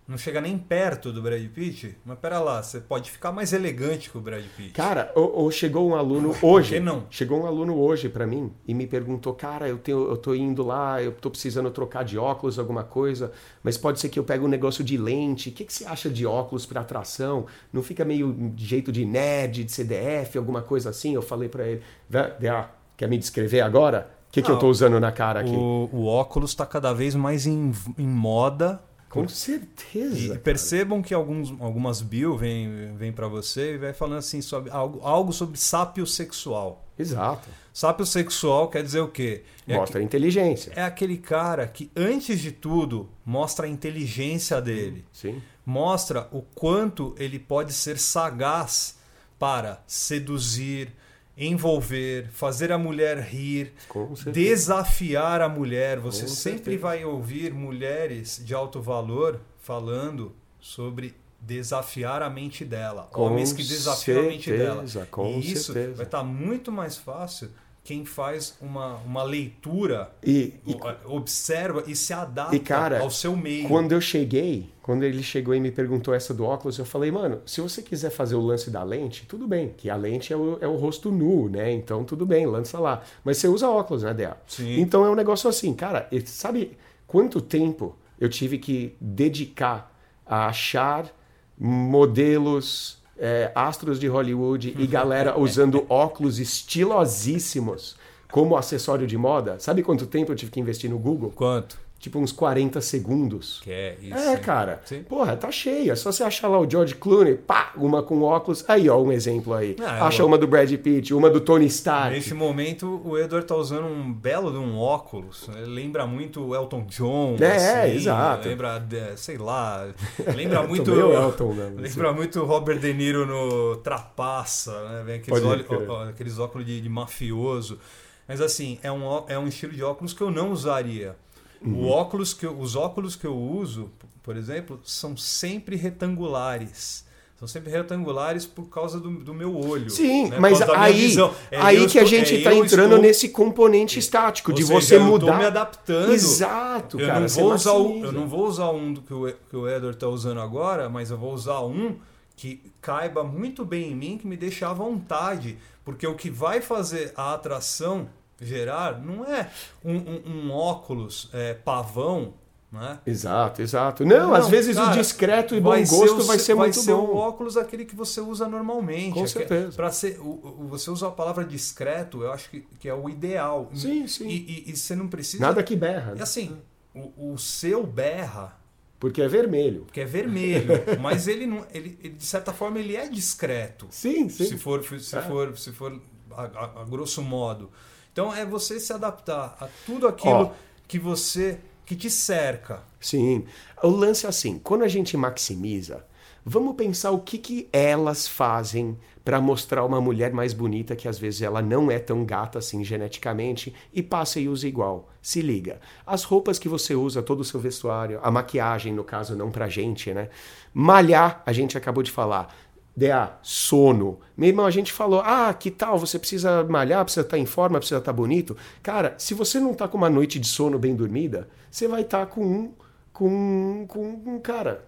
não 0.08 0.18
chega 0.18 0.40
nem 0.40 0.58
perto 0.58 1.12
do 1.12 1.22
Brad 1.22 1.42
Pitt, 1.48 1.96
mas 2.04 2.18
pera 2.18 2.40
lá, 2.40 2.60
você 2.62 2.80
pode 2.80 3.08
ficar 3.10 3.30
mais 3.30 3.52
elegante 3.52 4.10
que 4.10 4.18
o 4.18 4.20
Brad 4.20 4.44
Pitt. 4.56 4.72
Cara, 4.72 5.10
ou, 5.14 5.32
ou 5.32 5.50
chegou 5.50 5.88
um 5.88 5.94
aluno 5.94 6.36
hoje. 6.42 6.80
não? 6.80 7.06
Chegou 7.08 7.40
um 7.40 7.46
aluno 7.46 7.78
hoje 7.78 8.08
pra 8.08 8.26
mim 8.26 8.52
e 8.66 8.74
me 8.74 8.86
perguntou, 8.86 9.32
cara, 9.32 9.68
eu, 9.68 9.78
tenho, 9.78 10.06
eu 10.10 10.16
tô 10.16 10.34
indo 10.34 10.62
lá, 10.64 11.00
eu 11.00 11.12
tô 11.12 11.30
precisando 11.30 11.70
trocar 11.70 12.04
de 12.04 12.18
óculos, 12.18 12.58
alguma 12.58 12.82
coisa, 12.82 13.32
mas 13.62 13.78
pode 13.78 14.00
ser 14.00 14.08
que 14.08 14.18
eu 14.18 14.24
pegue 14.24 14.44
um 14.44 14.48
negócio 14.48 14.82
de 14.82 14.98
lente. 14.98 15.48
O 15.48 15.52
que, 15.52 15.64
que 15.64 15.72
você 15.72 15.86
acha 15.86 16.10
de 16.10 16.26
óculos 16.26 16.66
pra 16.66 16.80
atração? 16.80 17.46
Não 17.72 17.82
fica 17.82 18.04
meio 18.04 18.32
de 18.54 18.66
jeito 18.66 18.90
de 18.90 19.06
nerd, 19.06 19.62
de 19.64 19.72
CDF, 19.72 20.36
alguma 20.36 20.60
coisa 20.62 20.90
assim? 20.90 21.14
Eu 21.14 21.22
falei 21.22 21.48
pra 21.48 21.66
ele, 21.66 21.80
"Vé- 22.10 22.36
Dea, 22.38 22.68
quer 22.96 23.08
me 23.08 23.16
descrever 23.16 23.60
agora? 23.60 24.10
O 24.32 24.34
que, 24.34 24.40
que 24.40 24.50
eu 24.50 24.58
tô 24.58 24.68
usando 24.68 24.98
na 24.98 25.12
cara 25.12 25.40
aqui? 25.40 25.50
O, 25.54 25.90
o 25.92 26.06
óculos 26.06 26.52
está 26.52 26.64
cada 26.64 26.92
vez 26.94 27.14
mais 27.14 27.46
em, 27.46 27.70
em 27.98 28.06
moda. 28.08 28.82
Com 29.10 29.24
E 29.24 29.28
certeza. 29.28 30.28
cara. 30.28 30.40
percebam 30.40 31.02
que 31.02 31.12
alguns, 31.12 31.52
algumas 31.60 32.00
bio 32.00 32.34
vêm 32.34 32.94
vem 32.96 33.12
para 33.12 33.28
você 33.28 33.74
e 33.74 33.78
vai 33.78 33.92
falando 33.92 34.20
assim 34.20 34.40
sobre 34.40 34.70
algo, 34.70 35.00
algo 35.02 35.34
sobre 35.34 35.58
sápio 35.58 36.06
sexual. 36.06 36.82
Exato. 36.98 37.46
Sápio 37.74 38.06
sexual 38.06 38.68
quer 38.68 38.82
dizer 38.82 39.00
o 39.00 39.08
quê? 39.08 39.42
É 39.68 39.76
Mostra 39.76 40.02
inteligência. 40.02 40.72
é 40.74 40.82
aquele 40.82 41.18
cara 41.18 41.66
que, 41.66 41.90
antes 41.94 42.40
de 42.40 42.52
tudo, 42.52 43.10
mostra 43.26 43.66
a 43.66 43.68
inteligência 43.68 44.62
dele. 44.62 45.04
Sim. 45.12 45.42
Mostra 45.64 46.26
o 46.32 46.40
quanto 46.40 47.14
ele 47.18 47.38
pode 47.38 47.74
ser 47.74 47.98
sagaz 47.98 48.96
para 49.38 49.82
seduzir, 49.86 50.90
envolver, 51.36 52.28
fazer 52.30 52.70
a 52.72 52.78
mulher 52.78 53.18
rir, 53.20 53.72
certeza. 54.16 54.30
desafiar 54.32 55.40
a 55.40 55.48
mulher. 55.48 55.98
Você 55.98 56.22
Com 56.22 56.28
sempre 56.28 56.56
certeza. 56.72 56.78
vai 56.82 57.04
ouvir 57.04 57.52
mulheres 57.52 58.40
de 58.44 58.54
alto 58.54 58.80
valor 58.80 59.40
falando 59.58 60.32
sobre 60.60 61.14
desafiar 61.40 62.22
a 62.22 62.30
mente 62.30 62.64
dela. 62.64 63.08
Com 63.12 63.22
Homens 63.22 63.52
que 63.52 63.62
desafiam 63.64 64.20
a 64.20 64.22
mente 64.28 64.50
dela. 64.50 64.86
certeza, 64.86 65.06
com 65.10 65.26
e 65.38 65.52
isso 65.52 65.72
certeza. 65.72 65.96
vai 65.96 66.06
estar 66.06 66.22
muito 66.22 66.70
mais 66.70 66.96
fácil 66.96 67.50
quem 67.84 68.04
faz 68.04 68.56
uma, 68.60 68.96
uma 68.98 69.22
leitura, 69.24 70.12
E, 70.24 70.54
e 70.64 70.76
observa 71.04 71.82
e 71.86 71.96
se 71.96 72.12
adapta 72.12 72.54
E, 72.54 72.60
cara, 72.60 73.00
ao 73.00 73.10
seu 73.10 73.36
meio. 73.36 73.66
Quando 73.66 73.90
eu 73.90 74.00
cheguei, 74.00 74.70
quando 74.80 75.02
ele 75.02 75.22
chegou 75.22 75.52
e 75.52 75.60
me 75.60 75.72
perguntou 75.72 76.14
essa 76.14 76.32
do 76.32 76.44
óculos, 76.44 76.78
eu 76.78 76.84
falei, 76.84 77.10
mano, 77.10 77.40
se 77.44 77.60
você 77.60 77.82
quiser 77.82 78.10
fazer 78.10 78.36
o 78.36 78.40
lance 78.40 78.70
da 78.70 78.84
lente, 78.84 79.26
tudo 79.26 79.48
bem, 79.48 79.74
que 79.76 79.90
a 79.90 79.96
lente 79.96 80.32
é 80.32 80.36
o, 80.36 80.58
é 80.60 80.68
o 80.68 80.76
rosto 80.76 81.10
nu, 81.10 81.48
né? 81.48 81.72
Então 81.72 82.04
tudo 82.04 82.24
bem, 82.24 82.46
lança 82.46 82.78
lá. 82.78 83.02
Mas 83.24 83.38
você 83.38 83.48
usa 83.48 83.68
óculos, 83.68 84.04
né, 84.04 84.14
Dea? 84.14 84.36
Sim. 84.46 84.80
Então 84.80 85.04
é 85.04 85.10
um 85.10 85.16
negócio 85.16 85.50
assim, 85.50 85.74
cara, 85.74 86.08
sabe 86.24 86.76
quanto 87.06 87.40
tempo 87.40 87.96
eu 88.20 88.28
tive 88.28 88.58
que 88.58 88.96
dedicar 89.00 89.92
a 90.24 90.46
achar 90.46 91.12
modelos, 91.58 93.01
é, 93.18 93.50
astros 93.54 93.98
de 93.98 94.06
Hollywood 94.06 94.74
e 94.78 94.86
galera 94.86 95.36
usando 95.40 95.84
óculos 95.88 96.38
estilosíssimos 96.38 97.96
como 98.30 98.56
acessório 98.56 99.06
de 99.06 99.16
moda? 99.18 99.58
Sabe 99.58 99.82
quanto 99.82 100.06
tempo 100.06 100.32
eu 100.32 100.36
tive 100.36 100.50
que 100.50 100.60
investir 100.60 100.88
no 100.88 100.98
Google? 100.98 101.32
Quanto? 101.34 101.81
Tipo 102.02 102.18
uns 102.18 102.32
40 102.32 102.80
segundos. 102.80 103.60
Que 103.62 103.70
é 103.70 103.96
isso. 104.02 104.18
É, 104.18 104.36
cara. 104.36 104.80
Sim. 104.84 105.04
Porra, 105.04 105.36
tá 105.36 105.52
cheia. 105.52 105.94
Só 105.94 106.10
você 106.10 106.24
achar 106.24 106.48
lá 106.48 106.58
o 106.58 106.68
George 106.68 106.96
Clooney, 106.96 107.36
pá, 107.36 107.70
uma 107.76 108.02
com 108.02 108.22
óculos. 108.22 108.64
Aí, 108.66 108.88
ó, 108.90 109.00
um 109.00 109.12
exemplo 109.12 109.54
aí. 109.54 109.76
Ah, 109.80 110.08
Acha 110.08 110.20
eu- 110.22 110.26
uma 110.26 110.36
do 110.36 110.48
Brad 110.48 110.68
Pitt, 110.78 111.14
uma 111.14 111.30
do 111.30 111.40
Tony 111.40 111.66
Stark. 111.66 112.10
Nesse 112.12 112.34
momento, 112.34 113.00
o 113.04 113.16
Edward 113.16 113.46
tá 113.46 113.54
usando 113.54 113.86
um 113.86 114.12
belo 114.12 114.50
de 114.50 114.58
um 114.58 114.76
óculos. 114.76 115.48
Ele 115.56 115.66
lembra 115.66 116.04
muito 116.04 116.44
o 116.44 116.56
Elton 116.56 116.84
John. 116.88 117.36
É, 117.40 117.84
assim, 117.84 117.94
exato. 117.94 118.48
Lembra, 118.48 118.82
sei 119.16 119.38
lá. 119.38 119.86
Lembra 120.34 120.64
muito. 120.64 120.90
meio 120.90 121.12
Elton 121.12 121.52
mesmo, 121.52 121.78
assim. 121.86 121.88
lembra 122.00 122.12
muito 122.12 122.44
Robert 122.44 122.80
De 122.80 122.92
Niro 122.92 123.24
no 123.24 123.76
Trapaça, 123.76 124.72
né? 124.88 125.02
Vem 125.06 125.14
aqueles, 125.20 125.44
ó- 125.88 126.02
aqueles 126.08 126.38
óculos 126.40 126.66
de, 126.66 126.80
de 126.80 126.88
mafioso. 126.88 127.78
Mas 128.26 128.40
assim, 128.40 128.78
é 128.82 128.90
um, 128.90 129.02
é 129.28 129.38
um 129.38 129.46
estilo 129.46 129.72
de 129.72 129.84
óculos 129.84 130.12
que 130.12 130.20
eu 130.20 130.32
não 130.32 130.50
usaria. 130.50 131.14
Uhum. 131.64 131.84
O 131.84 131.88
óculos 131.88 132.32
que 132.34 132.46
eu- 132.46 132.58
os 132.58 132.74
óculos 132.76 133.14
que 133.16 133.26
eu 133.26 133.36
uso, 133.36 133.90
por 134.22 134.36
exemplo, 134.36 134.80
são 134.84 135.16
sempre 135.16 135.76
retangulares. 135.76 137.04
São 137.38 137.48
sempre 137.48 137.72
retangulares 137.72 138.46
por 138.46 138.66
causa 138.68 139.00
do, 139.00 139.10
do 139.10 139.34
meu 139.34 139.56
olho. 139.58 139.90
Sim, 139.90 140.28
né? 140.28 140.38
Mas 140.38 140.62
aí. 140.62 141.16
É, 141.50 141.60
aí 141.60 141.76
eu 141.76 141.88
que 141.88 141.98
a 141.98 142.02
estou- 142.04 142.06
gente 142.06 142.36
é, 142.40 142.42
tá 142.44 142.54
eu 142.54 142.64
entrando 142.64 142.90
estou- 142.92 143.02
nesse 143.02 143.28
componente 143.30 143.98
estático, 143.98 144.52
Ou 144.52 144.56
de 144.56 144.62
seja, 144.62 144.80
você 144.80 144.96
eu 144.96 145.00
mudar. 145.02 145.32
tô 145.32 145.38
me 145.38 145.44
adaptando. 145.44 146.12
Exato, 146.12 147.00
Eu 147.00 147.06
cara. 147.08 147.20
não, 147.20 147.26
vou 147.28 147.52
usar 147.52 147.72
o, 147.72 148.04
eu 148.04 148.12
não 148.12 148.28
vou 148.28 148.46
usar 148.46 148.70
um 148.70 148.92
do 148.92 149.02
que 149.02 149.12
o, 149.12 149.32
que 149.50 149.56
o 149.56 149.68
Edward 149.68 149.98
tá 149.98 150.06
usando 150.06 150.40
agora, 150.40 150.88
mas 150.88 151.10
eu 151.10 151.18
vou 151.18 151.34
usar 151.34 151.60
um 151.62 151.96
que 152.36 152.60
caiba 152.80 153.24
muito 153.24 153.64
bem 153.64 153.90
em 153.90 153.96
mim, 153.96 154.18
que 154.18 154.26
me 154.26 154.36
deixa 154.36 154.68
à 154.68 154.72
vontade. 154.72 155.58
Porque 155.84 156.06
o 156.06 156.14
que 156.14 156.30
vai 156.30 156.60
fazer 156.60 157.12
a 157.16 157.34
atração 157.34 158.08
gerar 158.42 159.00
não 159.00 159.24
é 159.24 159.50
um, 159.84 159.96
um- 159.96 160.22
um 160.26 160.50
óculos 160.52 161.28
é, 161.32 161.54
pavão, 161.54 162.34
né? 162.70 162.98
Exato, 163.06 163.60
exato. 163.60 164.04
Não, 164.04 164.32
às 164.34 164.48
vezes 164.48 164.76
cara, 164.76 164.90
o 164.90 164.94
discreto 164.94 165.54
e 165.54 165.60
bom 165.60 165.70
vai 165.70 165.84
gosto 165.84 166.20
o 166.20 166.24
vai 166.24 166.38
se- 166.38 166.44
ser 166.46 166.54
vai 166.54 166.68
muito 166.68 166.80
ser 166.80 166.92
bom. 166.94 167.02
o 167.04 167.16
óculos 167.16 167.56
aquele 167.58 167.84
que 167.84 167.94
você 167.94 168.20
usa 168.20 168.48
normalmente. 168.48 169.12
Com 169.12 169.20
É 169.20 169.24
que- 169.24 169.28
certeza. 169.28 169.76
Pra 169.76 169.92
ser, 169.92 170.18
o, 170.20 170.66
você 170.70 170.90
usa 170.90 171.08
a 171.08 171.10
palavra 171.10 171.44
discreto, 171.44 172.22
eu 172.22 172.32
acho 172.32 172.48
que, 172.48 172.60
que 172.80 172.88
é 172.88 172.94
o 172.94 173.08
ideal. 173.10 173.70
Sim, 173.74 174.06
sim. 174.06 174.26
E, 174.26 174.36
e- 174.36 174.70
e 174.70 174.76
você 174.76 174.96
não 174.96 175.06
precisa. 175.08 175.42
Nada 175.44 175.62
que 175.62 175.76
berra, 175.76 176.12
E 176.12 176.16
né? 176.16 176.22
assim, 176.22 176.56
o, 176.94 177.32
o 177.32 177.38
seu 177.38 177.86
berra, 177.86 178.58
porque 178.98 179.20
é 179.20 179.28
vermelho. 179.28 179.86
que 179.92 180.00
é 180.00 180.06
vermelho, 180.06 180.72
mas 180.98 181.28
ele 181.28 181.46
não. 181.46 181.66
Ele, 181.74 181.98
ele, 182.02 182.14
de 182.14 182.24
certa 182.24 182.54
forma, 182.54 182.78
ele 182.78 182.96
é 182.96 183.06
discreto. 183.06 183.86
Sim, 183.90 184.30
sim. 184.30 184.46
Se 184.46 184.56
for, 184.56 184.82
se 184.82 185.14
É. 185.18 185.20
for, 185.20 185.58
se 185.58 185.72
for 185.72 186.00
a, 186.30 186.42
a- 186.44 186.80
a 186.80 186.84
grosso 186.84 187.20
modo. 187.20 187.70
Então 188.12 188.34
é 188.34 188.44
você 188.44 188.78
se 188.78 188.92
adaptar 188.92 189.56
a 189.58 189.68
tudo 189.86 190.06
aquilo 190.06 190.34
Ó. 190.34 190.50
que 190.86 190.98
você. 190.98 191.58
que 191.86 191.96
te 191.96 192.10
cerca. 192.10 192.82
Sim. 193.00 193.44
O 193.82 193.88
lance 193.88 194.26
é 194.26 194.28
assim, 194.28 194.58
quando 194.58 194.84
a 194.84 194.88
gente 194.88 195.16
maximiza, 195.16 196.04
vamos 196.44 196.76
pensar 196.76 197.10
o 197.10 197.20
que, 197.20 197.38
que 197.38 197.68
elas 197.72 198.28
fazem 198.28 198.98
para 199.24 199.40
mostrar 199.40 199.84
uma 199.84 200.00
mulher 200.00 200.32
mais 200.32 200.52
bonita 200.52 200.96
que 200.96 201.08
às 201.08 201.18
vezes 201.18 201.42
ela 201.42 201.62
não 201.62 201.90
é 201.90 201.98
tão 201.98 202.24
gata 202.24 202.58
assim 202.58 202.84
geneticamente 202.84 203.72
e 203.92 204.02
passa 204.02 204.40
e 204.40 204.48
usa 204.48 204.66
igual. 204.66 205.08
Se 205.20 205.40
liga. 205.40 205.80
As 206.06 206.24
roupas 206.24 206.58
que 206.58 206.68
você 206.68 206.94
usa, 206.94 207.22
todo 207.22 207.40
o 207.40 207.44
seu 207.44 207.60
vestuário, 207.60 208.20
a 208.22 208.30
maquiagem, 208.30 208.92
no 208.92 209.04
caso, 209.04 209.36
não 209.36 209.50
pra 209.50 209.68
gente, 209.68 210.12
né? 210.12 210.28
Malhar, 210.74 211.42
a 211.46 211.52
gente 211.52 211.78
acabou 211.78 212.02
de 212.02 212.10
falar. 212.10 212.54
DA, 212.96 213.32
sono. 213.42 214.20
Meu 214.36 214.48
irmão, 214.48 214.66
a 214.66 214.70
gente 214.70 214.92
falou, 214.92 215.20
ah, 215.24 215.52
que 215.54 215.70
tal? 215.70 215.98
Você 215.98 216.18
precisa 216.18 216.62
malhar, 216.64 217.02
precisa 217.04 217.24
estar 217.24 217.38
em 217.38 217.46
forma, 217.46 217.78
precisa 217.78 217.98
estar 217.98 218.12
bonito. 218.12 218.56
Cara, 218.82 219.14
se 219.18 219.32
você 219.34 219.58
não 219.58 219.72
tá 219.72 219.88
com 219.88 219.96
uma 219.96 220.10
noite 220.10 220.38
de 220.38 220.46
sono 220.46 220.78
bem 220.78 220.94
dormida, 220.94 221.48
você 221.70 221.88
vai 221.88 222.02
estar 222.02 222.26
com 222.26 222.44
um. 222.44 222.72
Com, 223.12 223.84
com 223.88 224.22
um 224.26 224.38
cara. 224.40 224.84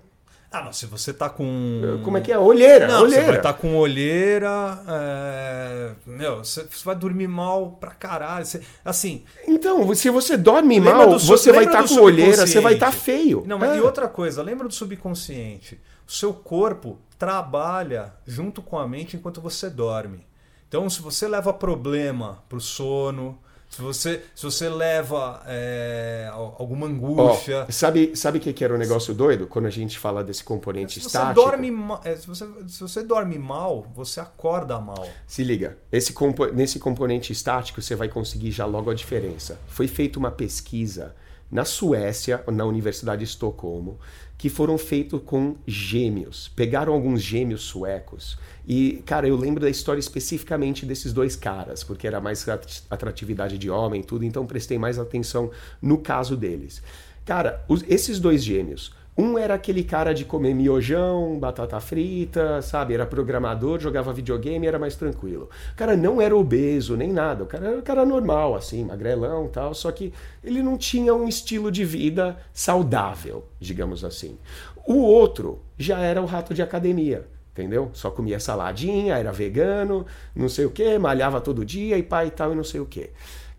Ah, 0.51 0.63
não, 0.63 0.73
se 0.73 0.87
você 0.87 1.13
tá 1.13 1.29
com. 1.29 2.01
Como 2.05 2.17
é 2.17 2.21
que 2.21 2.31
é? 2.31 2.39
Olheira, 2.39 2.87
Não, 2.87 3.03
olheira. 3.03 3.23
você 3.23 3.27
vai 3.29 3.37
estar 3.39 3.53
com 3.55 3.77
olheira. 3.77 4.79
é, 4.89 5.91
Meu, 6.07 6.39
você, 6.45 6.65
vai 6.85 6.95
dormir 6.95 7.27
mal 7.27 7.73
pra 7.81 7.91
caralho. 7.91 8.47
Você- 8.47 8.61
Assim, 8.85 9.25
Então, 9.49 9.93
se 9.95 10.09
você 10.11 10.37
dorme 10.37 10.79
mal, 10.81 11.11
do 11.11 11.19
você 11.19 11.51
vai 11.53 11.65
estar 11.65 11.83
do 11.83 11.89
com 11.89 12.01
olheira, 12.03 12.47
você 12.47 12.61
vai 12.61 12.75
estar 12.75 12.93
feio. 12.93 13.43
Não, 13.47 13.59
mas 13.59 13.73
É. 13.73 13.79
e 13.79 13.81
outra 13.81 14.07
coisa, 14.09 14.43
lembra 14.43 14.69
do 14.69 14.75
subconsciente? 14.75 15.81
O 16.07 16.13
seu 16.13 16.33
corpo 16.35 16.99
trabalha 17.19 18.13
junto 18.27 18.61
com 18.63 18.79
a 18.79 18.87
mente 18.87 19.17
enquanto 19.17 19.41
você 19.41 19.71
dorme. 19.71 20.27
Então, 20.69 20.89
se 20.91 21.01
você 21.01 21.27
leva 21.29 21.53
problema 21.53 22.43
pro 22.49 22.61
sono, 22.61 23.39
se 23.71 23.81
você, 23.81 24.23
se 24.35 24.45
você 24.45 24.69
leva 24.69 25.43
é, 25.47 26.29
al- 26.33 26.57
alguma 26.59 26.87
angústia. 26.87 27.67
sabe 27.71 28.15
sabe 28.17 28.39
o 28.39 28.41
que, 28.41 28.53
que 28.53 28.63
era 28.65 28.75
o 28.75 28.79
negócio 28.79 29.15
doido 29.15 29.47
quando 29.47 29.67
a 29.67 29.71
gente 29.71 29.99
fala 29.99 30.23
desse 30.23 30.45
componente 30.45 30.95
se 30.95 31.01
você, 31.01 31.07
estático? 31.07 31.35
dorme, 31.35 31.71
ma- 31.71 32.01
é, 32.05 32.15
se, 32.17 32.27
você, 32.27 32.47
se 32.69 32.81
você 32.81 33.03
dorme 33.03 33.39
mal, 33.39 33.87
você 33.95 34.21
acorda 34.21 34.79
mal. 34.81 35.09
Se 35.27 35.43
liga, 35.43 35.79
esse 35.91 36.13
compo- 36.13 36.47
nesse 36.53 36.79
componente 36.79 37.33
estático 37.33 37.81
você 37.83 37.95
vai 37.97 38.09
conseguir 38.09 38.51
já 38.51 38.67
logo 38.67 38.91
a 38.91 38.95
diferença. 38.95 39.59
Foi 39.69 39.89
feita 39.89 40.19
uma 40.19 40.31
pesquisa 40.31 41.15
na 41.55 41.65
Suécia, 41.65 42.43
na 42.53 42.65
Universidade 42.65 43.21
de 43.21 43.31
Estocolmo, 43.31 43.97
que 44.37 44.51
foram 44.51 44.77
feitos 44.77 45.21
com 45.25 45.55
gêmeos. 45.65 46.49
Pegaram 46.57 46.93
alguns 46.93 47.23
gêmeos 47.23 47.63
suecos 47.63 48.37
e, 48.67 49.01
cara, 49.07 49.29
eu 49.29 49.37
lembro 49.37 49.61
da 49.61 49.71
história 49.71 50.01
especificamente 50.01 50.85
desses 50.85 51.13
dois 51.13 51.37
caras, 51.37 51.85
porque 51.85 52.09
era 52.09 52.21
mais 52.21 52.47
at- 52.49 52.83
atratividade 52.91 53.57
de 53.57 53.71
homem 53.71 54.03
tudo, 54.03 54.25
então 54.25 54.45
prestei 54.45 54.77
mais 54.79 54.99
atenção 54.99 55.53
no 55.81 55.99
caso 55.99 56.37
deles. 56.37 56.83
Cara, 57.25 57.65
os- 57.69 57.85
esses 57.89 58.19
dois 58.19 58.43
gêmeos. 58.43 58.93
Um 59.17 59.39
era 59.39 59.55
aquele 59.55 59.85
cara 59.85 60.13
de 60.13 60.25
comer 60.25 60.55
miojão, 60.55 61.39
batata 61.39 61.79
frita, 61.79 62.61
sabe? 62.61 62.95
Era 62.95 63.07
programador, 63.07 63.79
jogava 63.79 64.13
videogame, 64.13 64.67
era 64.67 64.79
mais 64.79 64.97
tranquilo. 64.97 65.49
O 65.73 65.77
cara 65.77 65.97
não 65.97 66.21
era 66.21 66.37
obeso 66.37 66.97
nem 66.97 67.13
nada. 67.13 67.45
O 67.45 67.47
cara 67.47 67.69
era 67.69 67.79
um 67.79 67.83
cara 67.83 68.05
normal, 68.05 68.57
assim, 68.57 68.85
magrelão 68.85 69.47
tal. 69.49 69.73
Só 69.73 69.93
que 69.93 70.13
ele 70.43 70.63
não 70.63 70.77
tinha 70.77 71.15
um 71.15 71.29
estilo 71.29 71.71
de 71.71 71.85
vida 71.85 72.37
saudável, 72.53 73.45
digamos 73.61 74.05
assim. 74.05 74.37
O 74.85 74.97
outro 74.97 75.63
já 75.79 76.01
era 76.01 76.21
o 76.21 76.27
rato 76.27 76.53
de 76.53 76.63
academia. 76.63 77.29
Entendeu? 77.53 77.91
Só 77.93 78.11
comia 78.11 78.41
saladinha, 78.41 79.17
era 79.17 79.31
vegano, 79.31 80.05
não 80.35 80.49
sei 80.49 80.65
o 80.65 80.71
que, 80.73 80.99
malhava 80.99 81.41
todo 81.41 81.65
dia 81.65 81.97
e 81.97 82.03
pai 82.03 82.27
e 82.27 82.31
tal, 82.33 82.53
e 82.53 82.57
não 82.57 82.65
sei 82.65 82.81
o 82.81 82.87
que. 82.87 83.11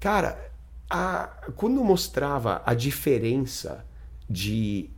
Cara, 0.01 0.37
a- 0.89 1.29
quando 1.55 1.81
mostrava 1.81 2.61
a 2.65 2.73
diferença 2.73 3.85
de, 4.29 4.89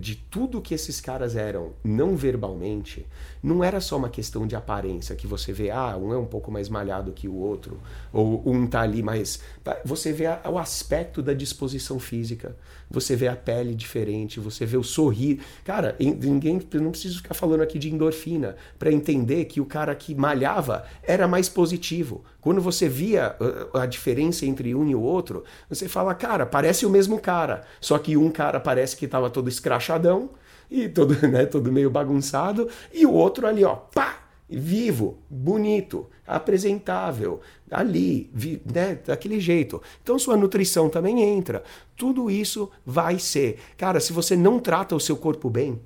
de 0.00 0.16
tudo 0.16 0.60
que 0.60 0.74
esses 0.74 1.00
caras 1.00 1.36
eram 1.36 1.72
não 1.84 2.16
verbalmente, 2.16 3.06
não 3.42 3.64
era 3.64 3.80
só 3.80 3.96
uma 3.96 4.08
questão 4.08 4.46
de 4.46 4.54
aparência, 4.54 5.16
que 5.16 5.26
você 5.26 5.52
vê, 5.52 5.70
ah, 5.70 5.96
um 5.96 6.12
é 6.12 6.16
um 6.16 6.24
pouco 6.24 6.50
mais 6.50 6.68
malhado 6.68 7.10
que 7.12 7.26
o 7.26 7.34
outro, 7.34 7.80
ou 8.12 8.42
um 8.46 8.66
tá 8.66 8.82
ali 8.82 9.02
mais. 9.02 9.40
Você 9.84 10.12
vê 10.12 10.26
o 10.48 10.58
aspecto 10.58 11.20
da 11.20 11.34
disposição 11.34 11.98
física, 11.98 12.56
você 12.88 13.16
vê 13.16 13.26
a 13.26 13.34
pele 13.34 13.74
diferente, 13.74 14.38
você 14.38 14.64
vê 14.64 14.76
o 14.76 14.84
sorrir. 14.84 15.40
Cara, 15.64 15.96
ninguém 15.98 16.60
não 16.74 16.90
preciso 16.92 17.16
ficar 17.16 17.34
falando 17.34 17.62
aqui 17.62 17.78
de 17.78 17.92
endorfina 17.92 18.54
para 18.78 18.92
entender 18.92 19.46
que 19.46 19.60
o 19.60 19.66
cara 19.66 19.94
que 19.94 20.14
malhava 20.14 20.84
era 21.02 21.26
mais 21.26 21.48
positivo. 21.48 22.24
Quando 22.40 22.60
você 22.60 22.88
via 22.88 23.36
uh, 23.40 23.78
a 23.78 23.86
diferença 23.86 24.46
entre 24.46 24.74
um 24.74 24.88
e 24.88 24.94
o 24.94 25.00
outro, 25.00 25.42
você 25.68 25.88
fala, 25.88 26.14
cara, 26.14 26.44
parece 26.44 26.84
o 26.84 26.90
mesmo 26.90 27.18
cara, 27.18 27.62
só 27.80 27.98
que 27.98 28.16
um 28.16 28.30
cara 28.30 28.60
parece 28.60 28.96
que 28.96 29.04
estava 29.04 29.30
todo 29.30 29.48
escrachadão 29.48 30.30
e 30.72 30.88
todo, 30.88 31.14
né, 31.28 31.44
todo 31.44 31.70
meio 31.70 31.90
bagunçado, 31.90 32.68
e 32.92 33.04
o 33.04 33.12
outro 33.12 33.46
ali, 33.46 33.62
ó, 33.64 33.74
pá, 33.76 34.22
vivo, 34.48 35.18
bonito, 35.28 36.08
apresentável, 36.26 37.40
ali, 37.70 38.30
vi, 38.32 38.62
né, 38.64 38.98
daquele 39.06 39.38
jeito. 39.40 39.82
Então 40.02 40.18
sua 40.18 40.36
nutrição 40.36 40.88
também 40.88 41.22
entra. 41.22 41.62
Tudo 41.96 42.30
isso 42.30 42.70
vai 42.84 43.18
ser. 43.18 43.58
Cara, 43.76 44.00
se 44.00 44.12
você 44.12 44.36
não 44.36 44.58
trata 44.58 44.94
o 44.94 45.00
seu 45.00 45.16
corpo 45.16 45.48
bem, 45.48 45.80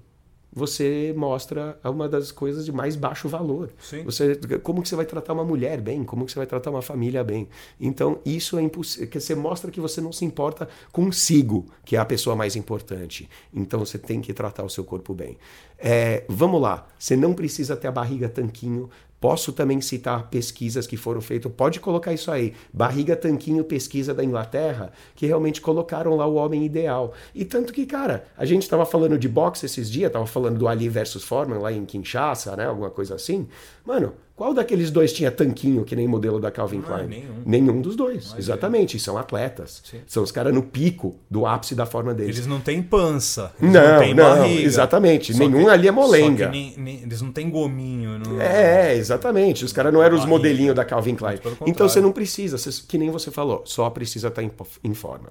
você 0.56 1.12
mostra 1.14 1.78
uma 1.84 2.08
das 2.08 2.32
coisas 2.32 2.64
de 2.64 2.72
mais 2.72 2.96
baixo 2.96 3.28
valor. 3.28 3.68
Sim. 3.78 4.02
Você, 4.04 4.36
como 4.62 4.80
que 4.80 4.88
você 4.88 4.96
vai 4.96 5.04
tratar 5.04 5.34
uma 5.34 5.44
mulher 5.44 5.82
bem? 5.82 6.02
Como 6.02 6.24
que 6.24 6.32
você 6.32 6.38
vai 6.38 6.46
tratar 6.46 6.70
uma 6.70 6.80
família 6.80 7.22
bem? 7.22 7.46
Então, 7.78 8.20
isso 8.24 8.56
é 8.56 8.62
impossível. 8.62 9.06
Você 9.20 9.34
mostra 9.34 9.70
que 9.70 9.78
você 9.78 10.00
não 10.00 10.12
se 10.12 10.24
importa 10.24 10.66
consigo, 10.90 11.66
que 11.84 11.94
é 11.94 11.98
a 11.98 12.06
pessoa 12.06 12.34
mais 12.34 12.56
importante. 12.56 13.28
Então, 13.52 13.80
você 13.80 13.98
tem 13.98 14.22
que 14.22 14.32
tratar 14.32 14.64
o 14.64 14.70
seu 14.70 14.82
corpo 14.82 15.12
bem. 15.12 15.36
É, 15.78 16.24
vamos 16.26 16.62
lá. 16.62 16.86
Você 16.98 17.14
não 17.14 17.34
precisa 17.34 17.76
ter 17.76 17.88
a 17.88 17.92
barriga 17.92 18.26
tanquinho. 18.26 18.88
Posso 19.20 19.52
também 19.52 19.80
citar 19.80 20.28
pesquisas 20.28 20.86
que 20.86 20.96
foram 20.96 21.20
feitas. 21.20 21.50
Pode 21.52 21.80
colocar 21.80 22.12
isso 22.12 22.30
aí. 22.30 22.54
Barriga 22.72 23.16
tanquinho, 23.16 23.64
pesquisa 23.64 24.12
da 24.12 24.22
Inglaterra, 24.22 24.92
que 25.14 25.26
realmente 25.26 25.60
colocaram 25.60 26.16
lá 26.16 26.26
o 26.26 26.34
homem 26.34 26.64
ideal. 26.64 27.14
E 27.34 27.44
tanto 27.44 27.72
que, 27.72 27.86
cara, 27.86 28.26
a 28.36 28.44
gente 28.44 28.62
estava 28.62 28.84
falando 28.84 29.18
de 29.18 29.28
boxe 29.28 29.66
esses 29.66 29.90
dias, 29.90 30.12
tava 30.12 30.26
falando 30.26 30.58
do 30.58 30.68
Ali 30.68 30.88
versus 30.88 31.24
Foreman 31.24 31.58
lá 31.58 31.72
em 31.72 31.84
Kinshasa, 31.84 32.56
né? 32.56 32.66
Alguma 32.66 32.90
coisa 32.90 33.14
assim. 33.14 33.48
Mano, 33.84 34.12
qual 34.36 34.52
daqueles 34.52 34.90
dois 34.90 35.12
tinha 35.14 35.30
tanquinho 35.30 35.82
que 35.82 35.96
nem 35.96 36.06
modelo 36.06 36.38
da 36.38 36.50
Calvin 36.50 36.80
Ah, 36.84 36.88
Klein? 36.88 37.06
nenhum. 37.08 37.42
Nenhum 37.46 37.80
dos 37.80 37.96
dois. 37.96 38.34
Exatamente. 38.38 38.96
E 38.96 39.00
são 39.00 39.16
atletas. 39.16 39.82
Sim. 39.90 39.98
São 40.06 40.22
os 40.22 40.30
caras 40.30 40.52
no 40.54 40.62
pico 40.62 41.16
do 41.30 41.46
ápice 41.46 41.74
da 41.74 41.86
forma 41.86 42.12
deles. 42.12 42.36
Eles 42.36 42.46
não 42.46 42.60
têm 42.60 42.82
pança. 42.82 43.52
Eles 43.60 43.72
Não, 43.72 43.98
têm 43.98 44.14
não, 44.14 44.24
barriga. 44.36 44.60
exatamente. 44.62 45.32
Só 45.32 45.38
Nenhum 45.38 45.64
que- 45.64 45.70
ali 45.70 45.88
é 45.88 45.90
molenga. 45.90 46.50
nem- 46.50 46.74
nem- 46.76 47.02
eles 47.02 47.22
não 47.22 47.32
têm 47.32 47.48
gominho. 47.48 48.18
Não... 48.18 48.38
É, 48.40 48.94
exatamente. 48.94 49.64
Os 49.64 49.72
caras 49.72 49.90
não 49.92 50.02
eram 50.02 50.16
os 50.18 50.26
modelinhos 50.26 50.74
da 50.76 50.84
Calvin 50.84 51.14
Klein. 51.14 51.38
Então 51.66 51.88
você 51.88 52.00
não 52.00 52.12
precisa, 52.12 52.58
você- 52.58 52.82
que 52.86 52.98
nem 52.98 53.10
você 53.10 53.30
falou, 53.30 53.62
só 53.64 53.88
precisa 53.88 54.28
estar 54.28 54.42
em, 54.42 54.50
em 54.84 54.92
forma. 54.92 55.30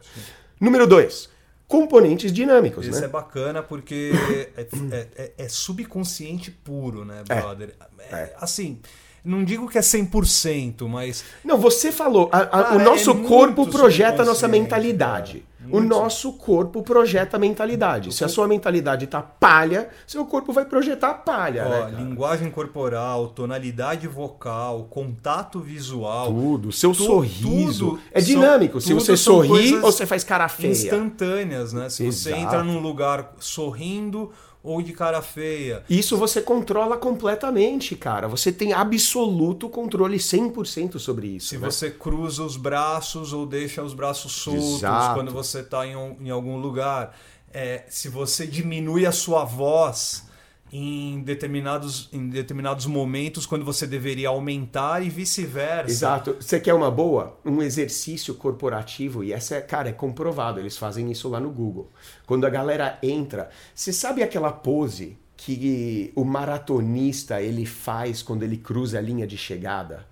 Número 0.59 0.87
dois, 0.87 1.29
componentes 1.67 2.31
dinâmicos, 2.31 2.85
Isso 2.85 2.99
né? 2.99 3.05
é 3.05 3.09
bacana 3.09 3.63
porque 3.63 4.11
é, 4.55 4.61
é- 4.61 5.07
é- 5.17 5.31
é 5.37 5.49
subconsciente 5.49 6.51
puro, 6.51 7.03
né, 7.03 7.23
brother? 7.27 7.75
É, 8.11 8.33
Assim, 8.39 8.79
não 9.23 9.43
digo 9.43 9.67
que 9.67 9.77
é 9.77 9.81
100%, 9.81 10.87
mas 10.87 11.23
Não, 11.43 11.57
você 11.57 11.91
falou, 11.91 12.29
a- 12.31 12.37
a- 12.41 12.45
Cara, 12.47 12.75
o 12.75 12.79
nosso 12.79 13.11
é 13.11 13.23
corpo 13.27 13.65
projeta 13.67 14.21
a 14.21 14.25
nossa 14.25 14.47
mentalidade. 14.47 15.43
Cara. 15.65 15.77
O 15.77 15.79
Muito. 15.79 15.89
nosso 15.95 16.33
corpo 16.33 16.81
projeta 16.83 17.37
mentalidade. 17.37 18.13
Se 18.13 18.23
a 18.23 18.27
sua 18.27 18.47
mentalidade 18.47 19.07
tá 19.07 19.21
palha, 19.21 19.89
seu 20.07 20.25
corpo 20.25 20.53
vai 20.53 20.65
projetar 20.65 21.13
palha, 21.15 21.65
ó, 21.67 21.89
né? 21.91 21.97
linguagem 22.01 22.49
corporal, 22.51 23.27
tonalidade 23.29 24.07
vocal, 24.07 24.85
contato 24.89 25.59
visual, 25.59 26.27
Tudo, 26.27 26.71
seu 26.71 26.91
Tu- 26.93 27.03
sorriso. 27.03 27.89
tudo 27.91 27.99
é 28.11 28.19
são- 28.21 28.27
dinâmico. 28.27 28.79
Se 28.81 28.89
tudo 28.89 28.99
você 29.01 29.17
são 29.17 29.35
sorri 29.43 29.75
ou 29.75 29.81
você 29.91 30.05
faz 30.05 30.23
cara 30.23 30.47
feia. 30.47 30.71
instantâneas, 30.71 31.73
né? 31.73 31.89
Se 31.89 32.05
você 32.05 32.29
Exato. 32.29 32.43
entra 32.43 32.63
num 32.63 32.79
lugar 32.79 33.33
sorrindo 33.39 34.31
ou 34.65 34.81
de 34.81 34.91
cara 34.93 35.21
feia. 35.21 35.83
Isso 35.89 36.17
você 36.17 36.41
controla 36.41 36.97
completamente, 36.97 37.95
cara. 37.95 38.27
Você 38.27 38.51
tem 38.51 38.73
absoluto 38.73 39.69
controle 39.69 40.17
100% 40.17 40.97
sobre 40.97 41.27
isso. 41.27 41.49
Se 41.49 41.57
né? 41.57 41.69
você 41.69 41.91
cruza 41.91 42.43
os 42.43 42.57
braços 42.57 43.31
ou 43.31 43.45
deixa 43.45 43.83
os 43.83 43.93
braços 43.93 44.31
soltos 44.31 44.77
Exato. 44.77 45.13
quando 45.13 45.31
você 45.31 45.59
está 45.59 45.85
em, 45.85 45.95
um- 45.95 46.17
em 46.19 46.29
algum 46.29 46.57
lugar. 46.57 47.15
É, 47.53 47.83
se 47.87 48.09
você 48.09 48.45
diminui 48.45 49.05
a 49.05 49.11
sua 49.13 49.45
voz 49.45 50.25
em 50.71 51.21
determinados, 51.21 52.09
em 52.11 52.27
determinados 52.27 52.85
momentos 52.85 53.45
quando 53.45 53.63
você 53.63 53.85
deveria 53.85 54.29
aumentar 54.29 55.03
e 55.03 55.09
vice-versa. 55.09 55.91
Exato. 55.91 56.37
Você 56.39 56.59
quer 56.59 56.73
uma 56.73 56.91
boa? 56.91 57.39
Um 57.45 57.61
exercício 57.61 58.33
corporativo, 58.35 59.23
e 59.23 59.31
essa 59.31 59.55
é, 59.55 59.61
cara, 59.61 59.89
é 59.89 59.93
comprovado, 59.93 60.59
eles 60.59 60.77
fazem 60.77 61.11
isso 61.11 61.29
lá 61.29 61.39
no 61.39 61.49
Google. 61.49 61.89
Quando 62.25 62.45
a 62.45 62.49
galera 62.49 62.97
entra, 63.01 63.49
você 63.73 63.93
sabe 63.93 64.23
aquela 64.23 64.51
pose 64.51 65.17
que 65.37 66.11
o 66.15 66.23
maratonista 66.23 67.41
ele 67.41 67.65
faz 67.65 68.21
quando 68.21 68.43
ele 68.43 68.57
cruza 68.57 68.97
a 68.97 69.01
linha 69.01 69.27
de 69.27 69.37
chegada? 69.37 70.05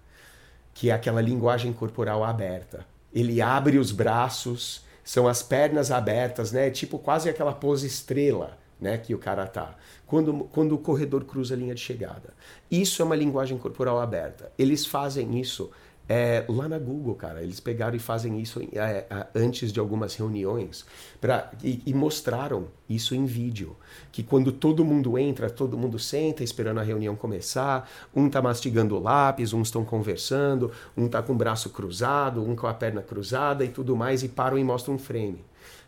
Que 0.73 0.89
é 0.89 0.93
aquela 0.93 1.21
linguagem 1.21 1.73
corporal 1.73 2.23
aberta. 2.23 2.85
Ele 3.13 3.41
abre 3.41 3.77
os 3.77 3.91
braços, 3.91 4.83
são 5.03 5.27
as 5.27 5.43
pernas 5.43 5.91
abertas, 5.91 6.51
né? 6.51 6.69
Tipo 6.69 6.97
quase 6.97 7.29
aquela 7.29 7.53
pose 7.53 7.85
estrela, 7.87 8.57
né? 8.79 8.97
Que 8.97 9.13
o 9.13 9.17
cara 9.17 9.45
tá. 9.47 9.75
Quando, 10.05 10.45
quando 10.51 10.73
o 10.73 10.77
corredor 10.77 11.23
cruza 11.25 11.53
a 11.53 11.57
linha 11.57 11.75
de 11.75 11.81
chegada. 11.81 12.33
Isso 12.69 13.01
é 13.01 13.05
uma 13.05 13.15
linguagem 13.15 13.57
corporal 13.57 13.99
aberta. 13.99 14.51
Eles 14.57 14.85
fazem 14.85 15.39
isso 15.39 15.71
é, 16.07 16.43
lá 16.49 16.67
na 16.67 16.77
Google, 16.77 17.15
cara. 17.15 17.41
Eles 17.41 17.59
pegaram 17.59 17.95
e 17.95 17.99
fazem 17.99 18.39
isso 18.39 18.61
é, 18.73 19.05
antes 19.33 19.71
de 19.71 19.79
algumas 19.79 20.15
reuniões 20.15 20.85
pra, 21.21 21.51
e, 21.63 21.81
e 21.85 21.93
mostraram 21.93 22.67
isso 22.89 23.15
em 23.15 23.25
vídeo. 23.25 23.75
Que 24.11 24.21
quando 24.21 24.51
todo 24.51 24.83
mundo 24.83 25.17
entra, 25.17 25.49
todo 25.49 25.77
mundo 25.77 25.97
senta 25.97 26.43
esperando 26.43 26.79
a 26.79 26.83
reunião 26.83 27.15
começar, 27.15 27.89
um 28.15 28.29
tá 28.29 28.41
mastigando 28.41 28.95
o 28.95 28.99
lápis, 28.99 29.53
uns 29.53 29.69
estão 29.69 29.85
conversando, 29.85 30.71
um 30.95 31.07
tá 31.07 31.21
com 31.21 31.33
o 31.33 31.37
braço 31.37 31.69
cruzado, 31.69 32.43
um 32.43 32.55
com 32.55 32.67
a 32.67 32.73
perna 32.73 33.01
cruzada 33.01 33.63
e 33.63 33.69
tudo 33.69 33.95
mais, 33.95 34.23
e 34.23 34.29
param 34.29 34.57
e 34.57 34.63
mostram 34.63 34.95
um 34.95 34.99
frame. 34.99 35.43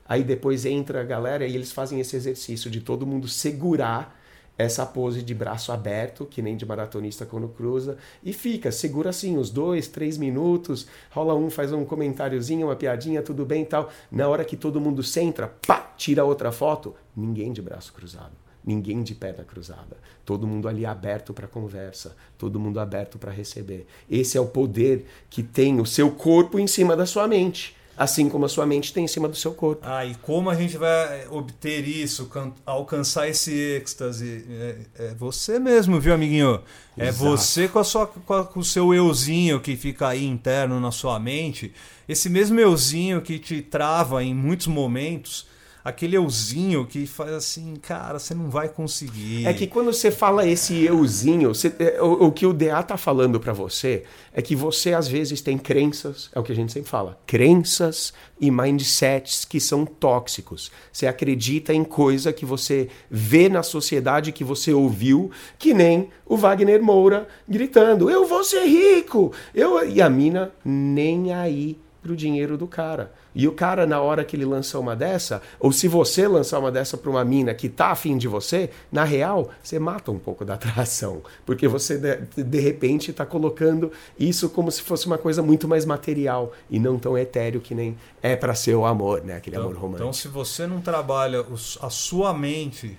Aí 0.08 0.24
depois 0.24 0.66
entra 0.66 1.02
a 1.02 1.04
galera 1.04 1.46
e 1.46 1.56
eles 1.56 1.72
fazem 1.72 2.00
esse 2.00 2.16
exercício 2.16 2.70
de 2.70 2.80
todo 2.80 3.08
mundo 3.08 3.28
segurar 3.28 4.16
essa 4.58 4.86
pose 4.86 5.22
de 5.22 5.34
braço 5.34 5.72
aberto, 5.72 6.26
que 6.26 6.42
nem 6.42 6.56
de 6.56 6.66
maratonista 6.66 7.26
quando 7.26 7.50
cruza, 7.50 7.98
e 8.24 8.32
fica, 8.32 8.72
segura 8.72 9.10
assim 9.10 9.38
uns 9.38 9.50
dois, 9.50 9.88
três 9.88 10.18
minutos, 10.18 10.88
rola 11.12 11.36
um, 11.36 11.50
faz 11.50 11.72
um 11.74 11.84
comentáriozinho, 11.84 12.68
uma 12.68 12.76
piadinha, 12.76 13.22
tudo 13.22 13.46
bem 13.46 13.64
e 13.64 13.66
tal. 13.66 13.90
Na 14.10 14.28
hora 14.28 14.46
que 14.46 14.56
todo 14.56 14.80
mundo 14.80 15.04
centra, 15.04 15.54
pá, 15.68 15.94
tira 15.98 16.24
outra 16.24 16.52
foto, 16.52 16.96
ninguém 17.16 17.52
de 17.52 17.62
braço 17.62 17.92
cruzado. 17.94 18.46
Ninguém 18.68 19.04
de 19.04 19.14
perna 19.14 19.44
cruzada. 19.44 19.96
Todo 20.26 20.48
mundo 20.48 20.68
ali 20.68 20.88
aberto 20.88 21.36
para 21.36 21.48
conversa. 21.48 22.16
Todo 22.36 22.60
mundo 22.60 22.80
aberto 22.80 23.20
para 23.20 23.32
receber. 23.32 23.86
Esse 24.10 24.40
é 24.40 24.42
o 24.42 24.48
poder 24.48 25.06
que 25.30 25.44
tem 25.44 25.80
o 25.80 25.86
seu 25.86 26.10
corpo 26.10 26.58
em 26.58 26.66
cima 26.66 26.96
da 26.96 27.06
sua 27.06 27.28
mente. 27.28 27.75
Assim 27.98 28.28
como 28.28 28.44
a 28.46 28.50
sua 28.50 28.66
mente 28.66 28.92
tem 28.92 29.06
em 29.06 29.08
cima 29.08 29.28
do 29.28 29.36
seu 29.38 29.54
corpo. 29.54 29.82
Ah, 29.88 30.06
e 30.06 30.16
como 30.16 30.50
a 30.50 30.56
gente 30.56 30.76
vai 30.78 31.28
obter 31.30 31.88
isso, 31.88 32.26
can- 32.26 32.52
alcançar 32.66 33.30
esse 33.30 33.52
êxtase? 33.54 34.46
É, 34.50 34.76
é 35.06 35.14
você 35.14 35.58
mesmo, 35.60 36.00
viu, 36.00 36.14
amiguinho? 36.14 36.60
É 36.98 37.08
Exato. 37.08 37.24
você 37.38 37.68
com, 37.70 37.80
a 37.80 37.84
sua, 37.86 38.06
com, 38.08 38.34
a- 38.34 38.44
com 38.46 38.60
o 38.60 38.64
seu 38.66 38.94
euzinho 38.94 39.62
que 39.62 39.78
fica 39.78 40.10
aí 40.10 40.26
interno 40.26 40.80
na 40.80 40.92
sua 40.92 41.18
mente. 41.20 41.74
Esse 42.08 42.30
mesmo 42.30 42.60
euzinho 42.60 43.22
que 43.22 43.40
te 43.40 43.62
trava 43.62 44.22
em 44.24 44.34
muitos 44.34 44.68
momentos. 44.68 45.48
Aquele 45.86 46.18
euzinho 46.18 46.84
que 46.84 47.06
faz 47.06 47.32
assim, 47.32 47.76
cara, 47.76 48.18
você 48.18 48.34
não 48.34 48.50
vai 48.50 48.68
conseguir. 48.68 49.46
É 49.46 49.54
que 49.54 49.68
quando 49.68 49.94
você 49.94 50.10
fala 50.10 50.48
esse 50.48 50.84
euzinho, 50.84 51.54
você, 51.54 51.72
é, 51.78 52.02
o, 52.02 52.26
o, 52.26 52.32
que 52.32 52.48
o 52.48 52.52
DA 52.52 52.82
tá 52.82 52.98
falando 52.98 53.40
para 53.40 53.54
você 53.54 54.04
é 54.34 54.42
que 54.42 54.56
você 54.56 54.96
às 54.96 55.08
vezes 55.08 55.42
tem 55.42 55.60
crenças, 55.60 56.32
é 56.34 56.40
o 56.40 56.44
que 56.44 56.52
a 56.52 56.56
gente 56.56 56.74
sempre 56.74 56.90
fala, 56.90 57.20
crenças 57.28 58.12
e 58.42 58.50
mindsets 58.50 59.46
que 59.46 59.60
são 59.60 59.86
tóxicos. 59.86 60.72
Você 60.92 61.06
acredita 61.06 61.72
em 61.72 61.84
coisa 61.84 62.34
que 62.34 62.48
você 62.48 62.90
vê 63.08 63.48
na 63.48 63.62
sociedade 63.62 64.32
que 64.32 64.44
você 64.44 64.74
ouviu, 64.74 65.30
que 65.60 65.72
nem 65.72 66.10
o 66.26 66.36
Wagner 66.36 66.82
Moura 66.82 67.28
gritando: 67.48 68.10
"Eu 68.10 68.26
vou 68.26 68.44
ser 68.44 68.66
rico". 68.66 69.32
Eu 69.54 69.88
e 69.88 70.02
a 70.02 70.10
mina 70.10 70.52
nem 70.66 71.32
aí 71.32 71.78
pro 72.02 72.16
dinheiro 72.16 72.58
do 72.58 72.66
cara. 72.66 73.14
E 73.36 73.48
o 73.48 73.52
cara, 73.52 73.86
na 73.86 74.00
hora 74.00 74.24
que 74.24 74.36
ele 74.36 74.46
lança 74.46 74.80
uma 74.80 74.96
dessa, 74.96 75.42
ou 75.60 75.72
se 75.72 75.88
você 75.90 76.26
lançar 76.28 76.58
uma 76.58 76.72
dessa 76.72 76.98
para 76.98 77.10
uma 77.10 77.26
mina 77.26 77.54
que 77.54 77.68
tá 77.68 77.88
afim 77.88 78.18
de 78.18 78.28
você, 78.28 78.70
na 78.90 79.04
real, 79.04 79.50
você 79.62 79.78
mata 79.78 80.10
um 80.10 80.18
pouco 80.18 80.46
da 80.46 80.54
atração. 80.56 81.22
Porque 81.46 81.68
você, 81.68 81.98
de, 81.98 82.44
de 82.44 82.60
repente, 82.60 83.12
está 83.12 83.26
colocando 83.26 83.92
isso 84.18 84.50
como 84.50 84.72
se 84.72 84.82
fosse 84.82 85.06
uma 85.06 85.18
coisa 85.18 85.44
muito 85.44 85.68
mais 85.68 85.86
material 85.86 86.54
e 86.70 86.80
não 86.80 86.98
tão 86.98 87.18
etéreo 87.18 87.60
que 87.60 87.76
nem 87.76 87.98
é 88.24 88.36
para 88.36 88.56
ser 88.56 88.76
o 88.76 88.86
amor, 88.86 89.24
né? 89.24 89.36
Aquele 89.36 89.58
então, 89.58 89.68
amor 89.68 89.80
romântico. 89.80 90.04
Então, 90.04 90.14
se 90.14 90.28
você 90.30 90.66
não 90.66 90.80
trabalha 90.80 91.46
a 91.82 91.90
sua 91.90 92.34
mente 92.34 92.98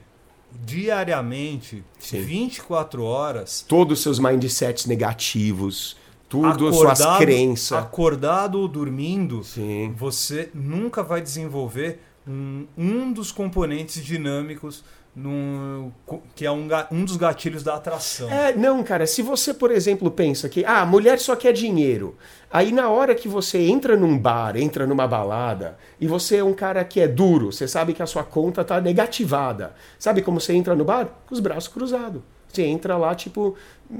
diariamente, 0.64 1.82
Sim. 1.99 2.20
24 2.20 3.03
horas. 3.03 3.64
Todos 3.66 3.99
os 3.99 4.03
seus 4.03 4.18
mindsets 4.18 4.87
negativos 4.87 5.97
tudo, 6.29 6.68
acordado, 6.68 6.97
suas 6.97 7.18
crenças. 7.18 7.79
Acordado 7.79 8.61
ou 8.61 8.68
dormindo, 8.68 9.43
Sim. 9.45 9.93
você 9.97 10.51
nunca 10.55 11.03
vai 11.03 11.20
desenvolver 11.20 12.01
um, 12.27 12.66
um 12.77 13.12
dos 13.12 13.31
componentes 13.31 14.05
dinâmicos 14.05 14.85
num, 15.16 15.91
que 16.35 16.45
é 16.45 16.51
um, 16.51 16.68
um 16.93 17.05
dos 17.05 17.16
gatilhos 17.16 17.62
da 17.62 17.77
atração. 17.77 18.31
É, 18.31 18.55
não, 18.55 18.83
cara, 18.85 19.07
se 19.07 19.22
você, 19.22 19.55
por 19.55 19.70
exemplo, 19.70 20.11
pensa 20.11 20.47
que 20.47 20.62
ah, 20.64 20.83
a 20.83 20.87
mulher 20.87 21.18
só 21.18 21.35
quer 21.35 21.53
dinheiro, 21.53 22.16
aí 22.51 22.70
na 22.70 22.91
hora 22.91 23.14
que 23.14 23.27
você 23.27 23.59
entra 23.59 23.97
num 23.97 24.18
bar, 24.18 24.57
entra 24.57 24.87
numa 24.87 25.09
balada, 25.09 25.79
e 25.99 26.07
você 26.07 26.37
é 26.37 26.45
um 26.45 26.53
cara 26.53 26.85
que 26.85 27.01
é 27.01 27.09
duro, 27.09 27.51
você 27.51 27.66
sabe 27.66 27.95
que 27.95 28.03
a 28.03 28.07
sua 28.07 28.24
conta 28.24 28.62
tá 28.62 28.79
negativada. 28.79 29.74
Sabe 29.99 30.20
como 30.20 30.39
você 30.39 30.53
entra 30.53 30.74
no 30.77 30.85
bar? 30.85 31.09
Com 31.27 31.35
os 31.35 31.41
braços 31.41 31.68
cruzados. 31.68 32.20
Você 32.57 32.62
entra 32.62 32.96
lá, 32.96 33.14
tipo, 33.14 33.54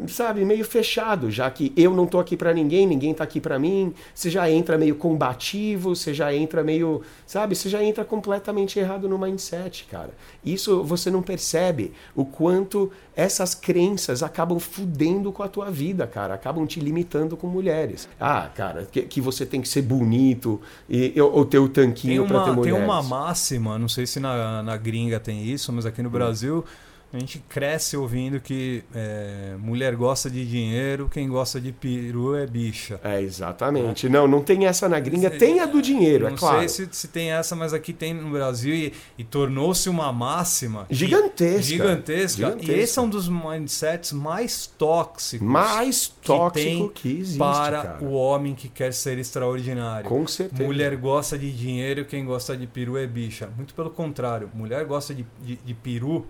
sabe, 0.09 0.43
meio 0.47 0.65
fechado, 0.65 1.31
já 1.31 1.51
que 1.51 1.75
eu 1.77 1.95
não 1.95 2.07
tô 2.07 2.19
aqui 2.19 2.39
para 2.39 2.55
ninguém, 2.55 2.87
ninguém 2.87 3.13
tá 3.13 3.23
aqui 3.23 3.39
para 3.39 3.59
mim. 3.59 3.93
Você 4.15 4.31
já 4.31 4.51
entra 4.51 4.79
meio 4.79 4.95
combativo, 4.97 5.95
você 5.95 6.15
já 6.15 6.35
entra 6.35 6.65
meio, 6.65 7.03
sabe, 7.27 7.55
você 7.55 7.69
já 7.69 7.85
entra 7.85 8.03
completamente 8.03 8.79
errado 8.79 9.11
no 9.11 9.19
mindset, 9.19 9.87
cara. 9.91 10.11
Isso 10.43 10.83
você 10.83 11.11
não 11.11 11.21
percebe 11.21 11.93
o 12.15 12.25
quanto 12.25 12.91
essas 13.15 13.55
crenças 13.55 14.23
acabam 14.23 14.59
fudendo 14.59 15.31
com 15.31 15.43
a 15.43 15.49
tua 15.49 15.71
vida, 15.71 16.07
cara, 16.07 16.33
acabam 16.33 16.67
te 16.67 16.81
limitando 16.81 17.37
com 17.37 17.47
mulheres. 17.47 18.09
Ah, 18.19 18.49
cara, 18.55 18.87
que, 18.91 19.03
que 19.03 19.21
você 19.21 19.45
tem 19.45 19.61
que 19.61 19.69
ser 19.69 19.83
bonito 19.83 20.61
e 20.89 21.13
ou 21.21 21.45
ter 21.45 21.59
o 21.59 21.69
tanquinho 21.69 22.27
para 22.27 22.45
ter 22.45 22.53
mulheres. 22.53 22.79
Tem 22.79 22.85
uma 22.85 23.03
máxima, 23.03 23.79
não 23.79 23.89
sei 23.89 24.07
se 24.07 24.19
na, 24.19 24.63
na 24.63 24.79
gringa 24.79 25.21
tem 25.21 25.45
isso, 25.45 25.71
mas 25.75 25.85
aqui 25.85 26.01
no 26.01 26.09
hum. 26.09 26.13
Brasil 26.13 26.65
a 27.17 27.21
gente 27.21 27.39
cresce 27.49 27.97
ouvindo 27.97 28.41
que 28.41 28.85
é, 28.95 29.55
mulher 29.59 29.97
gosta 29.97 30.31
de 30.31 30.47
dinheiro, 30.47 31.09
quem 31.11 31.29
gosta 31.29 31.61
de 31.61 31.73
peru 31.73 32.37
é 32.37 32.47
bicha. 32.47 33.01
É, 33.03 33.21
exatamente. 33.21 34.07
É. 34.07 34.11
Não, 34.11 34.29
não 34.29 34.43
tem 34.43 34.67
essa 34.67 34.89
na 34.89 35.01
gringa, 35.01 35.31
tem 35.31 35.61
a 35.61 35.67
do 35.67 35.81
dinheiro, 35.81 36.27
é 36.27 36.33
claro. 36.33 36.61
Não 36.61 36.69
sei 36.69 36.87
se, 36.87 36.93
se, 36.93 37.09
tem 37.09 37.33
essa, 37.33 37.57
mas 37.57 37.73
aqui 37.73 37.93
tem 37.93 38.13
no 38.15 38.31
Brasil 38.31 38.75
e, 38.75 38.93
e 39.19 39.25
tornou-se 39.25 39.89
uma 39.89 40.13
máxima. 40.13 40.87
Gigantesca. 40.91 41.63
Gigantesca. 41.63 42.37
Gigantesca. 42.37 42.73
E 42.73 42.81
esse 42.81 42.99
é 42.99 43.03
um 43.03 43.09
dos 43.09 43.29
mindsets 43.29 44.13
mais 44.13 44.67
tóxicos. 44.67 45.47
Mais 45.47 46.09
tóxico 46.09 46.91
que, 46.91 47.03
que 47.03 47.21
existe. 47.21 47.39
Para 47.39 47.83
cara. 47.83 48.05
o 48.05 48.13
homem 48.13 48.55
que 48.55 48.69
quer 48.69 48.93
ser 48.93 49.19
extraordinário. 49.19 50.09
Com 50.09 50.27
certeza. 50.27 50.63
Mulher 50.63 50.97
gosta 50.97 51.39
de 51.39 51.51
dinheiro, 51.51 52.05
quem 52.05 52.25
gosta 52.25 52.57
de 52.57 52.67
peru 52.67 52.97
é 52.97 53.07
bicha. 53.07 53.49
Muito 53.57 53.75
pelo 53.75 53.91
contrário. 53.91 54.51
Mulher 54.55 54.85
gosta 54.85 55.15
de, 55.15 55.27
de, 55.43 55.57
de 55.57 55.75
peru 55.75 56.27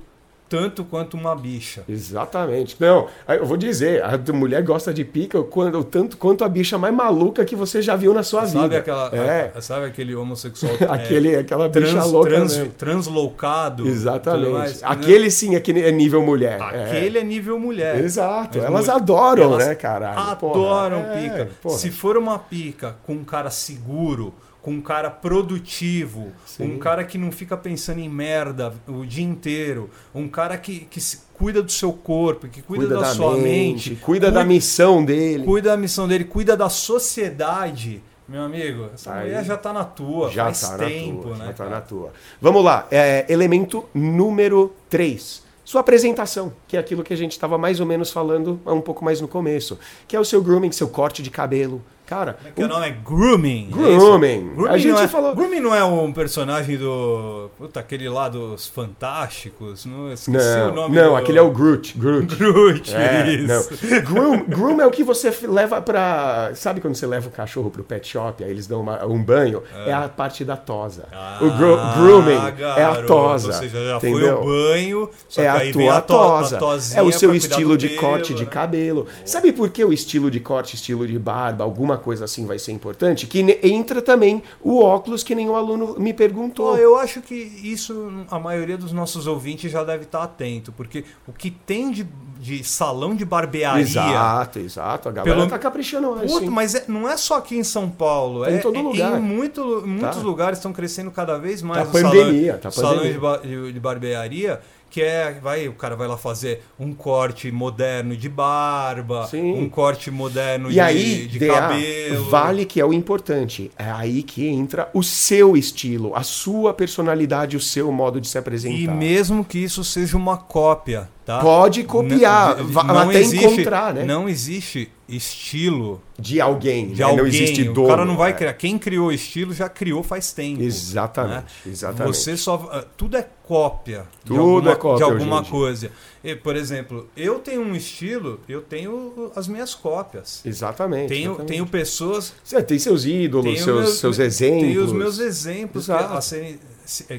tanto 0.49 0.85
quanto 0.85 1.17
uma 1.17 1.35
bicha. 1.35 1.83
Exatamente. 1.89 2.77
Não, 2.79 3.09
eu 3.29 3.45
vou 3.45 3.57
dizer, 3.57 4.03
a 4.03 4.17
mulher 4.33 4.63
gosta 4.63 4.93
de 4.93 5.05
pica 5.05 5.43
quando, 5.43 5.83
tanto 5.85 6.17
quanto 6.17 6.45
a 6.45 6.49
bicha 6.49 6.79
mais 6.79 6.95
maluca 6.95 7.45
que 7.45 7.57
você 7.57 7.83
já 7.83 7.97
viu 7.97 8.15
na 8.15 8.23
sua 8.23 8.47
sabe 8.47 8.63
vida. 8.63 8.79
Aquela, 8.79 9.11
é. 9.15 9.53
a, 9.55 9.61
sabe 9.61 9.87
aquele 9.87 10.15
homossexual 10.15 10.73
aquele, 10.89 11.35
é, 11.35 11.39
aquela 11.41 11.69
trans, 11.69 11.93
bicha 11.93 12.05
louca 12.05 12.31
trans, 12.31 12.61
transloucado. 12.79 13.87
Exatamente. 13.87 14.51
Mais, 14.51 14.83
né? 14.83 14.89
aquele 14.89 15.31
sim 15.31 15.57
aquele 15.57 15.83
é 15.83 15.91
nível 15.91 16.23
mulher. 16.23 16.61
Aquele 16.61 17.19
é, 17.19 17.21
é 17.21 17.25
nível 17.25 17.59
mulher. 17.59 17.99
Exato. 18.03 18.59
Elas 18.59 18.89
adoram, 18.89 19.55
elas 19.55 19.67
né, 19.67 19.75
caralho? 19.75 20.19
Adoram 20.19 21.03
porra. 21.03 21.21
pica. 21.21 21.39
É, 21.39 21.49
porra. 21.63 21.79
Se 21.79 21.91
for 21.91 22.17
uma 22.17 22.39
pica 22.39 22.97
com 23.05 23.15
um 23.15 23.25
cara 23.25 23.51
seguro, 23.51 24.33
com 24.67 24.73
um 24.73 24.81
cara 24.81 25.09
produtivo, 25.09 26.33
Sim. 26.45 26.75
um 26.75 26.79
cara 26.81 27.05
que 27.05 27.17
não 27.17 27.31
fica 27.31 27.57
pensando 27.57 28.01
em 28.01 28.09
merda 28.09 28.75
o 28.89 29.07
dia 29.07 29.25
inteiro, 29.25 29.89
um 30.13 30.27
cara 30.27 30.59
que, 30.59 30.81
que 30.81 30.99
cuida 31.35 31.63
do 31.63 31.71
seu 31.71 31.93
corpo, 31.93 32.49
que 32.49 32.61
cuida, 32.63 32.87
cuida 32.87 33.01
da, 33.01 33.07
da, 33.07 33.15
sua 33.15 33.37
mente, 33.37 33.45
mente 33.45 33.89
cuida, 33.91 34.27
cuida, 34.27 34.33
da 34.33 34.45
missão 34.45 35.05
dele. 35.05 35.45
Cuida 35.45 35.71
da 35.71 35.77
missão 35.77 36.09
dele, 36.09 36.25
cuida 36.25 36.57
da 36.57 36.69
sociedade. 36.69 38.03
Meu 38.27 38.43
amigo, 38.43 38.91
essa 38.93 39.15
Aí, 39.15 39.27
mulher 39.27 39.45
já 39.45 39.55
está 39.55 39.73
na 39.73 39.85
tua, 39.85 40.33
já 40.33 40.47
faz 40.47 40.61
tá 40.63 40.79
tempo, 40.79 41.23
tua, 41.23 41.37
né? 41.37 41.47
Já 41.47 41.53
tá 41.53 41.67
na 41.67 41.81
tua. 41.81 42.13
Vamos 42.41 42.65
lá, 42.65 42.89
é, 42.91 43.25
elemento 43.29 43.89
número 43.95 44.75
3 44.91 45.47
sua 45.65 45.81
apresentação, 45.81 46.53
que 46.69 46.77
é 46.77 46.81
aquilo 46.81 47.03
que 47.03 47.13
a 47.13 47.17
gente 47.17 47.33
estava 47.33 47.59
mais 47.59 47.81
ou 47.81 47.87
menos 47.87 48.13
falando 48.13 48.61
um 48.65 48.81
pouco 48.81 49.05
mais 49.05 49.21
no 49.21 49.27
começo, 49.27 49.77
que 50.07 50.15
é 50.15 50.21
o 50.21 50.25
seu 50.25 50.41
grooming, 50.41 50.71
seu 50.71 50.87
corte 50.87 51.25
de 51.25 51.29
cabelo, 51.29 51.83
Cara. 52.07 52.39
É 52.45 52.51
que 52.51 52.63
o 52.63 52.69
nome 52.69 52.87
é 52.87 52.91
Grooming. 52.91 53.69
É 53.73 53.97
grooming. 53.97 54.53
É 54.69 54.71
a 54.71 54.79
gente 54.79 55.01
é, 55.01 55.09
falou. 55.09 55.35
Grooming 55.35 55.61
não 55.61 55.75
é 55.75 55.85
um 55.85 56.13
personagem 56.13 56.77
do. 56.79 57.51
Puta, 57.59 57.81
aquele 57.81 58.09
lá 58.09 58.29
dos 58.29 58.69
Fantásticos. 58.69 59.85
Não, 59.85 60.13
esqueci 60.13 60.57
não, 60.57 60.71
o 60.71 60.75
nome. 60.75 60.97
Não, 60.97 61.11
do... 61.11 61.17
aquele 61.17 61.39
é 61.39 61.43
o 61.43 61.51
Groot. 61.51 61.99
Groot. 61.99 62.37
Groot, 62.37 62.95
é, 62.95 63.33
isso. 63.33 63.71
Não. 63.83 64.03
Groom, 64.03 64.45
groom 64.45 64.81
é 64.81 64.87
o 64.87 64.91
que 64.91 65.03
você 65.03 65.35
leva 65.49 65.83
pra. 65.83 66.53
Sabe 66.55 66.81
quando 66.81 66.95
você 66.95 67.07
leva 67.07 67.29
o 67.29 67.33
cachorro 67.33 67.71
pro 67.71 67.83
pet 67.83 68.07
shop, 68.07 68.45
aí 68.45 68.51
eles 68.51 68.69
dão 68.69 68.81
uma, 68.81 69.05
um 69.05 69.21
banho? 69.21 69.63
É. 69.75 69.91
é. 69.91 69.93
a 69.93 70.09
parte 70.09 70.45
da 70.45 70.57
tosa. 70.57 71.09
Ah, 71.13 71.39
o 71.41 71.51
gro 71.51 71.77
grooming 71.97 72.57
garoto, 72.57 72.81
é 72.81 72.85
a 72.85 73.03
tosa. 73.03 73.47
Ou 73.49 73.53
seja, 73.55 73.85
já 73.85 73.97
entendeu? 73.97 74.21
foi 74.21 74.31
o 74.31 74.45
banho, 74.45 75.11
é 75.37 75.49
a 75.49 75.73
tua 75.73 76.01
tosa. 76.01 76.59
é 76.95 77.03
o 77.03 77.11
seu 77.11 77.35
estilo 77.35 77.77
de 77.77 77.91
corte 77.91 78.33
de 78.33 78.45
né? 78.45 78.51
cabelo. 78.51 79.07
Sabe 79.25 79.53
por 79.53 79.71
que 79.71 79.85
o 79.85 79.93
estilo 79.93 80.31
de 80.31 80.39
corte, 80.39 80.77
estilo 80.77 81.07
de 81.07 81.19
barba, 81.19 81.65
alguma 81.65 81.96
alguma 81.97 81.99
coisa 81.99 82.25
assim 82.25 82.47
vai 82.47 82.59
ser 82.59 82.73
importante, 82.73 83.27
que 83.27 83.41
entra 83.63 84.01
também 84.01 84.43
o 84.63 84.83
óculos 84.83 85.23
que 85.23 85.35
nem 85.35 85.49
o 85.49 85.57
aluno 85.57 85.97
me 85.99 86.13
perguntou. 86.13 86.77
Eu 86.77 86.97
acho 86.97 87.21
que 87.21 87.35
isso 87.35 88.25
a 88.31 88.39
maioria 88.39 88.77
dos 88.77 88.93
nossos 88.93 89.27
ouvintes 89.27 89.71
já 89.71 89.83
deve 89.83 90.05
estar 90.05 90.23
atento, 90.23 90.73
porque 90.73 91.05
o 91.27 91.33
que 91.33 91.51
tem 91.51 91.91
de, 91.91 92.07
de 92.39 92.63
salão 92.63 93.15
de 93.15 93.25
barbearia. 93.25 93.83
Exato, 93.83 94.59
exato. 94.59 95.09
A 95.09 95.13
galera 95.13 95.37
pelo... 95.37 95.49
tá 95.49 95.59
caprichando 95.59 96.15
mais. 96.15 96.31
Puta, 96.31 96.51
mas 96.51 96.75
é, 96.75 96.85
não 96.87 97.09
é 97.09 97.17
só 97.17 97.39
aqui 97.39 97.57
em 97.57 97.65
São 97.65 97.91
Paulo. 97.91 98.45
Tem 98.45 98.55
é, 98.55 98.59
em 98.59 98.61
todo 98.61 98.81
lugar. 98.81 99.19
Em 99.19 99.23
muito, 99.23 99.83
muitos 99.87 100.17
tá. 100.17 100.23
lugares 100.23 100.59
estão 100.59 100.73
crescendo 100.73 101.11
cada 101.11 101.39
vez 101.39 101.63
mais. 101.63 101.87
Tá 101.87 101.93
pandemia, 101.93 102.61
salão, 102.61 102.61
tá 102.61 102.71
pandemia. 102.71 103.21
Salão 103.21 103.41
de, 103.41 103.49
de, 103.49 103.73
de 103.73 103.81
barbearia 103.81 104.61
que 104.91 105.03
é 105.03 105.33
vai 105.43 105.69
o 105.69 105.75
cara 105.75 105.97
vai 105.97 106.09
lá 106.09 106.17
fazer 106.17 106.63
um 106.79 106.93
corte 106.93 107.51
moderno 107.51 108.17
de 108.17 108.29
barba, 108.29 109.27
Sim. 109.27 109.53
um 109.55 109.69
corte 109.69 110.11
moderno 110.11 110.71
e 110.71 110.75
de, 110.75 110.81
aí, 110.81 111.27
de 111.27 111.47
cabelo. 111.47 112.25
Vale 112.31 112.65
que 112.65 112.81
é 112.81 112.85
o 112.85 112.93
importante. 112.93 113.71
É 113.79 113.91
aí 113.91 114.23
que 114.23 114.47
entra 114.47 114.89
o 114.95 115.03
seu 115.03 115.57
estilo, 115.57 116.15
a 116.15 116.23
sua 116.23 116.73
personalidade, 116.73 117.57
o 117.57 117.61
seu 117.61 117.91
modo 117.93 118.21
de 118.21 118.29
se 118.29 118.39
apresentar. 118.39 118.77
E 118.77 118.89
mesmo 118.89 119.45
que 119.45 119.59
isso 119.59 119.85
seja 119.85 120.17
uma 120.17 120.37
cópia, 120.37 121.09
tá? 121.27 121.41
Pode 121.41 121.83
copiar, 121.83 122.57
não, 122.57 122.85
não 122.85 122.99
até 123.01 123.21
existe, 123.21 123.45
encontrar, 123.45 123.93
né? 123.93 124.05
Não 124.05 124.29
existe 124.29 124.93
estilo 125.09 126.01
de 126.19 126.41
alguém, 126.41 126.93
de 126.93 127.01
né? 127.01 127.05
alguém. 127.05 127.19
não 127.19 127.27
existe 127.27 127.65
dono. 127.65 127.85
O 127.85 127.89
cara 127.89 128.05
não 128.05 128.17
vai 128.17 128.31
é. 128.31 128.35
criar. 128.35 128.53
Quem 128.55 128.79
criou 128.79 129.11
estilo 129.13 129.53
já 129.53 129.69
criou 129.69 130.05
faz 130.05 130.33
tempo. 130.33 130.63
Exatamente, 130.63 131.35
né? 131.35 131.45
exatamente. 131.67 132.17
Você 132.17 132.37
só 132.37 132.69
ah, 132.73 132.85
tudo 132.97 133.17
é 133.17 133.29
cópia. 133.43 134.07
Tudo 134.25 134.35
de 134.35 134.41
alguma, 134.41 134.71
é 134.71 134.75
cópia 134.77 135.07
de 135.07 135.13
alguma 135.13 135.45
coisa. 135.45 135.91
E, 136.23 136.37
por 136.37 136.55
exemplo, 136.55 137.09
eu 137.17 137.41
tenho 137.41 137.61
um 137.61 137.75
estilo, 137.75 138.41
eu 138.49 138.63
tenho 138.63 139.33
as 139.35 139.49
minhas 139.49 139.75
cópias. 139.75 140.43
Exatamente. 140.45 141.09
Tenho, 141.09 141.31
exatamente. 141.31 141.49
tenho 141.49 141.67
pessoas. 141.67 142.33
Você 142.45 142.63
tem 142.63 142.79
seus 142.79 143.05
ídolos, 143.05 143.63
seus, 143.63 143.81
meus, 143.81 143.99
seus 143.99 144.19
exemplos. 144.21 144.69
Tenho 144.69 144.85
os 144.85 144.93
meus 144.93 145.19
exemplos 145.19 145.87
que, 145.89 146.21
serem, 146.23 146.59